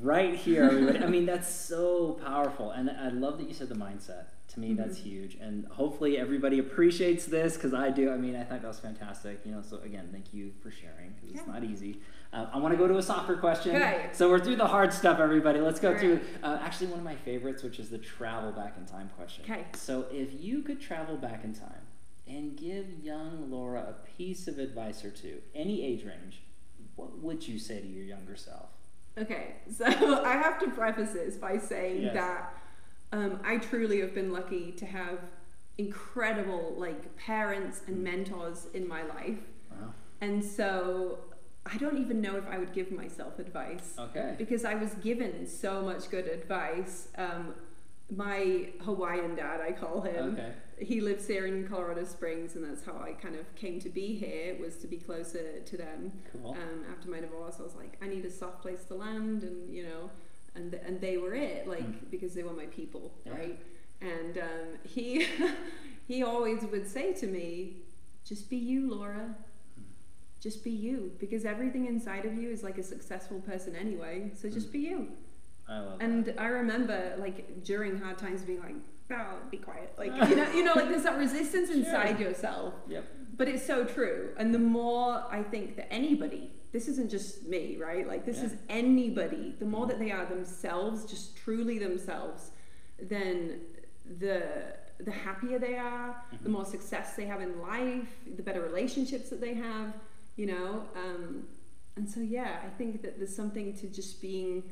right 0.00 0.36
here 0.36 0.62
everybody 0.62 0.98
i 1.02 1.06
mean 1.08 1.26
that's 1.26 1.52
so 1.52 2.12
powerful 2.24 2.70
and 2.70 2.88
i 2.88 3.08
love 3.08 3.38
that 3.38 3.48
you 3.48 3.52
said 3.52 3.68
the 3.68 3.74
mindset 3.74 4.26
to 4.46 4.60
me 4.60 4.72
that's 4.72 4.98
Mhm. 5.00 5.02
huge 5.02 5.34
and 5.40 5.66
hopefully 5.66 6.16
everybody 6.16 6.60
appreciates 6.60 7.26
this 7.26 7.54
because 7.56 7.74
i 7.74 7.90
do 7.90 8.12
i 8.12 8.16
mean 8.16 8.36
i 8.36 8.44
thought 8.44 8.62
that 8.62 8.68
was 8.68 8.78
fantastic 8.78 9.40
you 9.44 9.50
know 9.50 9.60
so 9.62 9.78
again 9.80 10.08
thank 10.12 10.32
you 10.32 10.52
for 10.62 10.70
sharing 10.70 11.10
'cause 11.20 11.30
it's 11.32 11.42
Yeah. 11.44 11.52
not 11.54 11.64
easy 11.64 12.00
uh, 12.32 12.46
i 12.52 12.58
want 12.58 12.72
to 12.72 12.78
go 12.78 12.86
to 12.86 12.98
a 12.98 13.02
soccer 13.02 13.36
question 13.36 13.74
Okay. 13.74 14.10
so 14.12 14.30
we're 14.30 14.38
through 14.38 14.56
the 14.56 14.68
hard 14.68 14.92
stuff 14.92 15.18
everybody 15.18 15.60
let's 15.60 15.80
go 15.80 15.92
All 15.92 15.98
through 15.98 16.14
right. 16.14 16.44
uh, 16.44 16.58
actually 16.62 16.86
one 16.86 17.00
of 17.00 17.04
my 17.04 17.16
favorites 17.16 17.64
which 17.64 17.80
is 17.80 17.90
the 17.90 17.98
travel 17.98 18.52
back 18.52 18.74
in 18.78 18.86
time 18.86 19.10
question 19.16 19.44
Okay. 19.44 19.64
so 19.74 20.06
if 20.12 20.40
you 20.40 20.62
could 20.62 20.80
travel 20.80 21.16
back 21.16 21.42
in 21.42 21.52
time 21.52 21.82
and 22.30 22.56
give 22.56 22.86
young 23.02 23.50
laura 23.50 23.82
a 23.94 24.06
piece 24.16 24.46
of 24.48 24.58
advice 24.58 25.04
or 25.04 25.10
two 25.10 25.36
any 25.54 25.84
age 25.84 26.04
range 26.04 26.42
what 26.96 27.18
would 27.18 27.46
you 27.48 27.58
say 27.58 27.80
to 27.80 27.86
your 27.86 28.04
younger 28.04 28.36
self 28.36 28.68
Okay, 29.18 29.56
so 29.76 29.84
I 30.24 30.34
have 30.44 30.56
to 30.60 30.68
preface 30.70 31.12
this 31.12 31.34
by 31.36 31.58
saying 31.58 32.02
Yes. 32.02 32.14
that 32.14 32.54
um, 33.12 33.40
I 33.44 33.58
truly 33.58 34.00
have 34.00 34.14
been 34.14 34.32
lucky 34.32 34.70
to 34.72 34.86
have 34.86 35.18
incredible 35.78 36.74
like 36.78 37.16
parents 37.16 37.82
and 37.86 38.02
mentors 38.04 38.66
in 38.74 38.86
my 38.86 39.02
life, 39.02 39.38
wow 39.70 39.92
and 40.20 40.44
so 40.44 41.18
I 41.66 41.76
don't 41.78 41.98
even 41.98 42.20
know 42.20 42.36
if 42.36 42.46
I 42.48 42.58
would 42.58 42.72
give 42.72 42.90
myself 42.92 43.38
advice. 43.38 43.94
okay 43.98 44.34
because 44.38 44.64
I 44.64 44.74
was 44.74 44.94
given 44.94 45.46
so 45.46 45.82
much 45.82 46.10
good 46.10 46.26
advice. 46.26 47.08
Um, 47.18 47.54
my 48.14 48.68
Hawaiian 48.84 49.34
dad, 49.36 49.60
I 49.60 49.72
call 49.72 50.00
him, 50.02 50.32
okay 50.34 50.52
he 50.80 51.00
lives 51.00 51.26
here 51.26 51.46
in 51.46 51.68
Colorado 51.68 52.04
Springs, 52.04 52.54
and 52.56 52.64
that's 52.64 52.84
how 52.84 52.92
I 53.00 53.12
kind 53.12 53.36
of 53.36 53.54
came 53.54 53.78
to 53.80 53.88
be 53.90 54.14
here 54.16 54.56
was 54.60 54.76
to 54.76 54.86
be 54.86 54.96
closer 54.96 55.60
to 55.60 55.76
them. 55.76 56.12
cool 56.32 56.52
Um, 56.52 56.84
after 56.90 57.08
my 57.10 57.20
divorce, 57.20 57.56
I 57.60 57.62
was 57.62 57.74
like, 57.74 57.96
I 58.02 58.06
need 58.06 58.24
a 58.24 58.30
soft 58.30 58.62
place 58.62 58.84
to 58.88 58.94
land, 58.94 59.42
and 59.42 59.72
you 59.74 59.82
know, 59.84 60.10
and 60.54 60.74
and 60.74 61.00
they 61.00 61.16
were 61.18 61.34
it, 61.34 61.66
like 61.68 61.84
Mm. 61.86 62.10
because 62.10 62.34
they 62.34 62.42
were 62.42 62.52
my 62.52 62.66
people, 62.66 63.12
Yeah. 63.24 63.32
right? 63.36 63.58
And 64.00 64.38
um, 64.38 64.68
he 64.84 65.26
he 66.08 66.22
always 66.22 66.62
would 66.64 66.86
say 66.88 67.12
to 67.14 67.26
me, 67.26 67.76
just 68.24 68.48
be 68.50 68.56
you, 68.56 68.90
Laura. 68.90 69.34
Just 70.40 70.64
be 70.64 70.70
you, 70.70 71.12
because 71.20 71.44
everything 71.44 71.84
inside 71.86 72.24
of 72.24 72.32
you 72.34 72.48
is 72.50 72.62
like 72.62 72.78
a 72.78 72.82
successful 72.82 73.40
person 73.40 73.76
anyway. 73.76 74.30
So 74.34 74.48
just 74.48 74.68
Mm. 74.68 74.72
be 74.72 74.78
you. 74.78 75.08
I 75.68 75.78
love 75.80 75.98
that. 75.98 76.04
And 76.04 76.34
I 76.38 76.46
remember, 76.46 77.14
like 77.18 77.62
during 77.62 77.98
hard 77.98 78.16
times, 78.16 78.42
being 78.42 78.60
like, 78.60 78.76
"Oh, 79.10 79.36
be 79.50 79.58
quiet," 79.58 79.92
like 79.98 80.12
you 80.28 80.36
know, 80.36 80.50
you 80.52 80.64
know, 80.64 80.72
like 80.74 80.88
there's 80.88 81.02
that 81.04 81.18
resistance 81.18 81.70
inside 81.78 82.18
yourself. 82.20 82.74
Yep. 82.88 83.04
but 83.36 83.48
it's 83.48 83.64
so 83.66 83.84
true. 83.84 84.30
And 84.38 84.54
the 84.54 84.58
more 84.58 85.24
I 85.30 85.42
think 85.42 85.76
that 85.76 85.92
anybody, 85.92 86.50
this 86.72 86.88
isn't 86.88 87.10
just 87.10 87.46
me, 87.46 87.76
right? 87.80 88.06
Like 88.06 88.24
this 88.26 88.38
Yeah. 88.38 88.44
is 88.46 88.54
anybody. 88.68 89.54
The 89.58 89.64
more 89.64 89.86
that 89.86 89.98
they 89.98 90.10
are 90.10 90.26
themselves, 90.26 91.04
just 91.04 91.36
truly 91.36 91.78
themselves, 91.78 92.50
then 93.00 93.60
the 94.18 94.42
the 94.98 95.10
happier 95.10 95.58
they 95.58 95.76
are, 95.76 96.14
the 96.42 96.50
more 96.50 96.64
success 96.66 97.14
they 97.16 97.24
have 97.24 97.40
in 97.40 97.60
life, 97.62 98.08
the 98.36 98.42
better 98.42 98.60
relationships 98.60 99.30
that 99.30 99.40
they 99.40 99.54
have, 99.54 99.94
you 100.36 100.44
know. 100.46 100.84
Um, 100.94 101.44
and 101.96 102.06
so 102.08 102.20
yeah, 102.20 102.58
I 102.64 102.68
think 102.76 103.00
that 103.02 103.16
there's 103.18 103.34
something 103.34 103.72
to 103.78 103.86
just 103.86 104.20
being 104.20 104.62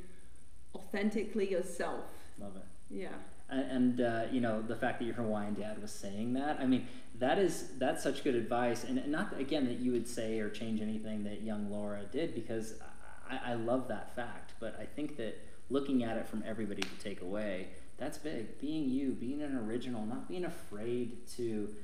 authentically 0.74 1.50
yourself. 1.50 2.04
Love 2.38 2.56
it. 2.56 2.62
Yeah. 2.90 3.08
And, 3.50 4.00
uh, 4.02 4.24
you 4.30 4.40
know 4.42 4.60
the 4.60 4.76
fact 4.76 4.98
that 4.98 5.06
your 5.06 5.14
Hawaiian 5.14 5.54
dad 5.54 5.80
was 5.80 5.90
saying 5.90 6.34
that. 6.34 6.58
I 6.60 6.66
mean, 6.66 6.86
that 7.18 7.38
is 7.38 7.70
that's 7.78 8.02
such 8.02 8.22
good 8.22 8.34
advice, 8.34 8.84
and 8.84 9.06
not 9.08 9.38
again 9.40 9.64
that 9.66 9.78
you 9.78 9.92
would 9.92 10.06
say 10.06 10.38
or 10.40 10.50
change 10.50 10.82
anything 10.82 11.24
that 11.24 11.42
young 11.42 11.70
Laura 11.70 12.02
did 12.12 12.34
because 12.34 12.74
I, 13.28 13.52
I 13.52 13.54
love 13.54 13.88
that 13.88 14.14
fact. 14.14 14.52
But 14.60 14.78
I 14.78 14.84
think 14.84 15.16
that 15.16 15.38
looking 15.70 16.04
at 16.04 16.16
it 16.18 16.26
from 16.28 16.44
everybody 16.46 16.82
to 16.82 16.98
take 17.02 17.22
away, 17.22 17.68
that's 17.96 18.18
big. 18.18 18.60
Being 18.60 18.88
you, 18.90 19.12
being 19.12 19.40
an 19.42 19.56
original, 19.56 20.04
not 20.04 20.28
being 20.28 20.44
afraid 20.44 21.26
to 21.36 21.74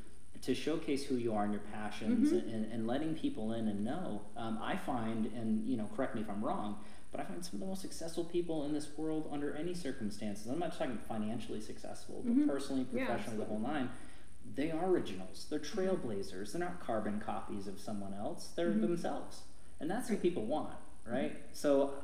to 0.42 0.55
showcase 0.55 1.05
who 1.07 1.14
you 1.14 1.33
are 1.33 1.44
and 1.44 1.53
your 1.55 1.62
passions, 1.72 2.31
Mhm. 2.31 2.53
and, 2.53 2.70
and 2.70 2.87
letting 2.87 3.14
people 3.14 3.55
in 3.55 3.68
and 3.68 3.83
know. 3.83 4.20
Um, 4.37 4.59
I 4.62 4.77
find, 4.77 5.27
and 5.35 5.66
you 5.66 5.79
know, 5.79 5.88
correct 5.96 6.14
me 6.14 6.20
if 6.20 6.29
I'm 6.29 6.44
wrong, 6.44 6.77
but 7.14 7.20
I 7.20 7.24
find 7.29 7.44
some 7.44 7.55
of 7.55 7.61
the 7.61 7.66
most 7.66 7.81
successful 7.81 8.24
people 8.24 8.64
in 8.64 8.72
this 8.72 8.88
world 8.98 9.29
under 9.31 9.55
any 9.55 9.72
circumstances. 9.72 10.48
I'm 10.48 10.59
not 10.59 10.70
just 10.70 10.81
talking 10.81 10.98
financially 11.09 11.61
successful, 11.61 12.22
but 12.24 12.35
Mhm. 12.37 12.48
personally, 12.48 12.87
Yeah, 12.92 13.07
professionally, 13.07 13.38
the 13.38 13.44
whole 13.44 13.61
nine. 13.61 13.88
They 14.57 14.72
are 14.72 14.90
originals. 14.90 15.46
They're 15.48 15.61
trailblazers. 15.61 16.50
They're 16.53 16.61
not 16.61 16.81
carbon 16.81 17.20
copies 17.20 17.68
of 17.68 17.79
someone 17.79 18.14
else. 18.14 18.48
They're 18.48 18.72
Mhm. 18.72 18.81
themselves, 18.81 19.42
and 19.79 19.88
that's 19.88 20.11
what 20.11 20.20
people 20.22 20.44
want, 20.44 20.74
right? 21.07 21.37
So 21.53 21.94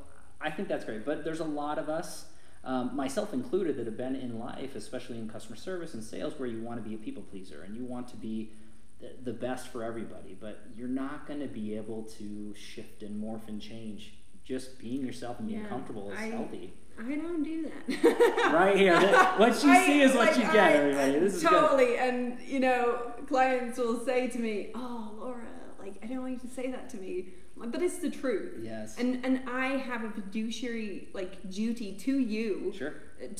I 0.40 0.50
think 0.50 0.68
that's 0.68 0.84
great. 0.84 1.04
But 1.04 1.24
there's 1.24 1.40
a 1.40 1.44
lot 1.44 1.76
of 1.78 1.88
us, 1.88 2.30
um, 2.62 2.94
myself 2.94 3.34
included, 3.34 3.76
that 3.78 3.86
have 3.86 3.96
been 3.96 4.14
in 4.14 4.38
life, 4.38 4.76
especially 4.76 5.18
in 5.18 5.28
customer 5.28 5.56
service 5.56 5.92
and 5.92 6.04
sales, 6.04 6.38
where 6.38 6.48
you 6.48 6.62
want 6.62 6.82
to 6.82 6.88
be 6.88 6.94
a 6.94 6.98
people 6.98 7.24
pleaser 7.24 7.62
and 7.62 7.76
you 7.76 7.84
want 7.84 8.06
to 8.08 8.16
be 8.16 8.52
the- 9.00 9.14
the 9.24 9.32
best 9.32 9.68
for 9.68 9.82
everybody, 9.82 10.34
but 10.38 10.58
you're 10.76 10.86
not 10.88 11.26
going 11.26 11.40
to 11.40 11.46
be 11.48 11.74
able 11.74 12.04
to 12.04 12.54
shift 12.54 13.02
and 13.02 13.20
morph 13.22 13.48
and 13.48 13.60
change. 13.60 14.14
Just 14.50 14.80
being 14.80 15.06
yourself 15.06 15.38
and 15.38 15.46
being 15.46 15.60
Yeah, 15.60 15.68
comfortable 15.68 16.10
is 16.10 16.18
I- 16.18 16.22
healthy. 16.24 16.72
I 16.98 17.14
don't 17.14 17.44
do 17.44 17.70
that. 17.70 18.52
Right 18.52 18.76
here, 18.76 18.98
that- 19.00 19.38
what 19.38 19.52
you 19.62 19.72
see 19.86 20.00
is 20.02 20.12
what 20.12 20.36
you 20.36 20.42
get, 20.42 20.72
everybody. 20.74 21.20
This 21.20 21.34
is 21.36 21.42
good. 21.44 21.50
totally. 21.50 21.96
And 21.98 22.36
you 22.40 22.58
know, 22.58 23.12
clients 23.28 23.78
will 23.78 24.04
say 24.04 24.26
to 24.26 24.38
me, 24.40 24.72
"Oh, 24.74 25.12
Laura, 25.20 25.46
like 25.78 25.94
I 26.02 26.06
don't 26.08 26.22
want 26.22 26.32
you 26.32 26.48
to 26.48 26.52
say 26.52 26.68
that 26.72 26.90
to 26.90 26.96
me," 26.96 27.28
I'm 27.54 27.62
like, 27.62 27.70
but 27.70 27.80
it's 27.80 27.98
the 27.98 28.10
truth. 28.10 28.58
Yes. 28.60 28.98
And 28.98 29.24
and 29.24 29.48
I 29.48 29.76
have 29.76 30.02
a 30.02 30.10
fiduciary 30.10 31.10
like 31.14 31.48
duty 31.48 31.92
to 32.06 32.18
you 32.18 32.72
sure. 32.76 32.94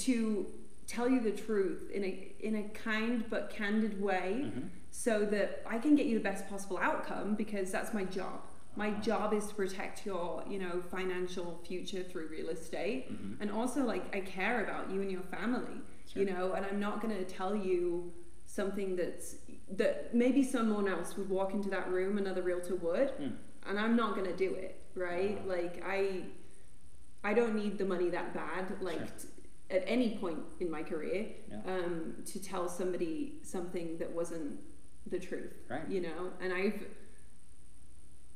to 0.06 0.46
tell 0.86 1.08
you 1.08 1.18
the 1.20 1.32
truth 1.32 1.90
in 1.92 2.04
a 2.04 2.32
in 2.38 2.54
a 2.54 2.62
kind 2.68 3.24
but 3.28 3.50
candid 3.50 4.00
way, 4.00 4.44
Mhm. 4.44 4.68
so 4.92 5.26
that 5.26 5.64
I 5.66 5.78
can 5.78 5.96
get 5.96 6.06
you 6.06 6.16
the 6.18 6.24
best 6.30 6.48
possible 6.48 6.78
outcome 6.78 7.34
because 7.34 7.72
that's 7.72 7.92
my 7.92 8.04
job. 8.04 8.42
My 8.80 8.92
job 8.92 9.34
is 9.34 9.46
to 9.48 9.54
protect 9.54 10.06
your, 10.06 10.42
you 10.48 10.58
know, 10.58 10.80
financial 10.96 11.60
future 11.68 12.02
through 12.02 12.28
real 12.28 12.48
estate, 12.48 13.12
Mhm. 13.12 13.36
and 13.40 13.50
also 13.50 13.84
like 13.84 14.04
I 14.16 14.20
care 14.20 14.64
about 14.64 14.90
you 14.90 15.02
and 15.02 15.10
your 15.16 15.26
family, 15.36 15.82
Sure. 16.06 16.22
you 16.22 16.30
know, 16.30 16.54
and 16.54 16.64
I'm 16.64 16.80
not 16.80 17.02
going 17.02 17.14
to 17.14 17.26
tell 17.38 17.54
you 17.54 18.10
something 18.46 18.96
that's 18.96 19.36
that 19.82 20.14
maybe 20.14 20.42
someone 20.42 20.88
else 20.88 21.16
would 21.18 21.28
walk 21.28 21.52
into 21.52 21.68
that 21.76 21.86
room, 21.92 22.16
another 22.16 22.42
realtor 22.42 22.74
would, 22.86 23.08
Mm. 23.20 23.36
and 23.66 23.78
I'm 23.78 23.94
not 24.02 24.10
going 24.16 24.26
to 24.34 24.38
do 24.46 24.50
it, 24.54 24.74
right? 24.94 25.36
Uh-huh. 25.38 25.48
Like 25.56 25.74
I, 25.84 26.24
I 27.22 27.34
don't 27.34 27.54
need 27.54 27.76
the 27.76 27.84
money 27.94 28.08
that 28.16 28.32
bad, 28.32 28.64
like. 28.80 28.98
Sure. 28.98 29.06
t- 29.18 29.28
at 29.78 29.84
any 29.86 30.18
point 30.18 30.40
in 30.58 30.68
my 30.68 30.82
career, 30.82 31.20
Yeah. 31.48 31.62
um, 31.72 32.16
to 32.26 32.42
tell 32.42 32.68
somebody 32.68 33.38
something 33.42 33.98
that 33.98 34.10
wasn't 34.10 34.58
the 35.06 35.20
truth, 35.20 35.54
Right. 35.68 35.88
you 35.88 36.00
know, 36.00 36.32
and 36.40 36.52
I've 36.52 36.80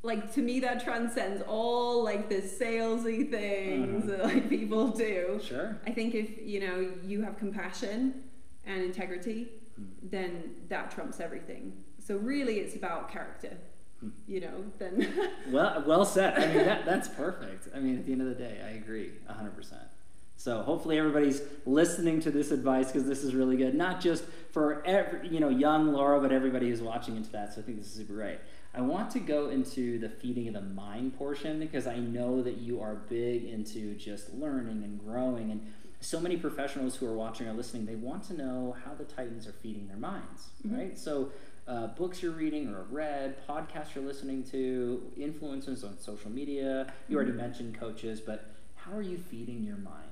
like 0.05 0.33
to 0.35 0.43
me 0.43 0.61
that 0.61 0.85
transcends 0.85 1.43
all 1.49 2.05
like 2.05 2.29
the 2.29 2.37
salesy 2.43 3.29
things 3.31 4.05
Mhm. 4.05 4.07
that 4.09 4.25
like 4.25 4.49
people 4.49 4.89
do. 4.89 5.41
Sure. 5.43 5.77
I 5.87 5.91
think 5.93 6.15
if 6.15 6.41
you 6.43 6.61
know 6.61 6.93
you 7.05 7.23
have 7.23 7.39
compassion 7.39 8.23
and 8.67 8.83
integrity, 8.83 9.49
Hmm. 9.77 9.85
then 10.03 10.55
that 10.69 10.91
trumps 10.93 11.19
everything. 11.19 11.73
So 11.99 12.17
really, 12.19 12.61
it's 12.61 12.77
about 12.77 13.11
character, 13.11 13.57
Hmm. 14.01 14.11
you 14.29 14.41
know. 14.41 14.65
Then 14.79 15.09
Well, 15.51 15.83
well 15.87 16.05
said. 16.05 16.35
I 16.39 16.47
mean, 16.55 16.65
that, 16.65 16.85
that's 16.87 17.09
perfect. 17.09 17.69
I 17.75 17.81
mean, 17.81 17.99
at 17.99 18.07
the 18.07 18.13
end 18.13 18.21
of 18.23 18.29
the 18.29 18.35
day, 18.37 18.61
I 18.65 18.71
agree 18.77 19.11
100%. 19.29 19.89
So 20.37 20.63
hopefully 20.63 20.99
everybody's 20.99 21.43
listening 21.65 22.21
to 22.21 22.31
this 22.31 22.51
advice 22.51 22.89
because 22.93 23.07
this 23.09 23.23
is 23.25 23.35
really 23.35 23.57
good. 23.57 23.75
Not 23.75 24.01
just 24.01 24.25
for 24.51 24.85
every, 24.87 25.29
you 25.29 25.41
know, 25.41 25.49
young 25.49 25.93
Laura, 25.93 26.21
but 26.21 26.31
everybody 26.33 26.69
who's 26.69 26.83
watching 26.83 27.17
into 27.17 27.31
that. 27.33 27.55
So 27.55 27.61
I 27.61 27.65
think 27.65 27.79
this 27.79 27.87
is 27.87 27.95
super 27.95 28.15
right. 28.15 28.41
I 28.77 28.81
want 28.81 29.11
to 29.13 29.21
go 29.21 29.51
into 29.51 29.99
the 29.99 30.09
feeding 30.09 30.49
of 30.49 30.55
the 30.55 30.61
mind 30.63 31.17
portion 31.17 31.61
because 31.61 31.87
I 31.87 31.97
know 31.99 32.43
that 32.43 32.57
you 32.59 32.81
are 32.81 32.95
big 32.95 33.45
into 33.45 33.95
just 33.95 34.35
learning 34.35 34.83
and 34.83 34.99
growing. 34.99 35.51
And 35.53 35.73
so 36.01 36.19
many 36.21 36.37
professionals 36.37 36.97
who 36.97 37.07
are 37.07 37.15
watching 37.15 37.47
or 37.47 37.53
listening, 37.53 37.87
they 37.87 37.95
want 37.95 38.25
to 38.25 38.35
know 38.35 38.77
how 38.85 38.93
the 38.95 39.05
Titans 39.05 39.47
are 39.47 39.53
feeding 39.53 39.87
their 39.89 39.97
minds, 39.97 40.49
Mhm. 40.67 40.77
right? 40.77 40.99
So 40.99 41.31
uh, 41.67 41.87
books 41.89 42.23
you're 42.23 42.33
reading 42.33 42.69
or 42.69 42.83
read, 42.91 43.37
podcasts 43.49 43.95
you're 43.95 44.05
listening 44.05 44.43
to, 44.45 45.11
influences 45.17 45.83
on 45.83 45.99
social 45.99 46.31
media. 46.31 46.93
You 47.09 47.17
already 47.17 47.33
Mhm. 47.33 47.37
mentioned 47.37 47.75
coaches, 47.81 48.21
but 48.21 48.51
how 48.75 48.93
are 48.93 49.01
you 49.03 49.17
feeding 49.19 49.63
your 49.65 49.77
mind? 49.79 50.11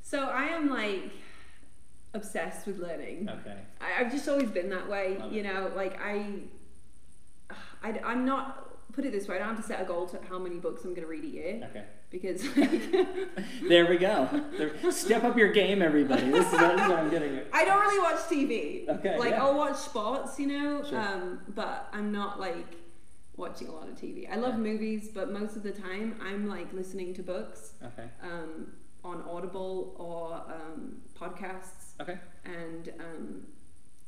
so 0.00 0.24
I 0.24 0.44
am 0.44 0.70
like 0.70 1.10
obsessed 2.14 2.66
with 2.66 2.78
learning. 2.78 3.28
Okay. 3.28 3.58
I, 3.78 4.00
I've 4.00 4.10
just 4.10 4.26
always 4.26 4.48
been 4.50 4.70
that 4.70 4.88
way, 4.88 5.18
Love 5.18 5.32
you 5.34 5.40
it. 5.40 5.44
know. 5.44 5.70
Like 5.76 6.00
I, 6.00 6.44
I, 7.82 8.12
am 8.12 8.24
not. 8.24 8.64
Put 8.92 9.04
it 9.04 9.12
this 9.12 9.28
way: 9.28 9.36
I 9.36 9.38
don't 9.40 9.48
have 9.48 9.56
to 9.58 9.62
set 9.62 9.80
a 9.80 9.84
goal 9.84 10.06
to 10.08 10.18
how 10.28 10.38
many 10.38 10.56
books 10.56 10.82
I'm 10.84 10.90
going 10.94 11.02
to 11.02 11.06
read 11.06 11.22
a 11.22 11.28
year 11.28 11.60
Okay. 11.70 11.84
because, 12.10 12.42
like, 12.56 12.82
There 13.68 13.86
we 13.86 13.96
go. 13.98 14.28
There- 14.56 14.90
step 14.90 15.22
up 15.24 15.36
your 15.36 15.52
game, 15.52 15.82
everybody. 15.82 16.30
This 16.30 16.46
is, 16.46 16.52
what, 16.52 16.72
this 16.76 16.82
is 16.82 16.88
what 16.88 16.98
I'm 16.98 17.10
getting 17.10 17.36
at. 17.36 17.46
I 17.52 17.64
don't 17.64 17.80
really 17.80 18.00
watch 18.00 18.20
TV. 18.24 18.88
Okay, 18.88 19.18
Like 19.18 19.30
yeah. 19.30 19.42
I'll 19.44 19.56
watch 19.56 19.76
sports, 19.76 20.38
you 20.40 20.46
know, 20.48 20.82
Sure. 20.82 20.98
um, 20.98 21.40
but 21.54 21.88
I'm 21.92 22.10
not 22.10 22.40
like 22.40 22.76
watching 23.36 23.68
a 23.68 23.72
lot 23.72 23.88
of 23.88 23.94
TV. 23.94 24.28
I 24.28 24.36
love 24.36 24.54
Yeah. 24.54 24.60
movies, 24.72 25.10
but 25.14 25.30
most 25.30 25.54
of 25.54 25.62
the 25.62 25.70
time 25.72 26.16
I'm 26.20 26.48
like 26.48 26.72
listening 26.72 27.14
to 27.14 27.22
books 27.22 27.74
Okay. 27.84 28.08
um, 28.22 28.72
on 29.04 29.22
Audible 29.30 29.94
or 29.96 30.42
um, 30.52 30.96
podcasts, 31.16 31.92
Okay. 32.00 32.18
and 32.44 32.88
um, 32.98 33.46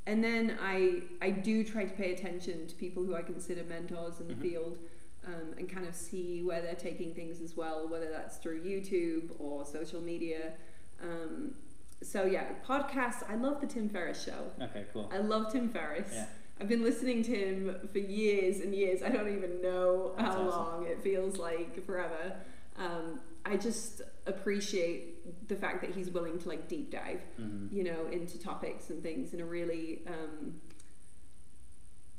and 0.06 0.22
then 0.24 0.56
I 0.60 1.02
I 1.20 1.30
do 1.30 1.62
try 1.64 1.84
to 1.84 1.92
pay 1.94 2.12
attention 2.12 2.66
to 2.66 2.74
people 2.74 3.04
who 3.04 3.14
I 3.14 3.22
consider 3.22 3.62
mentors 3.64 4.20
in 4.20 4.28
the 4.28 4.34
Mhm. 4.34 4.42
field. 4.42 4.78
Um, 5.26 5.52
and 5.58 5.68
kind 5.68 5.86
of 5.86 5.94
see 5.94 6.42
where 6.42 6.62
they're 6.62 6.74
taking 6.74 7.12
things 7.14 7.42
as 7.42 7.54
well, 7.54 7.86
whether 7.86 8.08
that's 8.10 8.38
through 8.38 8.62
YouTube 8.62 9.38
or 9.38 9.66
social 9.66 10.00
media. 10.00 10.54
Um, 11.02 11.56
so 12.02 12.24
yeah, 12.24 12.54
podcasts. 12.66 13.22
I 13.28 13.34
love 13.34 13.60
the 13.60 13.66
Tim 13.66 13.90
Ferriss 13.90 14.24
show. 14.24 14.50
Okay. 14.62 14.86
Cool. 14.94 15.10
I 15.12 15.18
love 15.18 15.52
Tim 15.52 15.68
Ferriss. 15.68 16.08
Yeah. 16.10 16.24
I've 16.58 16.68
been 16.68 16.82
listening 16.82 17.22
to 17.24 17.32
him 17.36 17.88
for 17.92 17.98
years 17.98 18.60
and 18.60 18.74
years. 18.74 19.02
I 19.02 19.10
don't 19.10 19.28
even 19.28 19.60
know 19.60 20.14
That's 20.16 20.34
how 20.34 20.40
awesome. 20.48 20.84
long. 20.84 20.86
It 20.86 21.02
feels 21.02 21.36
like 21.36 21.84
forever. 21.84 22.36
Um, 22.78 23.20
I 23.44 23.58
just 23.58 24.00
appreciate 24.24 25.18
the 25.54 25.60
fact 25.60 25.80
that 25.82 25.90
he's 25.94 26.10
willing 26.10 26.38
to 26.38 26.48
like 26.48 26.68
deep 26.68 26.90
dive, 26.90 27.20
hmm 27.36 27.66
you 27.70 27.84
know, 27.84 28.06
into 28.10 28.38
topics 28.38 28.90
and 28.90 29.02
things 29.02 29.34
in 29.34 29.40
a 29.40 29.44
really 29.44 30.00
um, 30.06 30.54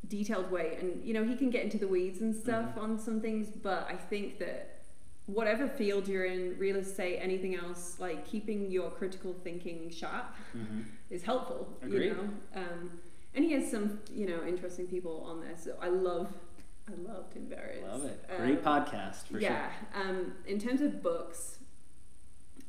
detailed 0.07 0.51
way. 0.51 0.77
And 0.79 1.03
you 1.03 1.13
know, 1.13 1.23
he 1.23 1.35
can 1.35 1.49
get 1.49 1.63
into 1.63 1.77
the 1.77 1.87
weeds 1.87 2.21
and 2.21 2.35
stuff 2.35 2.75
Mhm. 2.75 2.81
on 2.81 2.99
some 2.99 3.21
things, 3.21 3.49
but 3.49 3.87
I 3.89 3.95
think 3.95 4.39
that 4.39 4.77
whatever 5.27 5.67
field 5.67 6.07
you're 6.07 6.25
in, 6.25 6.57
real 6.57 6.75
estate, 6.77 7.17
anything 7.19 7.55
else, 7.55 7.99
like 7.99 8.25
keeping 8.25 8.71
your 8.71 8.89
critical 8.91 9.33
thinking 9.43 9.89
sharp 9.89 10.33
hmm 10.53 10.81
is 11.09 11.23
helpful. 11.23 11.77
Agreed. 11.81 12.05
You 12.07 12.13
know, 12.15 12.29
um, 12.55 12.99
and 13.35 13.45
he 13.45 13.51
has 13.53 13.69
some 13.69 13.99
you 14.13 14.25
know 14.27 14.43
interesting 14.45 14.87
people 14.87 15.23
on 15.29 15.39
there. 15.41 15.55
So 15.57 15.75
I 15.81 15.87
love, 15.89 16.33
I 16.87 16.93
love 17.09 17.29
Tim 17.31 17.47
Ferriss. 17.47 17.83
Love 17.83 18.05
it. 18.05 18.25
Um, 18.29 18.37
Great 18.37 18.63
podcast 18.63 19.23
for 19.27 19.33
sure. 19.33 19.41
yeah. 19.41 19.71
Um, 19.93 20.33
in 20.47 20.59
terms 20.59 20.81
of 20.81 21.01
books, 21.03 21.59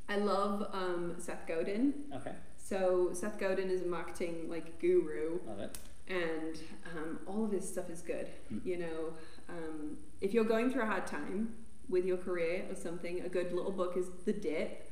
I 0.09 0.17
love 0.17 0.69
um, 0.73 1.15
Seth 1.19 1.47
Godin. 1.47 1.95
Okay. 2.15 2.33
So 2.57 3.11
Seth 3.13 3.39
Godin 3.39 3.71
is 3.71 3.83
a 3.83 3.87
marketing 3.87 4.47
like 4.49 4.79
guru, 4.81 5.39
Love 5.47 5.59
it. 5.61 5.79
and 6.09 6.59
um, 6.97 7.19
all 7.27 7.45
of 7.45 7.53
his 7.53 7.67
stuff 7.69 7.89
is 7.91 8.01
good. 8.03 8.29
Hmm. 8.49 8.59
You 8.65 8.79
know, 8.79 9.13
um, 9.49 9.97
if 10.21 10.33
you're 10.35 10.45
going 10.45 10.71
through 10.71 10.83
a 10.83 10.87
hard 10.87 11.07
time 11.07 11.55
with 11.89 12.05
your 12.05 12.17
career 12.17 12.65
or 12.71 12.77
something, 12.77 13.21
a 13.23 13.29
good 13.29 13.53
little 13.53 13.73
book 13.73 13.97
is 13.97 14.07
The 14.25 14.33
Dip. 14.33 14.91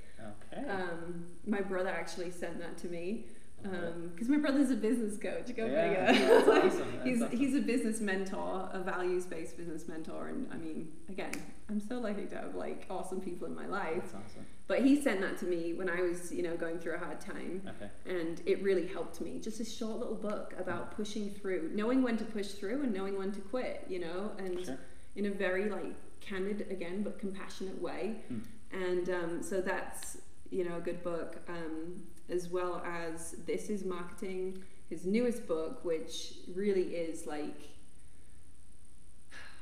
Okay. 0.53 0.69
Um, 0.69 1.25
my 1.47 1.61
brother 1.63 1.89
actually 1.89 2.31
sent 2.31 2.59
that 2.61 2.77
to 2.79 2.89
me. 2.89 3.25
Because 3.63 4.29
my 4.29 4.39
brother's 4.39 4.71
a 4.71 4.75
business 4.77 5.17
coach. 5.19 5.55
Go 5.57 5.67
Yeah, 5.67 6.13
figure. 6.13 6.29
that's 6.29 6.49
awesome, 6.75 6.93
he's 7.05 7.23
awesome. 7.23 7.37
he's 7.39 7.55
a 7.55 7.61
business 7.61 8.01
mentor, 8.01 8.69
a 8.73 8.81
values 8.81 9.27
based 9.27 9.57
business 9.57 9.87
mentor, 9.89 10.29
and 10.29 10.49
I 10.53 10.57
mean, 10.57 10.89
again, 11.09 11.33
I'm 11.69 11.81
so 11.81 11.99
lucky 11.99 12.27
to 12.27 12.37
have 12.37 12.55
like 12.55 12.87
awesome 12.91 13.21
people 13.21 13.47
in 13.47 13.55
my 13.55 13.67
life. 13.67 13.97
That's 13.97 14.15
awesome. 14.15 14.47
But 14.67 14.83
he 14.83 15.01
sent 15.03 15.21
that 15.21 15.37
to 15.39 15.47
me 15.47 15.75
when 15.75 15.89
I 15.91 16.01
was, 16.01 16.33
you 16.33 16.43
know, 16.43 16.57
going 16.57 16.79
through 16.79 16.95
a 16.95 16.99
hard 16.99 17.21
time, 17.21 17.63
Okay. 17.77 17.91
and 18.07 18.41
it 18.47 18.63
really 18.63 18.87
helped 18.87 19.21
me. 19.21 19.39
Just 19.41 19.61
a 19.61 19.65
short 19.65 19.99
little 19.99 20.15
book 20.15 20.55
about 20.59 20.93
pushing 20.97 21.31
through, 21.31 21.71
knowing 21.75 22.03
when 22.03 22.17
to 22.19 22.25
push 22.25 22.49
through 22.49 22.83
and 22.83 22.95
knowing 22.95 23.19
when 23.19 23.33
to 23.33 23.41
quit. 23.41 23.85
You 23.89 23.99
know, 24.01 24.33
and 24.39 24.65
Sure. 24.65 24.79
in 25.17 25.27
a 25.27 25.31
very 25.31 25.69
like 25.69 25.95
candid 26.21 26.67
again 26.71 27.03
but 27.03 27.19
compassionate 27.19 27.81
way 27.81 28.17
Hmm. 28.29 28.39
and 28.73 29.09
um, 29.09 29.43
so 29.43 29.63
that's 29.63 30.19
you 30.51 30.65
know 30.69 30.77
a 30.77 30.81
good 30.81 31.03
book 31.03 31.39
um, 31.49 32.03
as 32.31 32.49
well 32.49 32.83
as 32.87 33.33
this 33.47 33.71
is 33.71 33.85
marketing 33.85 34.63
his 34.89 35.05
newest 35.07 35.47
book 35.47 35.85
which 35.85 36.35
really 36.55 36.95
is 36.95 37.27
like 37.27 37.61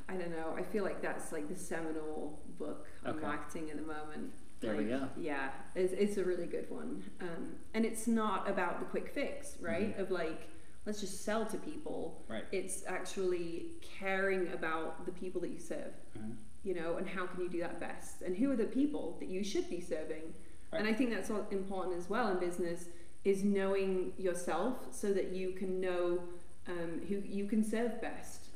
i 0.09 0.14
don't 0.14 0.31
know 0.31 0.55
i 0.57 0.62
feel 0.62 0.85
like 0.85 1.01
that's 1.03 1.33
like 1.33 1.49
the 1.49 1.55
seminal 1.55 2.41
book 2.59 2.87
on 3.05 3.14
Okay. 3.16 3.21
marketing 3.27 3.71
at 3.71 3.77
the 3.77 3.83
moment 3.83 4.33
There 4.61 4.77
we 4.77 4.85
go. 4.85 5.09
yeah 5.16 5.51
it's, 5.75 5.93
it's 5.93 6.16
a 6.16 6.25
really 6.25 6.47
good 6.47 6.71
one 6.71 7.03
um, 7.21 7.55
and 7.75 7.85
it's 7.85 8.07
not 8.07 8.49
about 8.49 8.81
the 8.81 8.87
quick 8.87 9.11
fix 9.14 9.57
right 9.61 9.99
of 9.99 10.11
like 10.11 10.49
let's 10.87 11.01
just 11.01 11.25
sell 11.25 11.45
to 11.47 11.57
people 11.59 12.25
Right. 12.29 12.45
it's 12.53 12.85
actually 12.87 13.73
caring 13.83 14.53
about 14.53 15.05
the 15.07 15.12
people 15.12 15.41
that 15.43 15.51
you 15.51 15.59
serve 15.61 15.93
Mhm. 16.19 16.37
you 16.64 16.75
know 16.75 16.97
and 16.97 17.07
how 17.09 17.27
can 17.27 17.43
you 17.43 17.49
do 17.51 17.61
that 17.61 17.79
best 17.81 18.23
and 18.23 18.37
who 18.37 18.51
are 18.51 18.57
the 18.57 18.64
people 18.81 19.16
that 19.21 19.29
you 19.29 19.45
should 19.45 19.69
be 19.69 19.81
serving 19.81 20.33
Right. 20.73 20.81
and 20.81 20.89
i 20.89 20.93
think 20.93 21.11
that's 21.11 21.31
all 21.31 21.47
important 21.51 21.97
as 21.97 22.09
well 22.11 22.29
in 22.29 22.39
business 22.39 22.87
is 23.25 23.43
knowing 23.45 24.12
yourself 24.19 24.77
so 24.91 25.12
that 25.12 25.33
you 25.33 25.53
can 25.53 25.81
know 25.81 26.21
um, 26.66 27.01
who 27.09 27.23
you 27.27 27.47
can 27.47 27.62
serve 27.64 28.01
best 28.01 28.47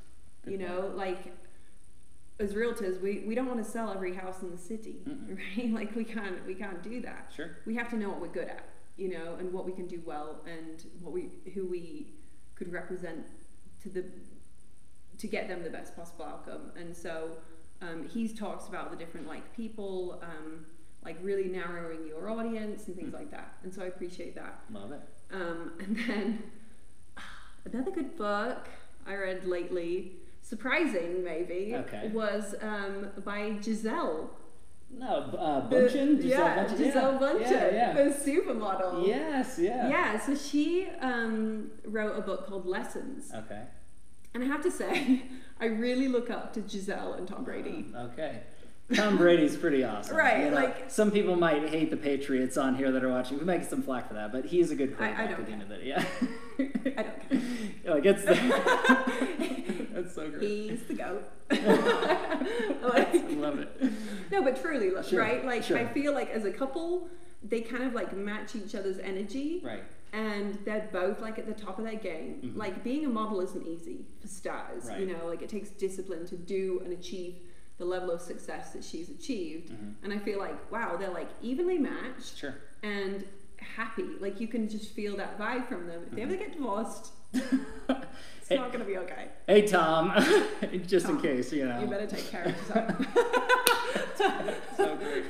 you 0.46 0.56
Good 0.58 0.68
know 0.68 0.92
like 0.94 1.32
as 2.38 2.54
realtors 2.54 3.00
we, 3.00 3.22
we 3.26 3.34
don't 3.34 3.46
want 3.46 3.62
to 3.64 3.70
sell 3.70 3.90
every 3.92 4.14
house 4.14 4.42
in 4.42 4.50
the 4.50 4.58
city 4.58 4.96
Mm-mm. 5.08 5.38
right 5.58 5.72
like 5.72 5.94
we 5.94 6.04
can't 6.04 6.44
we 6.46 6.54
can't 6.54 6.82
do 6.82 7.00
that 7.02 7.32
Sure. 7.34 7.56
we 7.66 7.74
have 7.76 7.88
to 7.90 7.96
know 7.96 8.08
what 8.08 8.20
we're 8.20 8.28
good 8.28 8.48
at, 8.48 8.64
you 8.96 9.08
know, 9.10 9.36
and 9.38 9.52
what 9.52 9.64
we 9.64 9.72
can 9.72 9.86
do 9.86 10.02
well, 10.04 10.40
and 10.46 10.84
what 11.00 11.12
we 11.12 11.30
who 11.54 11.66
we 11.66 12.12
could 12.56 12.70
represent 12.72 13.26
to 13.82 13.88
the 13.88 14.04
to 15.18 15.26
get 15.26 15.46
them 15.48 15.62
the 15.62 15.70
best 15.70 15.94
possible 15.96 16.24
outcome. 16.24 16.72
And 16.76 16.94
so 16.96 17.36
um, 17.80 18.08
he's 18.08 18.36
talks 18.36 18.66
about 18.68 18.90
the 18.90 18.96
different 18.96 19.26
like 19.28 19.54
people, 19.54 20.20
um, 20.22 20.66
like 21.04 21.16
really 21.22 21.48
narrowing 21.48 22.06
your 22.06 22.30
audience 22.30 22.86
and 22.86 22.96
things 22.96 23.10
Mm. 23.12 23.18
like 23.18 23.30
that. 23.30 23.54
And 23.64 23.72
so 23.74 23.82
I 23.82 23.86
appreciate 23.86 24.34
that. 24.36 24.60
Love 24.72 24.92
it. 24.92 25.00
Um, 25.32 25.72
and 25.80 25.96
then 25.96 26.42
another 27.72 27.90
good 27.90 28.16
book 28.16 28.68
I 29.06 29.14
read 29.16 29.44
lately, 29.44 30.12
surprising 30.42 31.24
maybe, 31.24 31.74
Okay. 31.76 32.08
was 32.12 32.54
um, 32.62 33.08
by 33.24 33.56
Giselle. 33.60 34.30
No, 34.94 35.06
uh, 35.06 35.68
The- 35.68 35.88
Giselle 35.88 36.16
yeah, 36.20 36.64
Bundchen? 36.66 36.76
Giselle 36.76 37.12
yeah. 37.14 37.18
Bundchen, 37.18 37.50
Yeah, 37.50 37.72
yeah. 37.72 37.92
the 37.94 38.10
supermodel. 38.10 39.06
Yes, 39.06 39.58
yeah. 39.58 39.88
Yeah, 39.88 40.20
so 40.20 40.34
she 40.36 40.86
um, 41.00 41.70
wrote 41.86 42.16
a 42.16 42.20
book 42.20 42.46
called 42.46 42.66
Lessons. 42.66 43.32
Okay. 43.34 43.62
And 44.34 44.42
I 44.44 44.46
have 44.46 44.62
to 44.62 44.70
say, 44.70 45.22
I 45.60 45.64
really 45.66 46.08
look 46.08 46.30
up 46.30 46.52
to 46.54 46.62
Giselle 46.68 47.14
and 47.14 47.26
Tom 47.26 47.42
Brady. 47.42 47.86
Okay. 47.96 48.42
Tom 48.94 49.16
Brady's 49.16 49.56
pretty 49.56 49.84
awesome. 49.84 50.16
Right, 50.16 50.44
you 50.44 50.50
know? 50.50 50.56
like- 50.56 50.90
some 50.90 51.10
people 51.10 51.36
might 51.36 51.68
hate 51.68 51.90
the 51.90 51.96
Patriots 51.96 52.56
on 52.56 52.74
here 52.74 52.90
that 52.92 53.02
are 53.02 53.08
watching. 53.08 53.38
We 53.38 53.44
might 53.44 53.58
get 53.60 53.70
some 53.70 53.82
flack 53.82 54.08
for 54.08 54.14
that, 54.14 54.32
but 54.32 54.44
he's 54.46 54.70
a 54.70 54.74
good 54.76 54.96
I- 54.98 55.10
I 55.10 55.12
quarterback 55.14 55.30
don't 55.30 55.40
at 55.40 55.46
the 55.46 55.52
end 55.52 55.62
of 55.62 55.68
the 55.68 55.76
day. 55.76 55.86
Yeah. 55.86 56.04
I 56.98 57.02
don't 57.02 57.30
care. 57.30 57.40
like 57.94 58.06
it's 58.06 58.24
the, 58.24 59.86
that's 59.94 60.14
so 60.14 60.28
great. 60.30 60.42
He's 60.70 60.82
the 60.84 60.94
goat. 60.94 61.24
I 61.50 63.34
love 63.36 63.58
it. 63.58 63.92
no, 64.30 64.42
but 64.42 64.60
truly, 64.60 64.90
like, 64.90 65.04
Sure, 65.04 65.20
right? 65.20 65.44
Like, 65.44 65.62
sure. 65.62 65.78
I 65.78 65.86
feel 65.86 66.12
like 66.12 66.30
as 66.30 66.44
a 66.44 66.50
couple, 66.52 67.08
they 67.42 67.60
kind 67.60 67.82
of 67.84 67.94
like 67.94 68.16
match 68.16 68.54
each 68.56 68.74
other's 68.74 68.98
energy. 68.98 69.60
Right. 69.64 69.82
and 70.14 70.58
they're 70.66 70.88
both 70.92 71.20
like 71.22 71.38
at 71.38 71.46
the 71.46 71.54
top 71.54 71.78
of 71.78 71.84
their 71.86 71.94
game. 71.96 72.40
Mhm. 72.44 72.56
Like 72.58 72.84
being 72.84 73.06
a 73.06 73.08
model 73.08 73.40
isn't 73.40 73.66
easy 73.66 74.04
for 74.20 74.28
stars, 74.28 74.84
Right. 74.84 75.00
you 75.00 75.06
know, 75.06 75.26
like 75.26 75.40
it 75.40 75.48
takes 75.48 75.70
discipline 75.70 76.26
to 76.26 76.36
do 76.36 76.82
and 76.84 76.92
achieve 76.92 77.36
the 77.78 77.84
level 77.84 78.10
of 78.10 78.20
success 78.20 78.72
that 78.72 78.84
she's 78.84 79.08
achieved. 79.08 79.70
Mhm. 79.70 79.94
And 80.02 80.12
I 80.12 80.18
feel 80.18 80.38
like, 80.38 80.70
wow, 80.70 80.96
they're 80.96 81.10
like 81.10 81.28
evenly 81.40 81.78
matched 81.78 82.36
Sure. 82.38 82.54
and 82.82 83.24
happy. 83.76 84.04
Like 84.20 84.40
you 84.40 84.46
can 84.48 84.68
just 84.68 84.92
feel 84.92 85.16
that 85.16 85.38
vibe 85.38 85.66
from 85.68 85.86
them. 85.86 86.02
If 86.06 86.12
they 86.14 86.22
ever 86.22 86.36
get 86.36 86.52
divorced, 86.52 87.12
it's 87.32 88.48
Hey- 88.48 88.56
not 88.56 88.72
gonna 88.72 88.84
be 88.84 88.98
okay. 88.98 89.28
Hey 89.46 89.62
Tom, 89.66 90.12
just 90.86 91.08
in 91.08 91.20
case 91.20 91.52
you 91.52 91.64
know. 91.66 91.80
You 91.80 91.86
better 91.86 92.06
take 92.06 92.28
care 92.30 92.44
of 92.44 92.56
yourself. 92.56 93.06
so 94.76 94.96
great. 94.96 95.24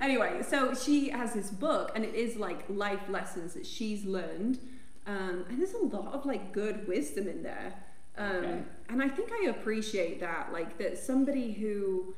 anyway, 0.00 0.42
so 0.46 0.74
she 0.74 1.08
has 1.10 1.32
this 1.34 1.50
book, 1.50 1.92
and 1.94 2.04
it 2.04 2.14
is 2.14 2.36
like 2.36 2.64
life 2.68 3.08
lessons 3.08 3.54
that 3.54 3.66
she's 3.66 4.04
learned, 4.04 4.58
um, 5.06 5.44
and 5.48 5.58
there's 5.58 5.74
a 5.74 5.78
lot 5.84 6.12
of 6.12 6.26
like 6.26 6.52
good 6.52 6.86
wisdom 6.88 7.28
in 7.28 7.42
there. 7.42 7.74
Um, 8.18 8.26
Okay. 8.36 8.62
And 8.90 9.02
I 9.02 9.08
think 9.08 9.30
I 9.32 9.48
appreciate 9.48 10.20
that, 10.20 10.52
like 10.52 10.76
that 10.78 10.98
somebody 10.98 11.52
who, 11.52 12.14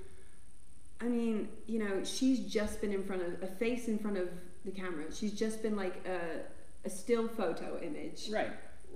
I 1.01 1.05
mean, 1.05 1.49
you 1.66 1.78
know, 1.78 2.03
she's 2.03 2.40
just 2.40 2.80
been 2.80 2.92
in 2.92 3.05
front 3.05 3.22
of 3.22 3.42
a 3.42 3.47
face 3.47 3.86
in 3.86 3.99
front 3.99 4.16
of 4.16 4.28
the 4.64 4.72
camera. 4.72 5.05
She's 5.14 5.32
just 5.32 5.62
been 5.62 5.76
like 5.76 6.05
a, 6.07 6.40
a 6.84 6.90
still 6.90 7.28
photo 7.28 7.78
image 7.80 8.28
Right. 8.32 8.51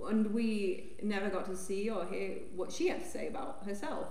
and 0.09 0.33
we 0.33 0.91
never 1.01 1.29
got 1.29 1.45
to 1.45 1.55
see 1.55 1.89
or 1.89 2.05
hear 2.05 2.37
what 2.55 2.71
she 2.71 2.89
had 2.89 3.01
to 3.01 3.07
say 3.09 3.27
about 3.27 3.63
herself. 3.65 4.07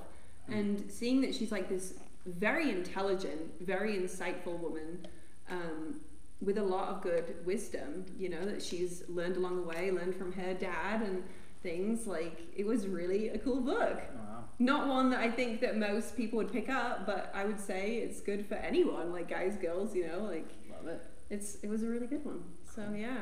And 0.49 0.91
seeing 0.91 1.21
that 1.21 1.35
she's 1.35 1.53
like 1.53 1.69
this 1.69 1.93
very 2.25 2.71
intelligent, 2.71 3.61
very 3.61 3.99
insightful 3.99 4.59
woman 4.59 5.07
um, 5.51 6.01
with 6.41 6.57
a 6.57 6.63
lot 6.63 6.89
of 6.89 7.03
good 7.03 7.45
wisdom, 7.45 8.07
you 8.19 8.31
know, 8.31 8.47
that 8.47 8.63
she's 8.63 9.03
learned 9.09 9.37
along 9.37 9.57
the 9.57 9.63
way, 9.63 9.91
learned 9.91 10.15
from 10.17 10.33
her 10.33 10.55
dad 10.55 11.03
and 11.03 11.23
things, 11.63 12.07
like 12.07 12.41
it 12.57 12.67
was 12.67 12.87
really 12.87 13.29
a 13.29 13.39
cool 13.39 13.61
book. 13.61 14.01
Wow. 14.15 14.45
Not 14.59 14.89
one 14.89 15.11
that 15.11 15.21
I 15.21 15.31
think 15.31 15.61
that 15.61 15.77
most 15.77 16.17
people 16.17 16.37
would 16.39 16.53
pick 16.53 16.69
up, 16.69 17.07
but 17.07 17.31
I 17.35 17.45
would 17.45 17.61
say 17.61 17.97
it's 17.97 18.21
good 18.21 18.47
for 18.47 18.55
anyone, 18.55 19.13
like 19.13 19.29
guys, 19.29 19.57
girls, 19.57 19.95
you 19.95 20.07
know, 20.07 20.19
like 20.25 20.49
Love 20.71 20.89
it. 20.89 21.03
it's 21.31 21.57
it 21.63 21.69
was 21.69 21.83
a 21.83 21.89
really 21.89 22.07
good 22.07 22.25
one. 22.25 22.43
So 22.75 22.83
yeah. 22.97 23.19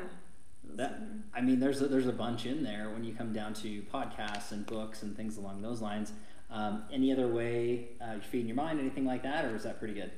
That, 0.75 0.99
I 1.33 1.41
mean, 1.41 1.59
there's 1.59 1.81
a, 1.81 1.87
there's 1.87 2.07
a 2.07 2.13
bunch 2.13 2.45
in 2.45 2.61
there 2.63 2.89
when 2.89 3.03
you 3.03 3.13
come 3.13 3.31
down 3.31 3.53
to 3.55 3.81
podcasts 3.83 4.51
and 4.51 4.65
books 4.65 5.01
and 5.01 5.15
things 5.15 5.37
along 5.37 5.61
those 5.61 5.81
lines. 5.81 6.11
Um, 6.51 6.83
any 6.91 7.11
other 7.11 7.27
way 7.27 7.89
uh, 8.01 8.13
you're 8.13 8.21
feeding 8.21 8.47
your 8.47 8.55
mind, 8.57 8.79
anything 8.79 9.05
like 9.05 9.23
that, 9.23 9.45
or 9.45 9.55
is 9.55 9.63
that 9.63 9.79
pretty 9.79 9.93
good? 9.93 10.11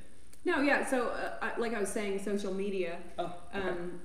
No, 0.44 0.60
yeah. 0.60 0.84
So, 0.86 1.08
uh, 1.08 1.34
I, 1.42 1.58
like 1.58 1.74
I 1.74 1.80
was 1.80 1.90
saying, 1.90 2.22
social 2.22 2.52
media. 2.54 2.98
Oh, 3.18 3.32
okay. 3.54 3.68
Um, 3.68 4.00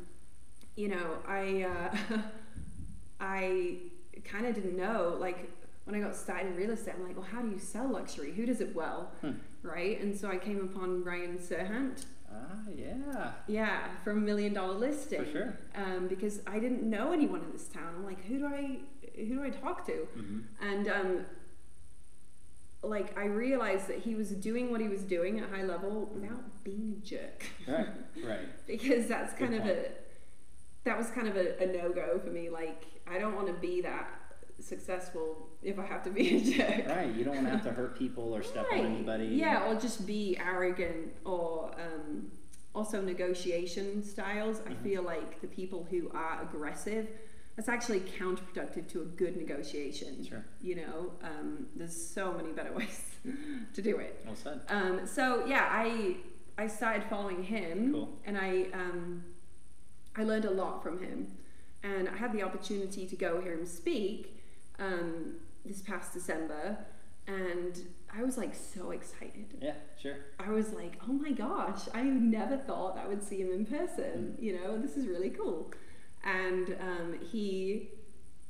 you 0.76 0.90
know, 0.90 1.18
I 1.28 1.64
uh, 2.12 2.18
I 3.20 3.78
kind 4.26 4.46
of 4.46 4.56
didn't 4.56 4.76
know. 4.78 5.16
Like 5.20 5.50
when 5.86 5.96
I 5.96 6.00
got 6.00 6.16
started 6.16 6.48
in 6.48 6.56
real 6.56 6.72
estate, 6.72 6.96
I'm 6.98 7.06
like, 7.08 7.16
well, 7.16 7.28
how 7.32 7.42
do 7.42 7.50
you 7.50 7.60
sell 7.60 7.88
luxury? 7.88 8.34
Who 8.34 8.46
does 8.46 8.60
it 8.62 8.76
well, 8.76 9.12
Hmm. 9.22 9.32
right? 9.64 10.00
And 10.02 10.16
so 10.18 10.30
I 10.30 10.38
came 10.38 10.60
upon 10.62 11.04
Ryan 11.04 11.38
Serhant, 11.38 12.06
ah, 12.32 12.38
yeah, 12.76 13.32
yeah, 13.48 13.88
from 14.04 14.26
Million 14.26 14.54
Dollar 14.54 14.74
Listing, 14.74 15.24
for 15.26 15.32
sure. 15.32 15.58
um, 15.76 16.08
because 16.08 16.42
I 16.48 16.58
didn't 16.60 16.84
know 16.84 17.12
anyone 17.14 17.42
in 17.42 17.52
this 17.52 17.68
town. 17.68 17.94
I'm 17.98 18.06
like, 18.06 18.24
who 18.26 18.40
do 18.40 18.48
I 18.48 18.80
who 19.16 19.36
do 19.36 19.44
I 19.44 19.50
talk 19.50 19.86
to? 19.88 19.94
hmm 20.16 20.40
And 20.62 20.88
um, 20.90 21.26
like 22.84 23.18
I 23.18 23.26
realized 23.26 23.88
that 23.88 24.00
he 24.00 24.14
was 24.16 24.30
doing 24.32 24.70
what 24.72 24.80
he 24.82 24.88
was 24.88 25.02
doing 25.02 25.40
at 25.40 25.50
high 25.50 25.64
level 25.64 26.10
without 26.14 26.64
being 26.64 26.96
a 27.02 27.06
jerk. 27.06 27.46
Right, 27.68 27.88
right. 28.24 28.68
because 28.68 29.08
that's 29.08 29.34
Good 29.34 29.50
kind 29.50 29.56
of 29.56 29.62
point. 29.64 29.78
a 29.78 29.92
that 30.84 30.98
was 30.98 31.10
kind 31.10 31.28
of 31.28 31.36
a, 31.36 31.64
a 31.64 31.68
no 31.68 31.90
go 31.92 32.20
for 32.24 32.30
me. 32.30 32.50
Like 32.50 32.84
I 33.08 33.18
don't 33.20 33.36
want 33.36 33.48
to 33.48 33.54
be 33.54 33.82
that 33.82 34.10
successful 34.60 35.50
if 35.62 35.78
I 35.80 35.86
have 35.86 36.04
to 36.04 36.10
be 36.10 36.38
a 36.38 36.40
jerk. 36.42 36.88
Right, 36.88 37.14
you 37.14 37.24
don't 37.24 37.36
want 37.36 37.48
to 37.48 37.52
have 37.52 37.64
to 37.64 37.72
hurt 37.72 37.98
people 38.04 38.34
or 38.34 38.42
step 38.44 38.66
on 38.72 38.80
anybody. 38.80 39.26
Yeah, 39.28 39.68
or 39.68 39.76
just 39.76 40.06
be 40.08 40.38
arrogant 40.38 41.14
or 41.26 41.72
um, 41.80 42.32
also 42.74 43.02
negotiation 43.02 44.04
styles. 44.04 44.62
I 44.66 44.72
Mhm. 44.72 44.84
feel 44.84 45.04
like 45.04 45.42
the 45.42 45.48
people 45.48 45.86
who 45.90 46.10
are 46.14 46.42
aggressive, 46.42 47.08
that's 47.56 47.70
actually 47.70 48.02
counterproductive 48.02 48.88
to 48.90 49.02
a 49.02 49.06
good 49.06 49.38
negotiation. 49.38 50.24
Sure. 50.26 50.44
You 50.62 50.76
know, 50.78 51.12
um, 51.24 51.68
there's 51.76 51.96
so 51.96 52.34
many 52.34 52.52
better 52.52 52.74
ways 52.80 53.02
to 53.74 53.82
do 53.82 53.98
it. 53.98 54.22
Well 54.26 54.36
said. 54.36 54.62
Um, 54.70 55.06
so 55.06 55.46
yeah, 55.46 55.68
I 55.70 56.18
I 56.58 56.68
started 56.68 57.04
following 57.10 57.44
him, 57.44 57.92
Cool. 57.92 58.10
and 58.26 58.38
I 58.38 58.68
um, 58.74 59.24
I 60.16 60.24
learned 60.24 60.46
a 60.46 60.52
lot 60.52 60.82
from 60.84 61.00
him, 61.02 61.28
and 61.86 62.10
I 62.10 62.18
had 62.18 62.34
the 62.34 62.44
opportunity 62.44 63.06
to 63.06 63.16
go 63.16 63.42
hear 63.42 63.54
him 63.54 63.66
speak 63.66 64.42
um, 64.80 65.36
this 65.66 65.82
past 65.82 66.14
December, 66.14 66.78
and 67.28 67.80
I 68.18 68.24
was 68.24 68.38
like 68.38 68.56
so 68.56 68.92
excited. 68.92 69.58
Yeah, 69.62 69.76
sure. 70.02 70.18
I 70.40 70.50
was 70.50 70.74
like, 70.74 71.00
oh 71.08 71.14
my 71.14 71.32
gosh, 71.32 71.84
I 71.94 72.02
never 72.04 72.58
thought 72.58 72.98
I 72.98 73.08
would 73.08 73.24
see 73.24 73.40
him 73.42 73.52
in 73.52 73.66
person. 73.66 74.38
You 74.40 74.60
know, 74.60 74.78
this 74.78 74.98
is 74.98 75.08
really 75.08 75.30
cool. 75.30 75.72
and 76.24 76.76
um, 76.82 77.20
he 77.32 77.90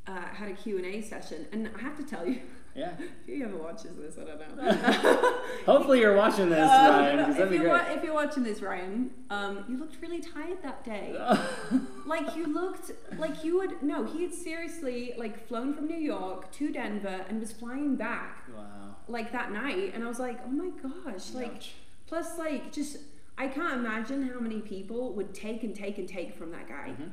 uh, 0.07 0.21
had 0.21 0.49
a 0.49 0.53
Q&A 0.53 1.01
session. 1.01 1.47
And 1.51 1.69
I 1.77 1.81
have 1.81 1.97
to 1.97 2.03
tell 2.03 2.27
you, 2.27 2.41
Yeah. 2.75 2.91
if 2.99 3.25
he 3.25 3.41
ever 3.41 3.55
watches 3.57 3.95
this, 3.95 4.17
I 4.17 4.25
don't 4.25 4.57
know. 4.57 5.33
Hopefully 5.65 5.99
you're 6.01 6.15
watching 6.15 6.49
this, 6.49 6.59
Um, 6.69 6.89
Ryan. 6.91 7.25
'cause 7.25 7.35
that'd 7.37 7.43
if, 7.43 7.49
be 7.49 7.55
you're, 7.65 7.73
great. 7.73 7.87
wa- 7.89 7.95
if 7.95 8.03
you're 8.03 8.13
watching 8.13 8.43
this, 8.43 8.61
Ryan, 8.61 9.11
um, 9.29 9.63
you 9.69 9.77
looked 9.77 10.01
really 10.01 10.19
tired 10.19 10.61
that 10.61 10.83
day. 10.83 11.15
like 12.05 12.35
you 12.35 12.45
looked 12.47 12.91
like 13.17 13.43
you 13.45 13.57
would 13.59 13.81
no. 13.81 14.03
He 14.03 14.23
had 14.23 14.33
seriously 14.33 15.13
like 15.17 15.47
flown 15.47 15.73
from 15.73 15.87
New 15.87 15.97
York 15.97 16.51
to 16.53 16.71
Denver 16.71 17.25
and 17.29 17.39
was 17.39 17.51
flying 17.53 17.95
back 17.95 18.43
wow. 18.55 18.95
like 19.07 19.31
that 19.31 19.51
night, 19.53 19.93
and 19.95 20.03
I 20.03 20.07
was 20.07 20.19
like, 20.19 20.39
oh 20.45 20.49
my 20.49 20.69
gosh, 20.81 21.33
like 21.33 21.55
Ouch. 21.55 21.71
plus 22.07 22.37
like 22.37 22.71
just 22.73 22.97
I 23.37 23.47
can't 23.47 23.73
imagine 23.73 24.27
how 24.29 24.39
many 24.39 24.59
people 24.59 25.13
would 25.13 25.33
take 25.33 25.63
and 25.63 25.73
take 25.75 25.97
and 25.97 26.07
take 26.07 26.35
from 26.35 26.51
that 26.51 26.67
guy 26.67 26.93
Mhm. 26.99 27.09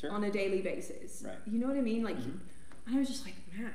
Sure. 0.00 0.10
on 0.12 0.24
a 0.24 0.30
daily 0.30 0.62
basis. 0.62 1.22
Right. 1.26 1.36
You 1.46 1.58
know 1.58 1.66
what 1.68 1.76
I 1.76 1.80
mean? 1.80 2.02
Like, 2.02 2.16
Mhm. 2.18 2.38
I 2.92 2.96
was 2.98 3.06
just 3.08 3.24
like, 3.24 3.34
man, 3.56 3.70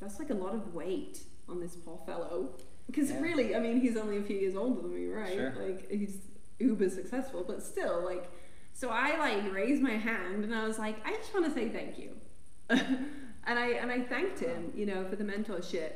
that's 0.00 0.18
like 0.18 0.30
a 0.30 0.34
lot 0.34 0.54
of 0.54 0.74
weight 0.74 1.20
on 1.48 1.60
this 1.60 1.76
poor 1.76 1.98
fellow. 2.06 2.50
Because 2.86 3.10
Yeah. 3.10 3.20
really, 3.20 3.54
I 3.56 3.60
mean, 3.60 3.80
he's 3.80 3.96
only 3.96 4.18
a 4.18 4.22
few 4.22 4.36
years 4.36 4.54
older 4.54 4.82
than 4.82 4.94
me, 4.94 5.06
right? 5.08 5.32
Sure. 5.34 5.54
Like, 5.58 5.90
he's 5.90 6.18
uber 6.58 6.88
successful, 6.88 7.44
but 7.46 7.62
still, 7.62 8.02
like, 8.04 8.30
so 8.72 8.90
I 8.90 9.16
like 9.18 9.52
raised 9.52 9.82
my 9.82 9.96
hand 9.96 10.44
and 10.44 10.54
I 10.54 10.66
was 10.66 10.78
like, 10.78 10.96
I 11.04 11.14
just 11.16 11.32
want 11.34 11.46
to 11.46 11.52
say 11.52 11.68
thank 11.70 11.98
you, 11.98 12.10
and 12.68 13.58
I 13.58 13.68
and 13.72 13.90
I 13.90 14.02
thanked 14.02 14.38
him, 14.40 14.72
you 14.74 14.86
know, 14.86 15.04
for 15.08 15.16
the 15.16 15.24
mentorship 15.24 15.92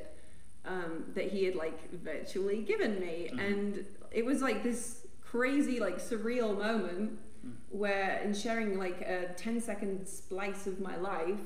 um, 0.64 1.04
that 1.14 1.26
he 1.30 1.44
had 1.44 1.54
like 1.54 1.90
virtually 1.92 2.62
given 2.62 2.98
me, 3.00 3.30
Mhm. 3.32 3.40
and 3.46 3.84
it 4.10 4.24
was 4.24 4.40
like 4.42 4.62
this 4.62 5.06
crazy, 5.22 5.78
like 5.80 5.98
surreal 5.98 6.56
moment 6.56 7.18
Mm. 7.46 7.52
where 7.70 8.18
in 8.22 8.34
sharing 8.34 8.76
like 8.78 9.00
a 9.00 9.32
10 9.34 9.62
second 9.62 10.06
splice 10.06 10.66
of 10.66 10.78
my 10.78 10.96
life 10.96 11.40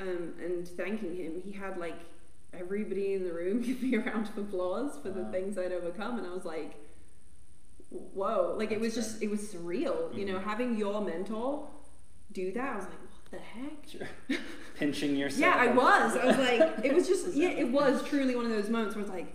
um, 0.00 0.34
and 0.44 0.66
thanking 0.66 1.14
him, 1.16 1.40
he 1.44 1.52
had 1.52 1.76
like 1.78 1.98
everybody 2.52 3.14
in 3.14 3.24
the 3.24 3.32
room 3.32 3.60
give 3.66 3.82
me 3.82 3.94
a 3.94 4.00
round 4.00 4.28
of 4.28 4.38
applause 4.38 4.98
for 5.02 5.10
the 5.10 5.24
things 5.26 5.56
I'd 5.58 5.72
overcome, 5.72 6.18
and 6.18 6.26
I 6.26 6.30
was 6.34 6.44
like, 6.44 6.74
whoa, 7.90 8.54
like 8.58 8.70
it 8.70 8.80
was 8.80 8.94
That's 8.94 9.08
just, 9.12 9.22
it 9.22 9.30
was 9.30 9.40
surreal, 9.52 10.14
you 10.16 10.24
know, 10.24 10.38
Mhm. 10.38 10.44
having 10.44 10.76
your 10.76 11.00
mentor 11.00 11.68
do 12.32 12.52
that. 12.52 12.72
I 12.72 12.76
was 12.76 12.84
like, 12.84 13.00
what 13.00 13.30
the 13.32 13.38
heck? 13.38 13.88
Sure. 13.88 14.38
Pinching 14.76 15.16
yourself. 15.16 15.40
Yeah, 15.40 15.56
I 15.56 15.66
was. 15.68 16.16
I 16.16 16.26
was 16.26 16.38
like, 16.38 16.84
it 16.84 16.94
was 16.94 17.08
just, 17.08 17.34
yeah, 17.34 17.48
it 17.48 17.70
was 17.70 18.02
truly 18.04 18.36
one 18.36 18.44
of 18.46 18.50
those 18.52 18.68
moments 18.70 18.94
where 18.94 19.02
it's 19.04 19.12
like, 19.12 19.26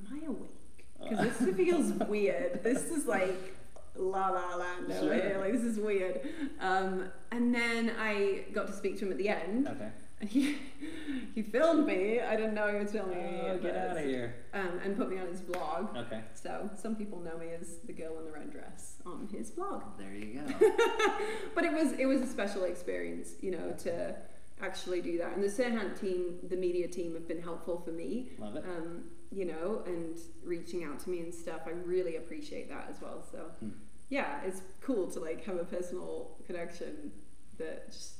am 0.00 0.20
I 0.22 0.26
awake? 0.26 0.86
Because 1.00 1.38
this 1.38 1.56
feels 1.56 1.92
weird. 2.08 2.62
This 2.62 2.90
is 2.90 3.06
like 3.06 3.56
la 3.96 4.28
la 4.30 4.56
land 4.56 4.90
over 4.90 5.00
Sure. 5.18 5.40
Like 5.40 5.52
this 5.52 5.62
is 5.62 5.78
weird. 5.78 6.20
Um, 6.60 7.04
and 7.30 7.54
then 7.54 7.92
I 7.98 8.44
got 8.52 8.66
to 8.68 8.72
speak 8.72 8.98
to 9.00 9.06
him 9.06 9.12
at 9.12 9.18
the 9.18 9.28
end, 9.28 9.66
Okay. 9.68 9.88
He 10.22 10.56
he 11.34 11.42
filmed 11.42 11.86
me. 11.86 12.20
I 12.20 12.36
didn't 12.36 12.54
know 12.54 12.68
he 12.72 12.78
was 12.78 12.92
filming 12.92 13.18
me. 13.18 13.40
Oh, 13.42 13.58
get 13.58 13.76
out 13.76 13.96
of 13.96 14.04
here. 14.04 14.34
Um, 14.54 14.80
and 14.84 14.96
put 14.96 15.10
me 15.10 15.18
on 15.18 15.26
his 15.28 15.40
blog. 15.40 15.96
Okay. 15.96 16.20
So 16.34 16.70
some 16.74 16.96
people 16.96 17.20
know 17.20 17.36
me 17.38 17.46
as 17.60 17.78
the 17.86 17.92
girl 17.92 18.18
in 18.18 18.24
the 18.24 18.32
red 18.32 18.50
dress 18.52 18.96
on 19.06 19.28
his 19.32 19.50
blog. 19.50 19.82
There 19.98 20.14
you 20.14 20.40
go. 20.40 20.70
but 21.54 21.64
it 21.64 21.72
was 21.72 21.92
it 21.92 22.06
was 22.06 22.20
a 22.20 22.26
special 22.26 22.64
experience, 22.64 23.30
you 23.40 23.50
know, 23.50 23.72
to 23.78 24.14
actually 24.60 25.00
do 25.00 25.18
that. 25.18 25.34
And 25.34 25.42
the 25.42 25.48
Serhant 25.48 26.00
team, 26.00 26.38
the 26.48 26.56
media 26.56 26.86
team, 26.88 27.14
have 27.14 27.26
been 27.26 27.42
helpful 27.42 27.80
for 27.84 27.90
me, 27.90 28.30
Love 28.38 28.54
it. 28.56 28.64
um, 28.64 29.04
you 29.32 29.44
know, 29.44 29.82
and 29.86 30.16
reaching 30.44 30.84
out 30.84 31.00
to 31.00 31.10
me 31.10 31.18
and 31.20 31.34
stuff. 31.34 31.62
I 31.66 31.70
really 31.70 32.16
appreciate 32.16 32.68
that 32.68 32.86
as 32.90 33.00
well. 33.00 33.24
So 33.32 33.38
Hmm. 33.60 33.70
yeah, 34.08 34.40
it's 34.44 34.62
cool 34.80 35.10
to 35.12 35.20
like 35.20 35.44
have 35.46 35.56
a 35.56 35.64
personal 35.64 36.36
connection 36.46 37.10
that 37.58 37.90
just 37.90 38.14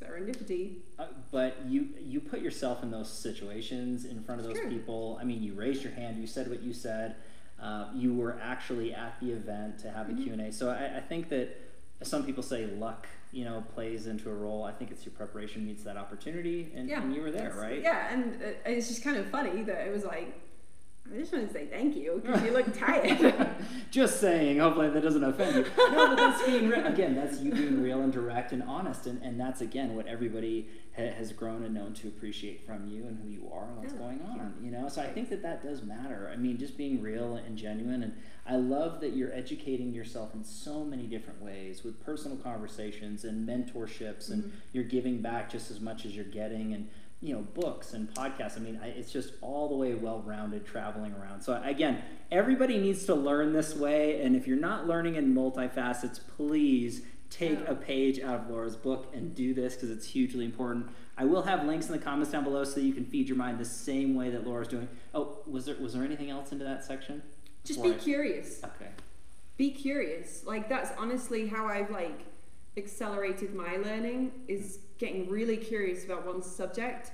serendipity. 0.00 0.76
Uh, 0.98 1.06
but 1.30 1.56
you 1.66 1.88
you 2.00 2.20
put 2.20 2.40
yourself 2.40 2.82
in 2.82 2.90
those 2.90 3.10
situations 3.10 4.04
in 4.04 4.22
front 4.22 4.40
of 4.40 4.46
those 4.46 4.60
people. 4.68 5.18
I 5.20 5.24
mean, 5.24 5.42
you 5.42 5.54
raised 5.54 5.82
your 5.82 5.92
hand. 5.92 6.18
You 6.18 6.26
said 6.26 6.48
what 6.48 6.62
you 6.62 6.72
said. 6.72 7.16
Uh, 7.60 7.86
you 7.94 8.14
were 8.14 8.38
actually 8.42 8.92
at 8.94 9.18
the 9.20 9.32
event 9.32 9.78
to 9.78 9.90
have 9.90 10.08
a 10.10 10.12
Mhm. 10.12 10.22
Q 10.24 10.32
and 10.34 10.42
A. 10.42 10.52
So 10.52 10.70
I, 10.70 10.98
I 10.98 11.00
think 11.00 11.30
that 11.30 11.56
some 12.02 12.26
people 12.26 12.42
say 12.42 12.66
luck, 12.66 13.06
you 13.32 13.44
know, 13.46 13.64
plays 13.74 14.06
into 14.06 14.28
a 14.30 14.34
role. 14.34 14.62
I 14.64 14.72
think 14.72 14.90
it's 14.90 15.06
your 15.06 15.14
preparation 15.14 15.64
meets 15.66 15.82
that 15.84 15.96
opportunity, 15.96 16.70
and, 16.74 16.86
Yeah, 16.88 17.02
and 17.02 17.14
you 17.14 17.22
were 17.22 17.30
there, 17.30 17.54
right? 17.56 17.80
Yeah, 17.80 18.12
and 18.12 18.34
uh, 18.42 18.46
it's 18.66 18.88
just 18.88 19.02
kind 19.02 19.16
of 19.16 19.26
funny 19.30 19.62
that 19.62 19.86
it 19.86 19.90
was 19.92 20.04
like. 20.04 20.34
I 21.14 21.18
just 21.18 21.32
want 21.32 21.46
to 21.46 21.52
say 21.52 21.66
thank 21.66 21.96
you 21.96 22.20
because 22.24 22.42
you 22.42 22.50
look 22.50 22.76
tired. 22.76 23.48
Just 23.90 24.20
saying. 24.20 24.58
Hopefully 24.58 24.90
that 24.90 25.02
doesn't 25.02 25.22
offend 25.22 25.56
you. 25.56 25.64
No, 25.78 26.08
but 26.08 26.16
that's 26.16 26.42
being 26.44 26.68
re- 26.68 26.82
again. 26.82 27.14
That's 27.14 27.40
you 27.40 27.52
being 27.52 27.80
real 27.82 28.02
and 28.02 28.12
direct 28.12 28.52
and 28.52 28.62
honest, 28.64 29.06
and, 29.06 29.22
and 29.22 29.38
that's 29.38 29.60
again 29.60 29.94
what 29.94 30.06
everybody 30.08 30.68
ha- 30.96 31.12
has 31.16 31.32
grown 31.32 31.64
and 31.64 31.72
known 31.74 31.94
to 31.94 32.08
appreciate 32.08 32.66
from 32.66 32.88
you 32.88 33.04
and 33.06 33.18
who 33.22 33.28
you 33.28 33.48
are 33.52 33.64
and 33.68 33.76
what's 33.78 33.92
Yeah, 33.92 33.98
going 34.00 34.20
on. 34.28 34.54
You 34.62 34.70
know, 34.72 34.88
so 34.88 35.00
I 35.00 35.06
think 35.06 35.30
that 35.30 35.42
that 35.42 35.62
does 35.62 35.82
matter. 35.82 36.28
I 36.32 36.36
mean, 36.36 36.58
just 36.58 36.76
being 36.76 37.00
real 37.00 37.36
and 37.36 37.56
genuine, 37.56 38.02
and 38.02 38.12
I 38.46 38.56
love 38.56 39.00
that 39.00 39.14
you're 39.14 39.32
educating 39.32 39.92
yourself 39.92 40.34
in 40.34 40.42
so 40.44 40.84
many 40.84 41.04
different 41.06 41.40
ways 41.40 41.84
with 41.84 42.04
personal 42.04 42.36
conversations 42.38 43.24
and 43.24 43.48
mentorships, 43.48 44.30
and 44.30 44.44
Mhm. 44.44 44.50
you're 44.72 44.84
giving 44.84 45.22
back 45.22 45.50
just 45.50 45.70
as 45.70 45.80
much 45.80 46.04
as 46.04 46.14
you're 46.16 46.24
getting, 46.24 46.74
and 46.74 46.88
you 47.22 47.34
know, 47.34 47.40
books 47.40 47.94
and 47.94 48.12
podcasts. 48.14 48.56
I 48.56 48.60
mean, 48.60 48.78
I, 48.82 48.88
it's 48.88 49.12
just 49.12 49.34
all 49.40 49.68
the 49.68 49.74
way 49.74 49.94
well-rounded 49.94 50.66
traveling 50.66 51.14
around. 51.14 51.42
So 51.42 51.60
again, 51.64 52.02
everybody 52.30 52.78
needs 52.78 53.04
to 53.06 53.14
learn 53.14 53.52
this 53.52 53.74
way, 53.74 54.22
and 54.22 54.36
if 54.36 54.46
you're 54.46 54.58
not 54.58 54.86
learning 54.86 55.16
in 55.16 55.34
multifacets, 55.34 56.20
please 56.36 57.02
take 57.30 57.58
a 57.60 57.70
oh. 57.70 57.74
page 57.76 58.20
out 58.20 58.40
of 58.40 58.50
Laura's 58.50 58.76
book 58.76 59.12
and 59.14 59.34
do 59.34 59.52
this 59.54 59.74
because 59.74 59.90
it's 59.90 60.06
hugely 60.06 60.44
important. 60.44 60.88
I 61.18 61.24
will 61.24 61.42
have 61.42 61.64
links 61.64 61.86
in 61.86 61.92
the 61.92 61.98
comments 61.98 62.30
down 62.30 62.44
below 62.44 62.62
so 62.64 62.74
that 62.74 62.82
you 62.82 62.92
can 62.92 63.04
feed 63.04 63.28
your 63.28 63.36
mind 63.36 63.58
the 63.58 63.64
same 63.64 64.14
way 64.14 64.30
that 64.30 64.46
Laura's 64.46 64.68
doing. 64.68 64.88
Oh, 65.14 65.38
was 65.46 65.64
there 65.64 65.76
was 65.76 65.94
there 65.94 66.04
anything 66.04 66.30
else 66.30 66.52
into 66.52 66.64
that 66.64 66.84
section? 66.84 67.22
just 67.66 67.82
be 67.82 67.92
curious. 67.94 68.60
Okay. 68.64 68.90
be 69.56 69.70
curious 69.70 70.44
like 70.44 70.68
that's 70.68 70.90
honestly 70.98 71.48
how 71.48 71.66
i've 71.66 71.90
like 71.90 72.20
accelerated 72.76 73.54
my 73.54 73.76
learning 73.76 74.30
is 74.48 74.80
getting 74.98 75.28
really 75.28 75.56
curious 75.56 76.04
about 76.04 76.26
one 76.26 76.42
subject 76.42 77.10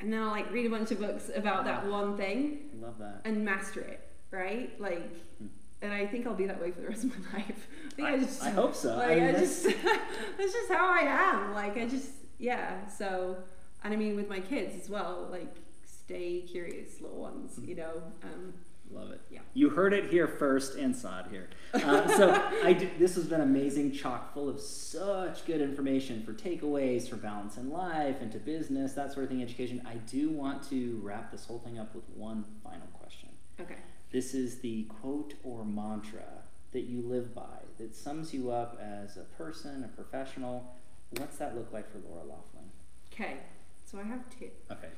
and 0.00 0.12
then 0.12 0.20
i'll 0.22 0.30
like 0.30 0.50
read 0.52 0.66
a 0.66 0.70
bunch 0.70 0.90
of 0.90 0.98
books 1.00 1.30
about 1.34 1.64
that 1.64 1.86
one 1.86 2.16
thing 2.16 2.58
Love 2.80 2.98
that. 2.98 3.20
and 3.24 3.44
master 3.44 3.80
it 3.80 4.00
right 4.30 4.78
like 4.80 5.14
Hmm. 5.38 5.46
and 5.82 5.92
i 5.92 6.06
think 6.06 6.26
i'll 6.26 6.34
be 6.34 6.46
that 6.46 6.60
way 6.60 6.70
for 6.70 6.80
the 6.80 6.88
rest 6.88 7.04
of 7.04 7.10
my 7.18 7.38
life 7.38 7.68
i 7.86 7.94
think 7.94 8.08
i, 8.08 8.12
I- 8.14 8.18
just 8.18 8.42
I 8.42 8.50
hope 8.50 8.74
so. 8.74 8.92
I 8.94 8.96
like, 8.96 9.08
mean, 9.16 9.22
I, 9.28 9.32
that's- 9.32 9.62
just 9.62 9.76
that's 10.38 10.52
just 10.52 10.70
how 10.72 10.88
i 10.88 11.00
am 11.00 11.52
like 11.54 11.76
i 11.76 11.86
just 11.86 12.10
yeah 12.38 12.86
so 12.88 13.36
and 13.84 13.92
i 13.94 13.96
mean 13.96 14.16
with 14.16 14.28
my 14.28 14.40
kids 14.40 14.74
as 14.82 14.88
well 14.90 15.28
like 15.30 15.54
stay 15.84 16.40
curious 16.42 17.00
little 17.00 17.18
ones 17.18 17.58
you 17.64 17.74
know 17.74 18.02
um 18.22 18.54
Love 18.92 19.10
it. 19.10 19.20
Yeah. 19.30 19.40
You 19.54 19.70
heard 19.70 19.92
it 19.92 20.10
here 20.10 20.26
first 20.28 20.76
and 20.76 20.94
saw 20.94 21.20
it 21.20 21.26
here. 21.30 21.48
Uh, 21.74 22.06
so 22.16 22.30
I 22.64 22.90
this 22.98 23.14
has 23.16 23.24
been 23.26 23.40
amazing, 23.40 23.92
chock 23.92 24.32
full 24.32 24.48
of 24.48 24.60
such 24.60 25.44
good 25.44 25.60
information 25.60 26.22
for 26.24 26.32
takeaways 26.32 27.08
for 27.08 27.16
balance 27.16 27.56
in 27.56 27.70
life, 27.70 28.22
into 28.22 28.38
business, 28.38 28.92
that 28.94 29.12
sort 29.12 29.24
of 29.24 29.30
thing, 29.30 29.42
education. 29.42 29.82
I 29.86 29.94
do 29.96 30.30
want 30.30 30.62
to 30.70 31.00
wrap 31.02 31.30
this 31.30 31.44
whole 31.46 31.58
thing 31.58 31.78
up 31.78 31.94
with 31.94 32.04
one 32.14 32.44
final 32.64 32.86
question. 32.98 33.28
okay 33.60 33.76
This 34.12 34.34
is 34.34 34.60
the 34.60 34.84
quote 34.84 35.34
or 35.44 35.64
mantra 35.64 36.24
that 36.72 36.82
you 36.82 37.02
live 37.02 37.34
by 37.34 37.60
that 37.78 37.94
sums 37.94 38.32
you 38.32 38.50
up 38.50 38.78
as 38.80 39.16
a 39.16 39.24
person, 39.42 39.84
a 39.84 39.88
professional. 39.88 40.74
What's 41.18 41.36
that 41.38 41.56
look 41.56 41.72
like 41.72 41.90
for 41.90 41.98
Laura 41.98 42.22
Laughlin? 42.24 42.70
okay 43.12 43.36
so 43.84 43.98
i 43.98 44.02
have 44.02 44.20
two 44.38 44.50
Okay. 44.70 44.88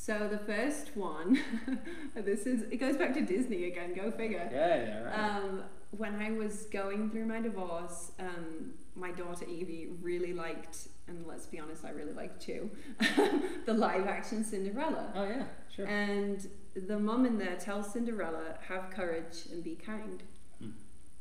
So 0.00 0.28
the 0.28 0.38
first 0.38 0.96
one, 0.96 1.38
this 2.14 2.46
is 2.46 2.62
it 2.70 2.76
goes 2.78 2.96
back 2.96 3.12
to 3.14 3.20
Disney 3.20 3.64
again. 3.64 3.94
Go 3.94 4.10
figure. 4.12 4.48
Yeah, 4.50 4.76
yeah, 4.76 5.02
right. 5.02 5.36
Um, 5.36 5.64
when 5.90 6.14
I 6.22 6.30
was 6.30 6.62
going 6.72 7.10
through 7.10 7.26
my 7.26 7.40
divorce, 7.40 8.12
um, 8.20 8.74
my 8.94 9.10
daughter 9.10 9.44
Evie 9.44 9.88
really 10.00 10.32
liked, 10.32 10.88
and 11.08 11.26
let's 11.26 11.46
be 11.46 11.58
honest, 11.58 11.84
I 11.84 11.90
really 11.90 12.12
liked 12.12 12.40
too, 12.40 12.70
the 13.66 13.74
live 13.74 14.06
action 14.06 14.44
Cinderella. 14.44 15.12
oh 15.14 15.24
yeah, 15.24 15.42
sure. 15.74 15.86
And 15.86 16.48
the 16.74 16.98
mum 16.98 17.26
in 17.26 17.36
there 17.36 17.56
tells 17.56 17.92
Cinderella, 17.92 18.54
"Have 18.68 18.90
courage 18.90 19.46
and 19.50 19.62
be 19.64 19.74
kind." 19.74 20.22
Hmm. 20.60 20.70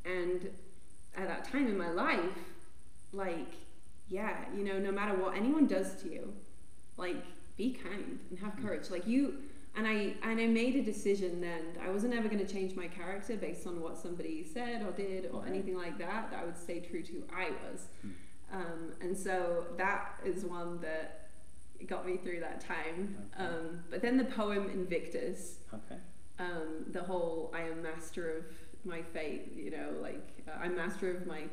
And 0.06 0.50
at 1.18 1.28
that 1.28 1.44
time 1.46 1.68
in 1.68 1.78
my 1.78 1.90
life, 1.90 2.40
like, 3.12 3.56
yeah, 4.08 4.46
you 4.56 4.64
know, 4.64 4.78
no 4.80 4.92
matter 4.92 5.18
what 5.18 5.36
anyone 5.36 5.66
does 5.66 6.02
to 6.04 6.10
you, 6.10 6.32
like, 6.96 7.24
be 7.58 7.74
kind 7.74 8.20
and 8.30 8.40
have 8.40 8.56
courage. 8.62 8.90
Like 8.90 9.08
you, 9.08 9.36
and 9.76 9.88
I 9.88 10.14
and 10.24 10.40
I 10.40 10.48
made 10.48 10.76
a 10.76 10.84
decision 10.84 11.42
then. 11.42 11.78
I 11.84 11.90
wasn't 11.90 12.14
ever 12.14 12.28
going 12.30 12.46
to 12.46 12.52
change 12.52 12.76
my 12.76 12.88
character 12.88 13.36
based 13.36 13.68
on 13.68 13.82
what 13.82 13.98
somebody 13.98 14.44
said 14.44 14.84
or 14.84 14.92
did 14.92 15.30
or 15.32 15.46
anything 15.46 15.78
like 15.78 15.98
that. 15.98 16.32
That 16.32 16.40
I 16.42 16.46
would 16.46 16.58
stay 16.58 16.80
true 16.80 17.04
to 17.04 17.12
who 17.12 17.24
I 17.36 17.50
was. 17.70 17.88
Hmm. 18.02 18.10
Um, 18.50 18.94
and 19.02 19.18
so 19.18 19.66
that 19.78 20.20
is 20.24 20.46
one 20.46 20.80
that 20.82 21.30
got 21.86 22.06
me 22.08 22.18
through 22.18 22.40
that 22.40 22.62
time. 22.62 23.18
Um, 23.38 23.84
but 23.90 24.02
then 24.02 24.18
the 24.18 24.24
poem 24.26 24.70
Invictus, 24.70 25.60
Okay. 25.74 26.00
um, 26.40 26.86
the 26.92 27.04
whole 27.04 27.52
I 27.54 27.62
am 27.64 27.84
master 27.84 28.38
of 28.38 28.46
my 28.86 29.02
fate, 29.02 29.52
you 29.56 29.70
know, 29.72 29.90
like 30.02 30.44
uh, 30.48 30.58
I'm 30.64 30.76
master 30.76 31.12
of 31.12 31.28
my 31.28 31.44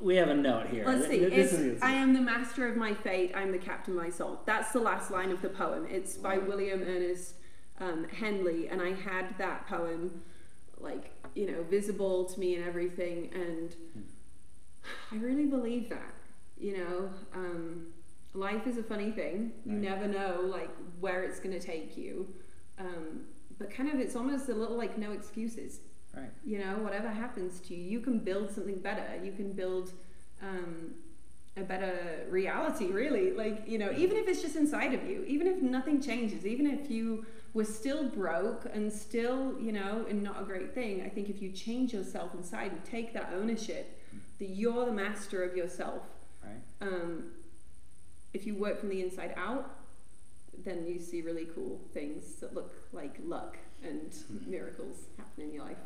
we 0.00 0.16
have 0.16 0.28
a 0.28 0.34
note 0.34 0.68
here. 0.68 0.84
Let's 0.86 1.06
see. 1.08 1.18
Th- 1.20 1.30
this 1.32 1.52
It's, 1.52 1.82
I 1.82 1.92
am 1.92 2.14
the 2.14 2.20
master 2.20 2.66
of 2.66 2.76
my 2.76 2.94
fate. 2.94 3.32
I'm 3.34 3.52
the 3.52 3.58
captain 3.58 3.96
of 3.96 4.02
my 4.02 4.10
soul. 4.10 4.40
That's 4.46 4.72
the 4.72 4.80
last 4.80 5.10
line 5.10 5.30
of 5.30 5.42
the 5.42 5.48
poem. 5.50 5.86
It's 5.90 6.16
by 6.16 6.38
William 6.38 6.82
Ernest 6.82 7.34
um, 7.78 8.06
Henley, 8.08 8.68
and 8.68 8.80
I 8.80 8.92
had 8.92 9.36
that 9.38 9.66
poem, 9.66 10.22
like 10.78 11.10
you 11.34 11.50
know, 11.50 11.62
visible 11.64 12.24
to 12.24 12.40
me 12.40 12.56
and 12.56 12.64
everything, 12.64 13.30
and 13.34 13.74
I 15.12 15.16
really 15.16 15.46
believe 15.46 15.88
that. 15.90 16.14
You 16.58 16.76
know, 16.78 17.10
um, 17.34 17.86
life 18.34 18.66
is 18.66 18.76
a 18.76 18.82
funny 18.82 19.10
thing. 19.12 19.52
You 19.64 19.72
Right. 19.72 19.80
never 19.82 20.06
know 20.08 20.42
like 20.44 20.70
where 21.00 21.22
it's 21.24 21.40
going 21.40 21.58
to 21.58 21.64
take 21.64 21.96
you, 21.96 22.28
um, 22.78 23.22
but 23.58 23.70
kind 23.70 23.88
of 23.90 23.98
it's 23.98 24.14
almost 24.16 24.48
a 24.48 24.54
little 24.54 24.76
like 24.76 24.98
no 24.98 25.12
excuses 25.12 25.80
right. 26.14 26.30
you 26.44 26.58
know 26.58 26.76
whatever 26.78 27.08
happens 27.08 27.60
to 27.60 27.74
you 27.74 27.82
you 27.82 28.00
can 28.00 28.18
build 28.18 28.50
something 28.50 28.78
better 28.78 29.04
you 29.22 29.32
can 29.32 29.52
build 29.52 29.92
um, 30.42 30.94
a 31.56 31.62
better 31.62 32.26
reality 32.30 32.86
really 32.86 33.32
like 33.32 33.62
you 33.66 33.78
know 33.78 33.92
even 33.96 34.16
if 34.16 34.28
it's 34.28 34.40
just 34.40 34.56
inside 34.56 34.94
of 34.94 35.04
you 35.08 35.24
even 35.26 35.46
if 35.46 35.60
nothing 35.60 36.00
changes 36.00 36.46
even 36.46 36.66
if 36.66 36.90
you 36.90 37.26
were 37.54 37.64
still 37.64 38.04
broke 38.08 38.66
and 38.72 38.92
still 38.92 39.56
you 39.60 39.72
know 39.72 40.06
and 40.08 40.22
not 40.22 40.40
a 40.40 40.44
great 40.44 40.72
thing 40.74 41.02
i 41.04 41.08
think 41.08 41.28
if 41.28 41.42
you 41.42 41.50
change 41.50 41.92
yourself 41.92 42.32
inside 42.34 42.70
and 42.70 42.84
take 42.84 43.12
that 43.12 43.32
ownership 43.34 44.00
that 44.38 44.48
you're 44.50 44.86
the 44.86 44.92
master 44.92 45.42
of 45.42 45.56
yourself 45.56 46.02
Right. 46.42 46.88
um, 46.88 47.32
if 48.32 48.46
you 48.46 48.54
work 48.54 48.80
from 48.80 48.88
the 48.88 49.02
inside 49.02 49.34
out 49.36 49.76
then 50.64 50.86
you 50.86 50.98
see 51.00 51.20
really 51.20 51.46
cool 51.54 51.80
things 51.92 52.36
that 52.36 52.54
look 52.54 52.72
like 52.92 53.16
luck 53.24 53.58
and 53.82 54.14
miracles 54.46 54.96
happen 55.18 55.44
in 55.44 55.52
your 55.52 55.64
life 55.64 55.76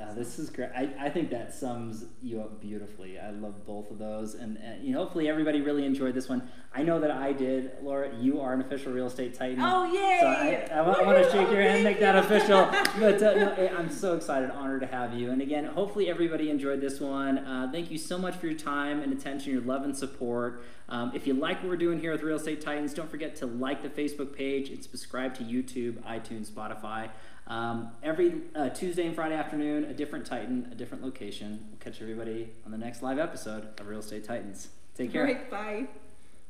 uh, 0.00 0.14
this 0.14 0.38
is 0.38 0.48
great. 0.48 0.70
I, 0.76 0.88
I 1.00 1.08
think 1.10 1.28
that 1.30 1.52
sums 1.52 2.04
you 2.22 2.40
up 2.40 2.60
beautifully. 2.60 3.18
I 3.18 3.30
love 3.30 3.66
both 3.66 3.90
of 3.90 3.98
those, 3.98 4.34
and, 4.34 4.56
and 4.58 4.84
you 4.84 4.92
know, 4.92 5.00
hopefully 5.00 5.28
everybody 5.28 5.60
really 5.60 5.84
enjoyed 5.84 6.14
this 6.14 6.28
one. 6.28 6.48
I 6.72 6.84
know 6.84 7.00
that 7.00 7.10
I 7.10 7.32
did. 7.32 7.72
Laura, 7.82 8.14
you 8.16 8.40
are 8.40 8.52
an 8.52 8.60
official 8.60 8.92
real 8.92 9.06
estate 9.06 9.34
titan. 9.34 9.58
Oh 9.60 9.84
yay! 9.92 10.18
So 10.20 10.26
I, 10.28 10.78
I, 10.78 11.00
I 11.00 11.02
want 11.04 11.18
to 11.18 11.24
shake 11.24 11.50
your 11.50 11.62
hand, 11.62 11.82
make 11.82 11.98
that 11.98 12.14
official. 12.14 12.70
But 12.98 13.22
uh, 13.22 13.34
no, 13.34 13.70
I'm 13.78 13.90
so 13.90 14.14
excited, 14.14 14.50
honored 14.50 14.80
to 14.80 14.86
have 14.86 15.14
you. 15.14 15.30
And 15.30 15.40
again, 15.40 15.64
hopefully 15.64 16.08
everybody 16.08 16.50
enjoyed 16.50 16.80
this 16.80 17.00
one. 17.00 17.38
Uh, 17.38 17.68
thank 17.70 17.90
you 17.90 17.98
so 17.98 18.18
much 18.18 18.34
for 18.36 18.46
your 18.46 18.58
time 18.58 19.02
and 19.02 19.12
attention, 19.12 19.52
your 19.52 19.62
love 19.62 19.82
and 19.82 19.96
support. 19.96 20.64
Um, 20.88 21.12
if 21.14 21.26
you 21.26 21.34
like 21.34 21.58
what 21.58 21.68
we're 21.68 21.76
doing 21.76 22.00
here 22.00 22.12
with 22.12 22.22
Real 22.22 22.36
Estate 22.36 22.60
Titans, 22.60 22.94
don't 22.94 23.10
forget 23.10 23.36
to 23.36 23.46
like 23.46 23.82
the 23.82 23.88
Facebook 23.88 24.34
page 24.34 24.70
and 24.70 24.82
subscribe 24.82 25.34
to 25.36 25.44
YouTube, 25.44 25.94
iTunes, 26.04 26.50
Spotify. 26.50 27.10
Um, 27.48 27.92
every 28.02 28.42
uh, 28.54 28.68
Tuesday 28.68 29.06
and 29.06 29.14
Friday 29.14 29.34
afternoon, 29.34 29.84
a 29.84 29.94
different 29.94 30.26
Titan, 30.26 30.68
a 30.70 30.74
different 30.74 31.02
location. 31.02 31.66
We'll 31.70 31.78
catch 31.78 32.00
everybody 32.02 32.50
on 32.64 32.70
the 32.70 32.78
next 32.78 33.02
live 33.02 33.18
episode 33.18 33.68
of 33.80 33.86
Real 33.88 34.00
Estate 34.00 34.24
Titans. 34.24 34.68
Take 34.94 35.12
care. 35.12 35.46
bye. 35.50 35.88